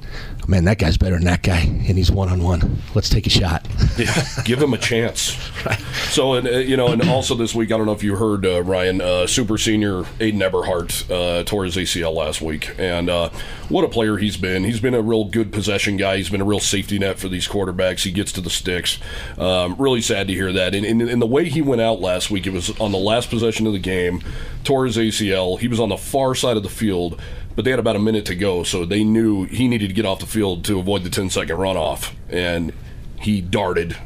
Man, 0.48 0.64
that 0.64 0.78
guy's 0.78 0.96
better 0.96 1.14
than 1.14 1.24
that 1.24 1.42
guy, 1.42 1.60
and 1.60 1.96
he's 1.96 2.10
one 2.10 2.28
on 2.28 2.42
one. 2.42 2.82
Let's 2.94 3.08
take 3.08 3.26
a 3.26 3.30
shot. 3.30 3.66
Yeah, 3.98 4.24
give 4.44 4.60
him 4.60 4.72
a 4.72 4.78
chance. 4.78 5.36
So, 6.10 6.32
and 6.32 6.48
uh, 6.48 6.50
you 6.52 6.78
know, 6.78 6.88
and 6.88 7.02
also 7.02 7.34
this 7.34 7.54
week, 7.54 7.70
I 7.70 7.76
don't 7.76 7.84
know 7.84 7.92
if 7.92 8.02
you 8.02 8.16
heard 8.16 8.46
uh, 8.46 8.62
Ryan, 8.62 9.02
uh, 9.02 9.26
super 9.26 9.58
senior 9.58 10.04
Ayden 10.18 10.40
Eberhardt 10.40 11.10
uh, 11.10 11.44
tore 11.44 11.64
his 11.64 11.76
ACL 11.76 12.14
last 12.14 12.40
week, 12.40 12.74
and 12.78 13.10
uh, 13.10 13.28
what 13.68 13.84
a 13.84 13.88
player 13.88 14.16
he's 14.16 14.38
been. 14.38 14.64
He's 14.64 14.80
been 14.80 14.94
a 14.94 15.02
real 15.02 15.24
good 15.24 15.52
possession 15.52 15.98
guy. 15.98 16.16
He's 16.16 16.30
been 16.30 16.40
a 16.40 16.44
real 16.44 16.58
safety 16.58 16.98
net 16.98 17.18
for 17.18 17.28
these 17.28 17.46
quarterbacks. 17.46 18.02
He 18.04 18.12
gets 18.12 18.32
to 18.32 18.40
the 18.40 18.50
sticks. 18.50 18.98
Um, 19.36 19.76
really 19.78 20.00
sad 20.00 20.26
to 20.28 20.32
hear 20.32 20.50
that. 20.52 20.74
And, 20.74 20.86
and, 20.86 21.02
and 21.02 21.20
the 21.20 21.26
way 21.26 21.50
he 21.50 21.60
went 21.60 21.82
out 21.82 22.00
last 22.00 22.30
week, 22.30 22.46
it 22.46 22.52
was 22.52 22.70
on 22.80 22.92
the 22.92 22.98
last 22.98 23.28
possession 23.28 23.66
of 23.66 23.74
the 23.74 23.78
game, 23.78 24.22
tore 24.64 24.86
his 24.86 24.96
ACL. 24.96 25.58
He 25.58 25.68
was 25.68 25.80
on 25.80 25.90
the 25.90 25.98
far 25.98 26.34
side 26.34 26.56
of 26.56 26.62
the 26.62 26.70
field. 26.70 27.20
But 27.54 27.64
they 27.64 27.70
had 27.70 27.80
about 27.80 27.96
a 27.96 28.00
minute 28.00 28.24
to 28.26 28.34
go, 28.34 28.62
so 28.62 28.84
they 28.84 29.04
knew 29.04 29.44
he 29.44 29.68
needed 29.68 29.88
to 29.88 29.94
get 29.94 30.06
off 30.06 30.20
the 30.20 30.26
field 30.26 30.64
to 30.64 30.78
avoid 30.78 31.04
the 31.04 31.10
10 31.10 31.30
second 31.30 31.56
runoff. 31.56 32.12
And 32.28 32.72
he 33.20 33.40
darted 33.40 33.96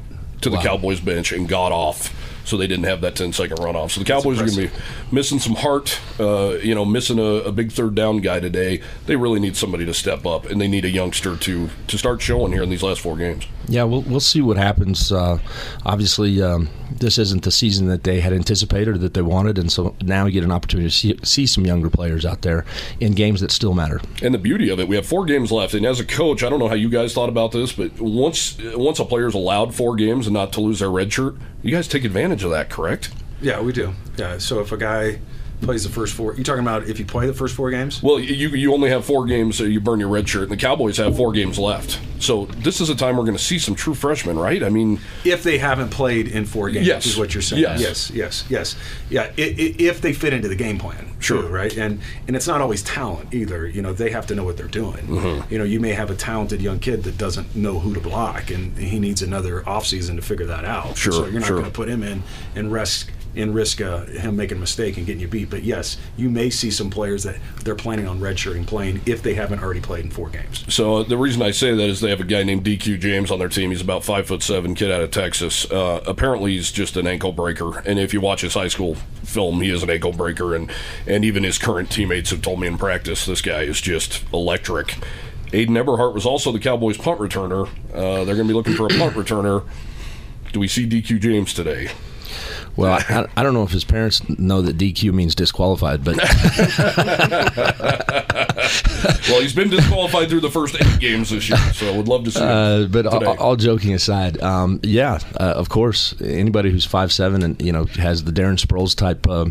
to 0.40 0.50
the 0.50 0.58
Cowboys 0.58 1.00
bench 1.00 1.32
and 1.32 1.48
got 1.48 1.72
off, 1.72 2.12
so 2.44 2.56
they 2.56 2.66
didn't 2.66 2.84
have 2.84 3.00
that 3.00 3.16
10 3.16 3.32
second 3.32 3.58
runoff. 3.58 3.92
So 3.92 4.00
the 4.00 4.06
Cowboys 4.06 4.40
are 4.40 4.46
going 4.46 4.68
to 4.68 4.68
be 4.68 4.82
missing 5.10 5.38
some 5.38 5.54
heart, 5.54 5.98
uh, 6.18 6.56
you 6.62 6.74
know, 6.74 6.84
missing 6.84 7.18
a, 7.18 7.22
a 7.22 7.52
big 7.52 7.72
third 7.72 7.94
down 7.94 8.18
guy 8.18 8.40
today. 8.40 8.82
They 9.06 9.16
really 9.16 9.40
need 9.40 9.56
somebody 9.56 9.86
to 9.86 9.94
step 9.94 10.26
up, 10.26 10.46
and 10.46 10.60
they 10.60 10.68
need 10.68 10.84
a 10.84 10.90
youngster 10.90 11.36
to 11.36 11.70
to 11.86 11.98
start 11.98 12.20
showing 12.20 12.52
here 12.52 12.62
in 12.62 12.70
these 12.70 12.82
last 12.82 13.00
four 13.00 13.16
games. 13.16 13.46
Yeah, 13.68 13.84
we'll 13.84 14.02
we'll 14.02 14.20
see 14.20 14.40
what 14.40 14.56
happens. 14.56 15.10
Uh, 15.10 15.38
obviously, 15.84 16.40
um, 16.40 16.68
this 16.90 17.18
isn't 17.18 17.42
the 17.42 17.50
season 17.50 17.88
that 17.88 18.04
they 18.04 18.20
had 18.20 18.32
anticipated 18.32 18.94
or 18.94 18.98
that 18.98 19.14
they 19.14 19.22
wanted, 19.22 19.58
and 19.58 19.70
so 19.70 19.94
now 20.02 20.24
we 20.24 20.32
get 20.32 20.44
an 20.44 20.52
opportunity 20.52 20.88
to 20.88 20.94
see, 20.94 21.18
see 21.24 21.46
some 21.46 21.66
younger 21.66 21.90
players 21.90 22.24
out 22.24 22.42
there 22.42 22.64
in 23.00 23.12
games 23.12 23.40
that 23.40 23.50
still 23.50 23.74
matter. 23.74 24.00
And 24.22 24.32
the 24.32 24.38
beauty 24.38 24.68
of 24.70 24.78
it, 24.78 24.88
we 24.88 24.96
have 24.96 25.06
four 25.06 25.24
games 25.24 25.50
left. 25.50 25.74
And 25.74 25.84
as 25.84 25.98
a 25.98 26.04
coach, 26.04 26.42
I 26.42 26.48
don't 26.48 26.58
know 26.58 26.68
how 26.68 26.74
you 26.74 26.88
guys 26.88 27.12
thought 27.12 27.28
about 27.28 27.52
this, 27.52 27.72
but 27.72 27.98
once 28.00 28.56
once 28.74 28.98
a 29.00 29.04
player's 29.04 29.34
allowed 29.34 29.74
four 29.74 29.96
games 29.96 30.26
and 30.26 30.34
not 30.34 30.52
to 30.54 30.60
lose 30.60 30.78
their 30.78 30.90
red 30.90 31.12
shirt, 31.12 31.34
you 31.62 31.72
guys 31.72 31.88
take 31.88 32.04
advantage 32.04 32.44
of 32.44 32.50
that, 32.50 32.70
correct? 32.70 33.10
Yeah, 33.40 33.60
we 33.60 33.72
do. 33.72 33.94
Yeah. 34.16 34.38
So 34.38 34.60
if 34.60 34.72
a 34.72 34.76
guy 34.76 35.18
plays 35.60 35.82
the 35.84 35.88
first 35.90 36.14
four, 36.14 36.34
you 36.34 36.44
talking 36.44 36.62
about 36.62 36.84
if 36.88 36.98
you 36.98 37.04
play 37.04 37.26
the 37.26 37.32
first 37.34 37.54
four 37.54 37.70
games? 37.70 38.02
Well, 38.02 38.18
you 38.20 38.48
you 38.50 38.72
only 38.74 38.90
have 38.90 39.04
four 39.04 39.26
games, 39.26 39.56
so 39.56 39.64
you 39.64 39.80
burn 39.80 40.00
your 40.00 40.08
red 40.08 40.28
shirt, 40.28 40.44
and 40.44 40.52
the 40.52 40.56
Cowboys 40.56 40.96
have 40.98 41.16
four 41.16 41.32
games 41.32 41.58
left. 41.58 41.98
So 42.18 42.46
this 42.46 42.80
is 42.80 42.88
a 42.88 42.94
time 42.94 43.16
we're 43.16 43.24
going 43.24 43.36
to 43.36 43.42
see 43.42 43.58
some 43.58 43.74
true 43.74 43.94
freshmen, 43.94 44.38
right? 44.38 44.62
I 44.62 44.70
mean, 44.70 45.00
If 45.24 45.42
they 45.42 45.58
haven't 45.58 45.90
played 45.90 46.28
in 46.28 46.46
four 46.46 46.70
games, 46.70 46.86
Yes. 46.86 47.04
is 47.06 47.18
what 47.18 47.34
you're 47.34 47.42
saying. 47.42 47.60
Yes. 47.62 47.80
yes, 47.80 48.10
yes, 48.10 48.44
yes. 48.48 48.76
Yeah, 49.10 49.22
i- 49.36 49.42
i- 49.42 49.74
if 49.78 50.00
they 50.00 50.12
fit 50.14 50.32
into 50.32 50.48
the 50.48 50.56
game 50.56 50.78
plan, 50.78 51.10
Sure. 51.18 51.42
too, 51.42 51.48
right? 51.48 51.76
And 51.76 52.00
and 52.26 52.34
it's 52.36 52.46
not 52.46 52.60
always 52.60 52.82
talent 52.82 53.34
either. 53.34 53.66
You 53.66 53.82
know, 53.82 53.92
they 53.92 54.10
have 54.10 54.26
to 54.28 54.34
know 54.34 54.44
what 54.44 54.56
they're 54.56 54.66
doing. 54.66 55.06
Mm-hmm. 55.06 55.52
You 55.52 55.58
know, 55.58 55.64
you 55.64 55.78
may 55.80 55.92
have 55.92 56.10
a 56.10 56.14
talented 56.14 56.62
young 56.62 56.78
kid 56.78 57.02
that 57.04 57.18
doesn't 57.18 57.54
know 57.54 57.78
who 57.80 57.92
to 57.94 58.00
block, 58.00 58.50
and 58.50 58.76
he 58.78 58.98
needs 58.98 59.20
another 59.22 59.60
offseason 59.66 60.16
to 60.16 60.22
figure 60.22 60.46
that 60.46 60.64
out. 60.64 60.96
Sure, 60.96 61.12
So 61.12 61.24
you're 61.26 61.40
not 61.40 61.46
sure. 61.46 61.56
going 61.58 61.70
to 61.70 61.76
put 61.76 61.88
him 61.88 62.02
in 62.02 62.22
and 62.54 62.72
risk 62.72 63.10
and 63.36 63.54
risk 63.54 63.80
uh, 63.80 64.04
him 64.06 64.36
making 64.36 64.56
a 64.56 64.60
mistake 64.60 64.96
and 64.96 65.06
getting 65.06 65.20
you 65.20 65.28
beat. 65.28 65.50
But 65.50 65.62
yes, 65.62 65.96
you 66.16 66.30
may 66.30 66.50
see 66.50 66.70
some 66.70 66.90
players 66.90 67.24
that 67.24 67.36
they're 67.62 67.74
planning 67.74 68.06
on 68.06 68.20
redshirting 68.20 68.66
playing 68.66 69.00
if 69.06 69.22
they 69.22 69.34
haven't 69.34 69.62
already 69.62 69.80
played 69.80 70.04
in 70.04 70.10
four 70.10 70.28
games. 70.28 70.64
So 70.72 71.02
the 71.02 71.16
reason 71.16 71.42
I 71.42 71.50
say 71.50 71.74
that 71.74 71.82
is 71.82 72.00
they 72.00 72.10
have 72.10 72.20
a 72.20 72.24
guy 72.24 72.42
named 72.42 72.64
DQ 72.64 73.00
James 73.00 73.30
on 73.30 73.38
their 73.38 73.48
team. 73.48 73.70
He's 73.70 73.80
about 73.80 74.04
five 74.04 74.26
foot 74.26 74.42
seven, 74.42 74.74
kid 74.74 74.90
out 74.90 75.02
of 75.02 75.10
Texas. 75.10 75.70
Uh, 75.70 76.02
apparently, 76.06 76.52
he's 76.52 76.72
just 76.72 76.96
an 76.96 77.06
ankle 77.06 77.32
breaker. 77.32 77.80
And 77.80 77.98
if 77.98 78.12
you 78.12 78.20
watch 78.20 78.40
his 78.40 78.54
high 78.54 78.68
school 78.68 78.94
film, 79.24 79.60
he 79.60 79.70
is 79.70 79.82
an 79.82 79.90
ankle 79.90 80.12
breaker. 80.12 80.54
And 80.54 80.70
and 81.06 81.24
even 81.24 81.44
his 81.44 81.58
current 81.58 81.90
teammates 81.90 82.30
have 82.30 82.42
told 82.42 82.60
me 82.60 82.66
in 82.66 82.78
practice, 82.78 83.26
this 83.26 83.42
guy 83.42 83.62
is 83.62 83.80
just 83.80 84.24
electric. 84.32 84.96
Ayden 85.52 85.76
Eberhardt 85.76 86.12
was 86.12 86.26
also 86.26 86.50
the 86.50 86.58
Cowboys' 86.58 86.98
punt 86.98 87.20
returner. 87.20 87.68
Uh, 87.94 88.24
they're 88.24 88.34
going 88.34 88.38
to 88.38 88.44
be 88.48 88.52
looking 88.52 88.74
for 88.74 88.86
a 88.86 88.88
punt 88.88 89.14
returner. 89.14 89.64
Do 90.52 90.60
we 90.60 90.68
see 90.68 90.88
DQ 90.88 91.20
James 91.20 91.54
today? 91.54 91.90
Well, 92.76 92.92
I, 92.92 93.26
I 93.36 93.42
don't 93.42 93.54
know 93.54 93.62
if 93.62 93.70
his 93.70 93.84
parents 93.84 94.26
know 94.38 94.62
that 94.62 94.76
DQ 94.76 95.12
means 95.12 95.34
disqualified, 95.34 96.04
but 96.04 96.16
Well, 99.28 99.40
he's 99.40 99.54
been 99.54 99.70
disqualified 99.70 100.28
through 100.28 100.40
the 100.40 100.50
first 100.50 100.76
eight 100.80 101.00
games 101.00 101.30
this 101.30 101.48
year, 101.48 101.58
so 101.72 101.92
I 101.92 101.96
would 101.96 102.08
love 102.08 102.24
to 102.24 102.30
see 102.30 102.40
him 102.40 102.48
uh, 102.48 102.86
but 102.86 103.06
all, 103.06 103.38
all 103.38 103.56
joking 103.56 103.94
aside, 103.94 104.40
um, 104.42 104.80
yeah, 104.82 105.18
uh, 105.38 105.54
of 105.56 105.68
course, 105.68 106.14
anybody 106.20 106.70
who's 106.70 106.84
five 106.84 107.12
seven 107.12 107.42
and 107.42 107.60
you 107.60 107.72
know 107.72 107.84
has 107.96 108.24
the 108.24 108.32
Darren 108.32 108.58
Sproles 108.58 108.94
type 108.94 109.26
uh, 109.28 109.46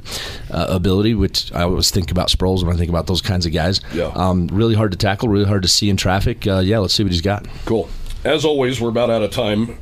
uh, 0.51 0.67
ability, 0.69 1.15
which 1.15 1.53
I 1.53 1.63
always 1.63 1.91
think 1.91 2.11
about 2.11 2.30
Sproles 2.30 2.63
when 2.63 2.73
I 2.73 2.78
think 2.78 2.89
about 2.89 3.07
those 3.07 3.21
kinds 3.21 3.45
of 3.45 3.53
guys. 3.53 3.82
Yeah. 3.93 4.11
Um, 4.15 4.47
really 4.47 4.76
hard 4.76 4.91
to 4.91 4.97
tackle, 4.97 5.30
really 5.30 5.45
hard 5.45 5.63
to 5.63 5.69
see 5.69 5.89
in 5.89 5.97
traffic. 5.97 6.45
Uh, 6.47 6.59
yeah, 6.59 6.80
let's 6.80 6.93
see 6.93 7.03
what 7.03 7.11
he's 7.11 7.21
got. 7.21 7.45
Cool. 7.65 7.89
As 8.23 8.43
always, 8.43 8.82
we're 8.82 8.89
about 8.89 9.09
out 9.09 9.21
of 9.21 9.32
time. 9.32 9.78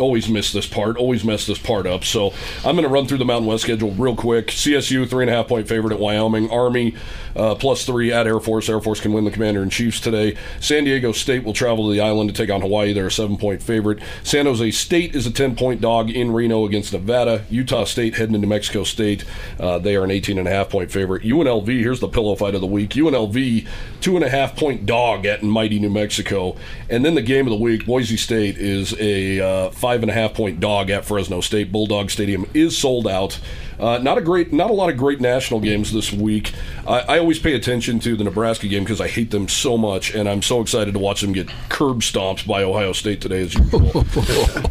Always 0.00 0.28
miss 0.28 0.52
this 0.52 0.66
part. 0.66 0.96
Always 0.96 1.24
mess 1.24 1.46
this 1.46 1.58
part 1.58 1.86
up. 1.86 2.04
So 2.04 2.32
I'm 2.64 2.74
going 2.74 2.82
to 2.82 2.88
run 2.88 3.06
through 3.06 3.18
the 3.18 3.24
Mountain 3.24 3.46
West 3.46 3.62
schedule 3.64 3.92
real 3.92 4.16
quick. 4.16 4.48
CSU 4.48 5.08
three 5.08 5.24
and 5.24 5.30
a 5.30 5.34
half 5.34 5.48
point 5.48 5.68
favorite 5.68 5.92
at 5.92 6.00
Wyoming. 6.00 6.50
Army 6.50 6.94
uh, 7.36 7.54
plus 7.54 7.84
three 7.84 8.12
at 8.12 8.26
Air 8.26 8.40
Force. 8.40 8.68
Air 8.68 8.80
Force 8.80 9.00
can 9.00 9.12
win 9.12 9.24
the 9.24 9.30
Commander 9.30 9.62
in 9.62 9.70
Chiefs 9.70 10.00
today. 10.00 10.36
San 10.60 10.84
Diego 10.84 11.12
State 11.12 11.44
will 11.44 11.52
travel 11.52 11.86
to 11.86 11.92
the 11.92 12.00
island 12.00 12.30
to 12.30 12.34
take 12.34 12.50
on 12.50 12.60
Hawaii. 12.60 12.92
They're 12.92 13.06
a 13.06 13.12
seven 13.12 13.36
point 13.36 13.62
favorite. 13.62 14.00
San 14.22 14.46
Jose 14.46 14.70
State 14.72 15.14
is 15.14 15.26
a 15.26 15.30
ten 15.30 15.54
point 15.54 15.80
dog 15.80 16.10
in 16.10 16.32
Reno 16.32 16.64
against 16.64 16.92
Nevada. 16.92 17.44
Utah 17.50 17.84
State 17.84 18.14
heading 18.14 18.32
to 18.34 18.38
New 18.38 18.46
Mexico 18.46 18.84
State. 18.84 19.24
Uh, 19.58 19.78
they 19.78 19.96
are 19.96 20.04
an 20.04 20.10
18 20.10 20.38
and 20.38 20.48
a 20.48 20.50
half 20.50 20.68
point 20.68 20.90
favorite. 20.90 21.22
UNLV. 21.22 21.66
Here's 21.66 22.00
the 22.00 22.08
pillow 22.08 22.34
fight 22.34 22.54
of 22.54 22.60
the 22.60 22.66
week. 22.66 22.90
UNLV 22.90 23.66
two 24.00 24.16
and 24.16 24.24
a 24.24 24.30
half 24.30 24.56
point 24.56 24.86
dog 24.86 25.26
at 25.26 25.42
mighty 25.42 25.78
New 25.78 25.90
Mexico. 25.90 26.56
And 26.88 27.04
then 27.04 27.14
the 27.14 27.22
game 27.22 27.46
of 27.46 27.50
the 27.50 27.58
week. 27.58 27.86
Boise 27.86 28.16
State 28.16 28.56
is 28.58 28.94
a 28.98 29.40
uh, 29.40 29.70
five 29.70 29.89
and 29.96 30.10
a 30.10 30.14
half 30.14 30.34
point 30.34 30.60
dog 30.60 30.90
at 30.90 31.04
Fresno 31.04 31.40
State. 31.40 31.72
Bulldog 31.72 32.10
Stadium 32.10 32.46
is 32.54 32.76
sold 32.76 33.06
out. 33.06 33.38
Uh, 33.80 33.98
not 33.98 34.18
a 34.18 34.20
great, 34.20 34.52
not 34.52 34.70
a 34.70 34.74
lot 34.74 34.90
of 34.90 34.96
great 34.98 35.20
national 35.20 35.58
games 35.58 35.90
this 35.92 36.12
week. 36.12 36.52
I, 36.86 37.00
I 37.00 37.18
always 37.18 37.38
pay 37.38 37.54
attention 37.54 37.98
to 38.00 38.14
the 38.14 38.24
Nebraska 38.24 38.68
game 38.68 38.84
because 38.84 39.00
I 39.00 39.08
hate 39.08 39.30
them 39.30 39.48
so 39.48 39.78
much, 39.78 40.14
and 40.14 40.28
I'm 40.28 40.42
so 40.42 40.60
excited 40.60 40.92
to 40.92 41.00
watch 41.00 41.22
them 41.22 41.32
get 41.32 41.48
curb 41.70 42.02
stomped 42.02 42.46
by 42.46 42.62
Ohio 42.62 42.92
State 42.92 43.22
today 43.22 43.40
as 43.40 43.54
usual. 43.54 44.04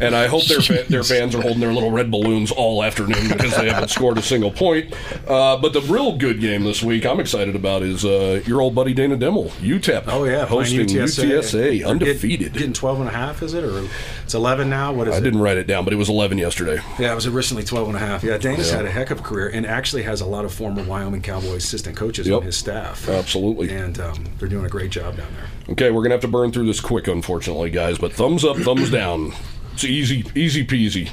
and 0.00 0.14
I 0.14 0.28
hope 0.28 0.44
their 0.46 0.60
fa- 0.60 0.84
their 0.88 1.02
fans 1.02 1.34
are 1.34 1.42
holding 1.42 1.60
their 1.60 1.72
little 1.72 1.90
red 1.90 2.10
balloons 2.10 2.52
all 2.52 2.84
afternoon 2.84 3.28
because 3.28 3.56
they 3.56 3.68
haven't 3.68 3.88
scored 3.88 4.16
a 4.16 4.22
single 4.22 4.52
point. 4.52 4.94
Uh, 5.26 5.56
but 5.56 5.72
the 5.72 5.80
real 5.82 6.16
good 6.16 6.40
game 6.40 6.62
this 6.62 6.80
week 6.80 7.04
I'm 7.04 7.18
excited 7.18 7.56
about 7.56 7.82
is 7.82 8.04
uh, 8.04 8.42
your 8.46 8.60
old 8.60 8.76
buddy 8.76 8.94
Dana 8.94 9.16
Dimel, 9.16 9.50
UTEP. 9.58 10.04
Oh 10.06 10.22
yeah, 10.24 10.46
hosting 10.46 10.86
playing 10.86 11.06
UTSA, 11.06 11.84
undefeated. 11.84 12.52
getting 12.52 12.72
12 12.72 13.00
and 13.00 13.08
a 13.08 13.12
half, 13.12 13.42
is 13.42 13.54
it? 13.54 13.64
Or 13.64 13.88
it's 14.22 14.34
11 14.34 14.70
now? 14.70 14.92
What 15.00 15.08
is 15.08 15.14
I 15.14 15.18
it? 15.18 15.22
didn't 15.22 15.40
write 15.40 15.56
it 15.56 15.66
down, 15.66 15.84
but 15.84 15.92
it 15.92 15.96
was 15.96 16.08
11 16.08 16.38
yesterday. 16.38 16.80
Yeah, 16.98 17.12
it 17.12 17.14
was 17.14 17.26
originally 17.26 17.64
12 17.64 17.88
and 17.88 17.96
a 17.96 18.00
half. 18.00 18.22
Yeah, 18.22 18.38
Dana's 18.38 18.70
Yeah. 18.70 18.76
had 18.78 18.86
a 18.86 18.90
heck 18.90 19.10
of 19.10 19.20
a 19.20 19.22
career 19.22 19.48
and 19.48 19.66
actually 19.66 20.02
has 20.04 20.20
a 20.20 20.26
lot 20.26 20.44
of 20.44 20.52
former 20.54 20.82
Wyoming 20.82 21.22
Cowboys 21.22 21.64
assistant 21.64 21.96
coaches 21.96 22.26
Yep. 22.28 22.36
on 22.38 22.42
his 22.44 22.56
staff. 22.56 23.08
Absolutely. 23.08 23.70
And 23.70 23.98
um, 24.00 24.24
they're 24.38 24.48
doing 24.48 24.64
a 24.64 24.68
great 24.68 24.90
job 24.90 25.16
down 25.16 25.28
there. 25.34 25.72
Okay, 25.72 25.90
we're 25.90 26.02
gonna 26.02 26.14
have 26.14 26.20
to 26.22 26.28
burn 26.28 26.52
through 26.52 26.66
this 26.66 26.80
quick, 26.80 27.08
unfortunately, 27.08 27.70
guys. 27.70 27.98
But 27.98 28.12
thumbs 28.12 28.44
up, 28.44 28.56
thumbs 28.58 28.90
down. 28.92 29.32
It's 29.72 29.84
easy, 29.84 30.24
easy 30.34 30.64
peasy. 30.66 31.10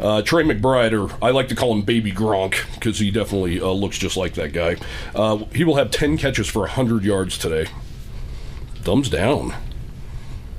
Uh, 0.00 0.22
Trey 0.22 0.42
McBride, 0.44 0.92
or 0.98 1.14
I 1.22 1.30
like 1.30 1.48
to 1.48 1.54
call 1.54 1.72
him 1.74 1.82
Baby 1.82 2.10
Gronk, 2.10 2.56
because 2.74 2.98
he 2.98 3.10
definitely 3.10 3.60
uh, 3.60 3.66
looks 3.68 3.98
just 3.98 4.16
like 4.16 4.32
that 4.34 4.52
guy. 4.54 4.76
Uh, 5.14 5.44
he 5.54 5.62
will 5.62 5.76
have 5.76 5.90
10 5.90 6.16
catches 6.16 6.48
for 6.48 6.60
100 6.60 7.04
yards 7.04 7.36
today. 7.36 7.66
Thumbs 8.76 9.10
down. 9.10 9.54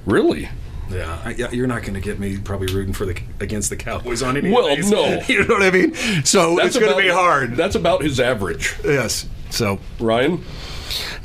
Really? 0.05 0.49
Yeah, 0.91 1.21
I, 1.23 1.31
yeah, 1.31 1.51
you're 1.51 1.67
not 1.67 1.81
going 1.81 1.93
to 1.93 2.01
get 2.01 2.19
me 2.19 2.37
probably 2.37 2.73
rooting 2.73 2.93
for 2.93 3.05
the 3.05 3.19
against 3.39 3.69
the 3.69 3.77
Cowboys 3.77 4.21
on 4.21 4.37
any. 4.37 4.51
Well, 4.51 4.75
these. 4.75 4.91
no. 4.91 5.21
you 5.27 5.45
know 5.45 5.55
what 5.55 5.63
I 5.63 5.71
mean. 5.71 5.93
So 6.25 6.59
it's 6.59 6.77
going 6.77 6.91
to 6.91 7.01
be 7.01 7.09
hard. 7.09 7.55
That's 7.55 7.75
about 7.75 8.03
his 8.03 8.19
average. 8.19 8.75
yes. 8.83 9.27
So 9.49 9.79
Ryan? 9.99 10.43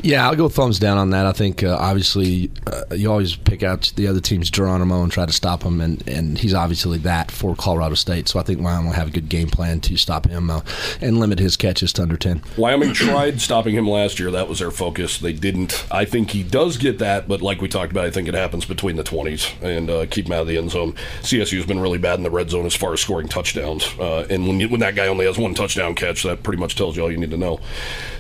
Yeah, 0.03 0.27
I'll 0.27 0.37
go 0.37 0.49
thumbs 0.49 0.79
down 0.79 0.99
on 0.99 1.11
that. 1.11 1.27
I 1.27 1.33
think 1.33 1.63
uh, 1.63 1.77
obviously 1.79 2.51
uh, 2.67 2.95
you 2.95 3.11
always 3.11 3.37
pick 3.37 3.63
out 3.63 3.93
the 3.97 4.07
other 4.07 4.21
team's 4.21 4.51
Geronimo 4.51 5.03
and 5.03 5.11
try 5.11 5.27
to 5.27 5.33
stop 5.33 5.63
him, 5.63 5.81
and, 5.81 6.07
and 6.09 6.39
he's 6.39 6.55
obviously 6.55 6.99
that 6.99 7.31
for 7.31 7.55
Colorado 7.57 7.95
State. 7.95 8.29
So 8.29 8.39
I 8.39 8.43
think 8.43 8.61
Wyoming 8.61 8.87
will 8.87 8.93
have 8.93 9.09
a 9.09 9.11
good 9.13 9.29
game 9.29 9.49
plan 9.49 9.81
to 9.81 9.97
stop 9.97 10.27
him 10.27 10.51
uh, 10.51 10.61
and 11.01 11.19
limit 11.19 11.39
his 11.39 11.57
catches 11.57 11.93
to 11.95 12.03
under 12.03 12.17
ten. 12.17 12.43
Wyoming 12.57 12.93
tried 12.93 13.41
stopping 13.41 13.75
him 13.75 13.89
last 13.89 14.19
year. 14.19 14.31
That 14.31 14.49
was 14.49 14.59
their 14.59 14.71
focus. 14.71 15.19
They 15.19 15.33
didn't. 15.33 15.87
I 15.91 16.05
think 16.05 16.31
he 16.31 16.43
does 16.43 16.77
get 16.77 16.99
that, 16.99 17.29
but 17.29 17.43
like 17.43 17.61
we 17.61 17.69
talked 17.69 17.93
about, 17.93 18.05
I 18.05 18.11
think 18.11 18.29
it 18.29 18.35
happens 18.35 18.65
between 18.65 18.97
the 18.97 19.05
20s 19.05 19.61
and 19.63 19.91
uh, 19.91 20.07
keep 20.07 20.27
him 20.27 20.33
out 20.33 20.43
of 20.43 20.47
the 20.47 20.59
end 20.59 20.71
zone. 20.71 20.93
CSU's 21.23 21.67
been 21.67 21.81
really 21.81 21.99
bad 21.99 22.19
in 22.19 22.23
the 22.23 22.31
red 22.31 22.51
zone 22.51 22.67
as 22.67 22.75
far 22.75 22.93
as 22.93 23.01
scoring 23.01 23.29
touchdowns. 23.29 23.87
Uh, 23.99 24.27
and 24.31 24.47
when, 24.47 24.61
you, 24.61 24.69
when 24.69 24.81
that 24.81 24.95
guy 24.95 25.07
only 25.07 25.27
has 25.27 25.39
one 25.39 25.55
touchdown 25.55 25.95
catch, 25.95 26.23
that 26.23 26.43
pretty 26.43 26.61
much 26.61 26.77
tells 26.77 26.97
you 26.97 27.03
all 27.03 27.11
you 27.11 27.19
need 27.19 27.31
to 27.31 27.37
know. 27.37 27.61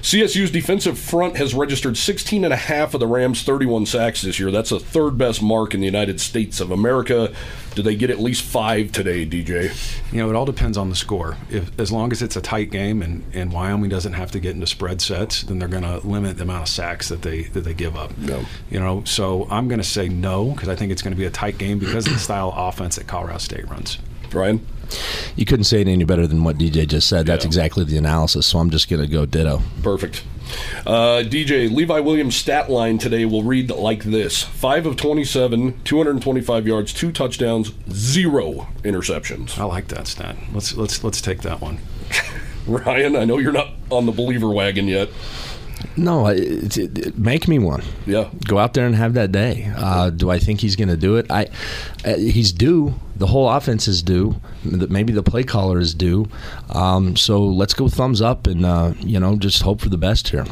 CSU's 0.02 0.50
defensive 0.50 0.98
front 0.98 1.35
has 1.36 1.54
registered 1.54 1.96
16 1.96 2.44
and 2.44 2.52
a 2.52 2.56
half 2.56 2.94
of 2.94 3.00
the 3.00 3.06
Rams' 3.06 3.42
31 3.42 3.86
sacks 3.86 4.22
this 4.22 4.38
year. 4.38 4.50
That's 4.50 4.70
the 4.70 4.80
third 4.80 5.16
best 5.18 5.42
mark 5.42 5.74
in 5.74 5.80
the 5.80 5.86
United 5.86 6.20
States 6.20 6.60
of 6.60 6.70
America. 6.70 7.32
Do 7.74 7.82
they 7.82 7.94
get 7.94 8.08
at 8.10 8.18
least 8.18 8.42
five 8.42 8.90
today, 8.92 9.26
DJ? 9.26 9.70
you 10.12 10.18
know, 10.22 10.30
it 10.30 10.34
all 10.34 10.46
depends 10.46 10.76
on 10.78 10.88
the 10.88 10.96
score. 10.96 11.36
If 11.50 11.78
as 11.78 11.92
long 11.92 12.10
as 12.12 12.22
it's 12.22 12.36
a 12.36 12.40
tight 12.40 12.70
game 12.70 13.02
and, 13.02 13.22
and 13.34 13.52
Wyoming 13.52 13.90
doesn't 13.90 14.14
have 14.14 14.30
to 14.32 14.40
get 14.40 14.54
into 14.54 14.66
spread 14.66 15.00
sets, 15.02 15.42
then 15.42 15.58
they're 15.58 15.68
going 15.68 15.82
to 15.82 15.98
limit 16.06 16.36
the 16.38 16.44
amount 16.44 16.62
of 16.62 16.68
sacks 16.68 17.08
that 17.10 17.22
they 17.22 17.42
that 17.44 17.60
they 17.60 17.74
give 17.74 17.96
up. 17.96 18.16
No. 18.18 18.44
You 18.70 18.80
know, 18.80 19.04
so 19.04 19.46
I'm 19.50 19.68
going 19.68 19.80
to 19.80 19.84
say 19.86 20.08
no 20.08 20.52
because 20.52 20.68
I 20.70 20.74
think 20.74 20.90
it's 20.90 21.02
going 21.02 21.12
to 21.14 21.18
be 21.18 21.26
a 21.26 21.30
tight 21.30 21.58
game 21.58 21.78
because 21.78 22.06
of 22.06 22.14
the 22.14 22.18
style 22.18 22.52
of 22.56 22.74
offense 22.74 22.96
that 22.96 23.06
Colorado 23.06 23.38
State 23.38 23.68
runs. 23.68 23.98
Ryan? 24.32 24.66
You 25.34 25.44
couldn't 25.44 25.64
say 25.64 25.80
it 25.80 25.88
any 25.88 26.04
better 26.04 26.26
than 26.26 26.44
what 26.44 26.58
DJ 26.58 26.86
just 26.86 27.08
said. 27.08 27.26
That's 27.26 27.44
Yeah. 27.44 27.48
exactly 27.48 27.84
the 27.84 27.96
analysis. 27.98 28.46
So 28.46 28.58
I'm 28.58 28.70
just 28.70 28.88
going 28.88 29.02
to 29.02 29.08
go 29.08 29.26
ditto. 29.26 29.60
Perfect. 29.82 30.22
Uh, 30.86 31.22
DJ, 31.22 31.74
Levi 31.74 32.00
Williams' 32.00 32.36
stat 32.36 32.70
line 32.70 32.98
today 32.98 33.24
will 33.24 33.42
read 33.42 33.70
like 33.70 34.04
this 34.04 34.42
5 34.42 34.86
of 34.86 34.96
27, 34.96 35.82
225 35.82 36.66
yards, 36.66 36.92
2 36.92 37.12
touchdowns, 37.12 37.72
0 37.90 38.68
interceptions. 38.82 39.58
I 39.58 39.64
like 39.64 39.88
that 39.88 40.06
stat. 40.06 40.36
Let's 40.52 40.74
let's 40.76 41.02
let's 41.02 41.20
take 41.20 41.42
that 41.42 41.60
one. 41.60 41.78
Ryan, 42.66 43.16
I 43.16 43.24
know 43.24 43.38
you're 43.38 43.52
not 43.52 43.70
on 43.90 44.06
the 44.06 44.12
believer 44.12 44.50
wagon 44.50 44.88
yet. 44.88 45.08
No, 45.96 46.26
it, 46.26 46.76
it, 46.76 47.18
make 47.18 47.48
me 47.48 47.58
one. 47.58 47.82
Yeah. 48.06 48.28
Go 48.46 48.58
out 48.58 48.74
there 48.74 48.86
and 48.86 48.94
have 48.94 49.14
that 49.14 49.32
day. 49.32 49.70
Uh, 49.76 50.10
do 50.10 50.30
I 50.30 50.38
think 50.38 50.60
he's 50.60 50.76
going 50.76 50.88
to 50.88 50.96
do 50.96 51.16
it? 51.16 51.30
I, 51.30 51.48
uh, 52.04 52.16
he's 52.16 52.52
due. 52.52 52.94
The 53.16 53.26
whole 53.26 53.48
offense 53.48 53.88
is 53.88 54.02
due. 54.02 54.40
Maybe 54.64 55.12
the 55.12 55.22
play 55.22 55.42
caller 55.42 55.78
is 55.78 55.94
due. 55.94 56.28
Um, 56.70 57.16
so 57.16 57.42
let's 57.42 57.74
go 57.74 57.88
thumbs 57.88 58.20
up 58.20 58.46
and 58.46 58.64
uh, 58.64 58.92
you 59.00 59.18
know 59.18 59.36
just 59.36 59.62
hope 59.62 59.80
for 59.80 59.88
the 59.88 59.98
best 59.98 60.28
here. 60.28 60.44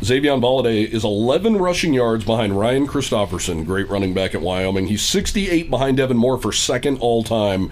Xazavian 0.00 0.40
Valladay 0.40 0.86
is 0.86 1.04
11 1.04 1.56
rushing 1.56 1.94
yards 1.94 2.24
behind 2.24 2.58
Ryan 2.58 2.86
Christopherson, 2.86 3.64
great 3.64 3.88
running 3.88 4.12
back 4.12 4.34
at 4.34 4.42
Wyoming. 4.42 4.88
He's 4.88 5.02
68 5.02 5.70
behind 5.70 5.98
Evan 5.98 6.18
Moore 6.18 6.38
for 6.38 6.52
second 6.52 6.98
all 6.98 7.22
time. 7.22 7.70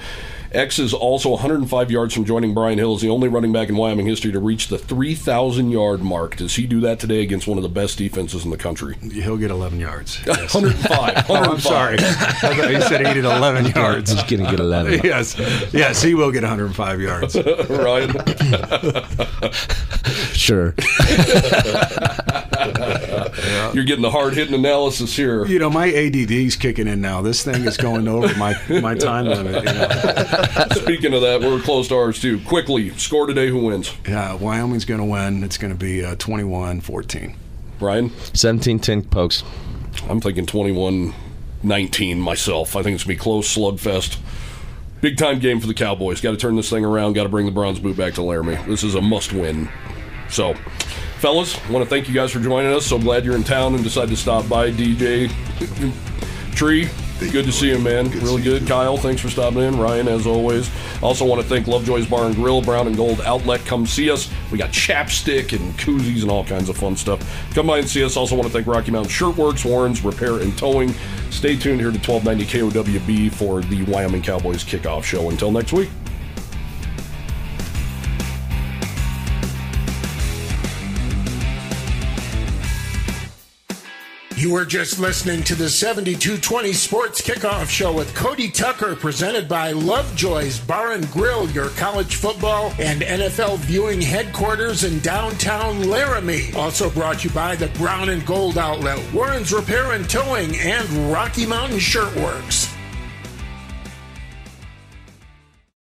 X 0.55 0.79
is 0.79 0.95
also 0.95 1.31
105 1.31 1.91
yards 1.91 2.15
from 2.15 2.25
joining 2.25 2.55
Brian 2.55 2.79
Hill 2.79 2.95
as 2.95 3.01
the 3.01 3.11
only 3.11 3.27
running 3.29 3.53
back 3.53 3.69
in 3.69 3.77
Wyoming 3.77 4.07
history 4.07 4.31
to 4.33 4.39
reach 4.39 4.69
the 4.69 4.79
3,000 4.79 5.71
yard 5.71 6.01
mark. 6.03 6.37
Does 6.37 6.55
he 6.55 6.67
do 6.67 6.81
that 6.83 7.01
today 7.01 7.23
against 7.23 7.49
one 7.49 7.59
of 7.59 7.63
the 7.63 7.69
best 7.69 7.99
defenses 7.99 8.45
in 8.45 8.51
the 8.51 8.57
country? 8.57 8.95
He'll 9.13 9.37
get 9.37 9.51
11 9.51 9.81
yards. 9.81 10.21
Yes. 10.35 10.55
105. 10.55 11.27
Oh, 11.31 11.35
I'm 11.35 11.61
sorry. 11.61 11.97
I 11.99 12.03
thought 12.03 12.71
you 12.71 12.81
said 12.83 13.07
he 13.07 13.15
did 13.15 13.25
11 13.25 13.67
yards. 13.73 14.11
He's 14.13 14.23
going 14.25 14.45
to 14.45 14.51
get 14.51 14.61
11. 14.61 15.01
yes, 15.05 15.37
yes, 15.73 16.03
he 16.03 16.15
will 16.15 16.31
get 16.31 16.43
105 16.43 17.01
yards. 17.01 17.37
Ryan? 17.69 18.11
Sure. 20.33 20.75
You're 23.75 23.85
getting 23.85 24.03
the 24.03 24.11
hard 24.11 24.35
hitting 24.35 24.55
analysis 24.55 25.17
here. 25.17 25.47
You 25.47 25.59
know, 25.59 25.71
my 25.71 25.93
ADD's 25.93 26.57
kicking 26.57 26.89
in 26.89 27.01
now. 27.01 27.23
This 27.23 27.43
thing 27.43 27.65
is 27.65 27.77
going 27.77 28.09
over 28.09 28.35
my 28.37 28.55
my 28.81 28.95
time 28.95 29.27
limit. 29.27 29.65
You 29.65 29.73
know. 29.73 30.67
Speaking 30.73 31.15
of 31.15 31.23
that, 31.23 31.41
we're 31.41 31.61
close 31.61 31.89
to 31.89 31.97
ours 31.97 32.21
too. 32.21 32.41
Quickly, 32.41 32.91
score 32.91 33.27
today. 33.27 33.49
Who 33.49 33.65
wins? 33.65 33.93
Yeah, 34.07 34.35
Wyoming's 34.35 34.85
going 34.85 35.01
to 35.01 35.07
win. 35.07 35.43
It's 35.45 35.59
going 35.59 35.73
to 35.73 35.79
be 35.79 36.05
uh, 36.05 36.17
21-14. 36.17 37.35
Brian? 37.79 38.11
17-10 38.11 39.11
pokes. 39.11 39.43
I'm 40.09 40.21
thinking 40.21 40.47
21 40.47 41.15
19 41.63 42.21
myself. 42.21 42.77
I 42.77 42.83
think 42.83 42.95
it's 42.95 43.05
going 43.05 43.17
to 43.17 43.21
be 43.21 43.23
close, 43.23 43.57
slugfest. 43.57 44.19
Big 45.01 45.17
time 45.17 45.39
game 45.39 45.61
for 45.61 45.67
the 45.67 45.75
Cowboys. 45.75 46.21
Got 46.21 46.33
to 46.33 46.37
turn 46.37 46.57
this 46.57 46.71
thing 46.71 46.85
around. 46.85 47.15
Got 47.15 47.25
to 47.25 47.29
bring 47.29 47.47
the 47.47 47.53
bronze 47.53 47.79
boot 47.79 47.97
back 47.97 48.15
to 48.15 48.23
Laramie. 48.23 48.57
This 48.67 48.83
is 48.83 48.95
a 48.95 49.01
must 49.03 49.33
win. 49.33 49.69
So, 50.31 50.55
fellas, 51.25 51.59
I 51.67 51.73
want 51.73 51.83
to 51.83 51.89
thank 51.89 52.07
you 52.07 52.13
guys 52.13 52.33
for 52.33 52.39
joining 52.39 52.71
us. 52.75 52.85
So 52.85 52.99
glad 52.99 53.25
you're 53.25 53.35
in 53.35 53.45
town 53.45 53.75
and 53.75 53.83
decided 53.83 54.11
to 54.11 54.17
stop 54.17 54.47
by. 54.47 54.71
DJ 54.71 55.33
Tree, 56.55 56.91
good 57.33 57.47
to 57.47 57.51
see 57.51 57.69
you, 57.69 57.79
man. 57.79 58.11
Good 58.11 58.23
really 58.23 58.43
good. 58.43 58.67
Kyle, 58.67 58.99
thanks 58.99 59.23
for 59.23 59.31
stopping 59.31 59.61
in. 59.61 59.79
Ryan, 59.79 60.07
as 60.07 60.27
always. 60.27 60.71
Also 61.03 61.25
want 61.25 61.41
to 61.41 61.49
thank 61.49 61.67
Lovejoy's 61.67 62.07
Bar 62.07 62.27
and 62.27 62.35
Grill, 62.35 62.61
Brown 62.61 62.89
and 62.89 62.95
Gold 62.95 63.23
Outlet. 63.23 63.65
Come 63.65 63.87
see 63.87 64.11
us. 64.11 64.31
We 64.53 64.59
got 64.59 64.69
chapstick 64.69 65.59
and 65.59 65.73
koozies 65.79 66.21
and 66.21 66.31
all 66.31 66.45
kinds 66.45 66.69
of 66.69 66.77
fun 66.77 66.95
stuff. 66.95 67.27
Come 67.55 67.69
by 67.69 67.79
and 67.79 67.89
see 67.89 68.05
us. 68.05 68.19
Also 68.19 68.37
want 68.37 68.47
to 68.47 68.53
thank 68.53 68.67
Rocky 68.67 68.91
Mountain 68.91 69.11
Shirtworks, 69.11 69.65
Warren's 69.65 70.05
Repair 70.05 70.41
and 70.41 70.59
Towing. 70.59 70.93
Stay 71.31 71.57
tuned 71.57 71.81
here 71.81 71.91
to 71.91 71.99
1290 71.99 72.45
KOWB 72.45 73.33
for 73.33 73.63
the 73.63 73.83
Wyoming 73.85 74.21
Cowboys 74.21 74.63
kickoff 74.63 75.05
show. 75.05 75.31
Until 75.31 75.51
next 75.51 75.73
week. 75.73 75.89
You 84.45 84.53
were 84.53 84.67
just 84.67 84.99
listening 84.99 85.43
to 85.45 85.55
the 85.55 85.71
7220 85.71 86.75
Sports 86.75 87.23
Kickoff 87.23 87.71
Show 87.71 87.95
with 87.95 88.15
Cody 88.15 88.51
Tucker, 88.51 88.95
presented 88.95 89.49
by 89.49 89.73
Lovejoy's 89.73 90.61
Bar 90.61 90.93
and 90.93 91.11
Grill, 91.11 91.49
your 91.53 91.71
college 91.71 92.17
football 92.17 92.71
and 92.79 93.01
NFL 93.01 93.57
viewing 93.61 94.03
headquarters 94.03 94.85
in 94.85 95.01
downtown 95.01 95.89
Laramie. 95.89 96.53
Also 96.55 96.91
brought 96.91 97.25
you 97.25 97.31
by 97.31 97.57
the 97.57 97.69
Brown 97.69 98.11
and 98.11 98.27
Gold 98.27 98.59
Outlet, 98.59 99.01
Warren's 99.15 99.51
Repair 99.51 99.93
and 99.93 100.07
Towing, 100.11 100.55
and 100.59 100.87
Rocky 101.11 101.47
Mountain 101.47 101.79
Shirtworks. 101.79 102.74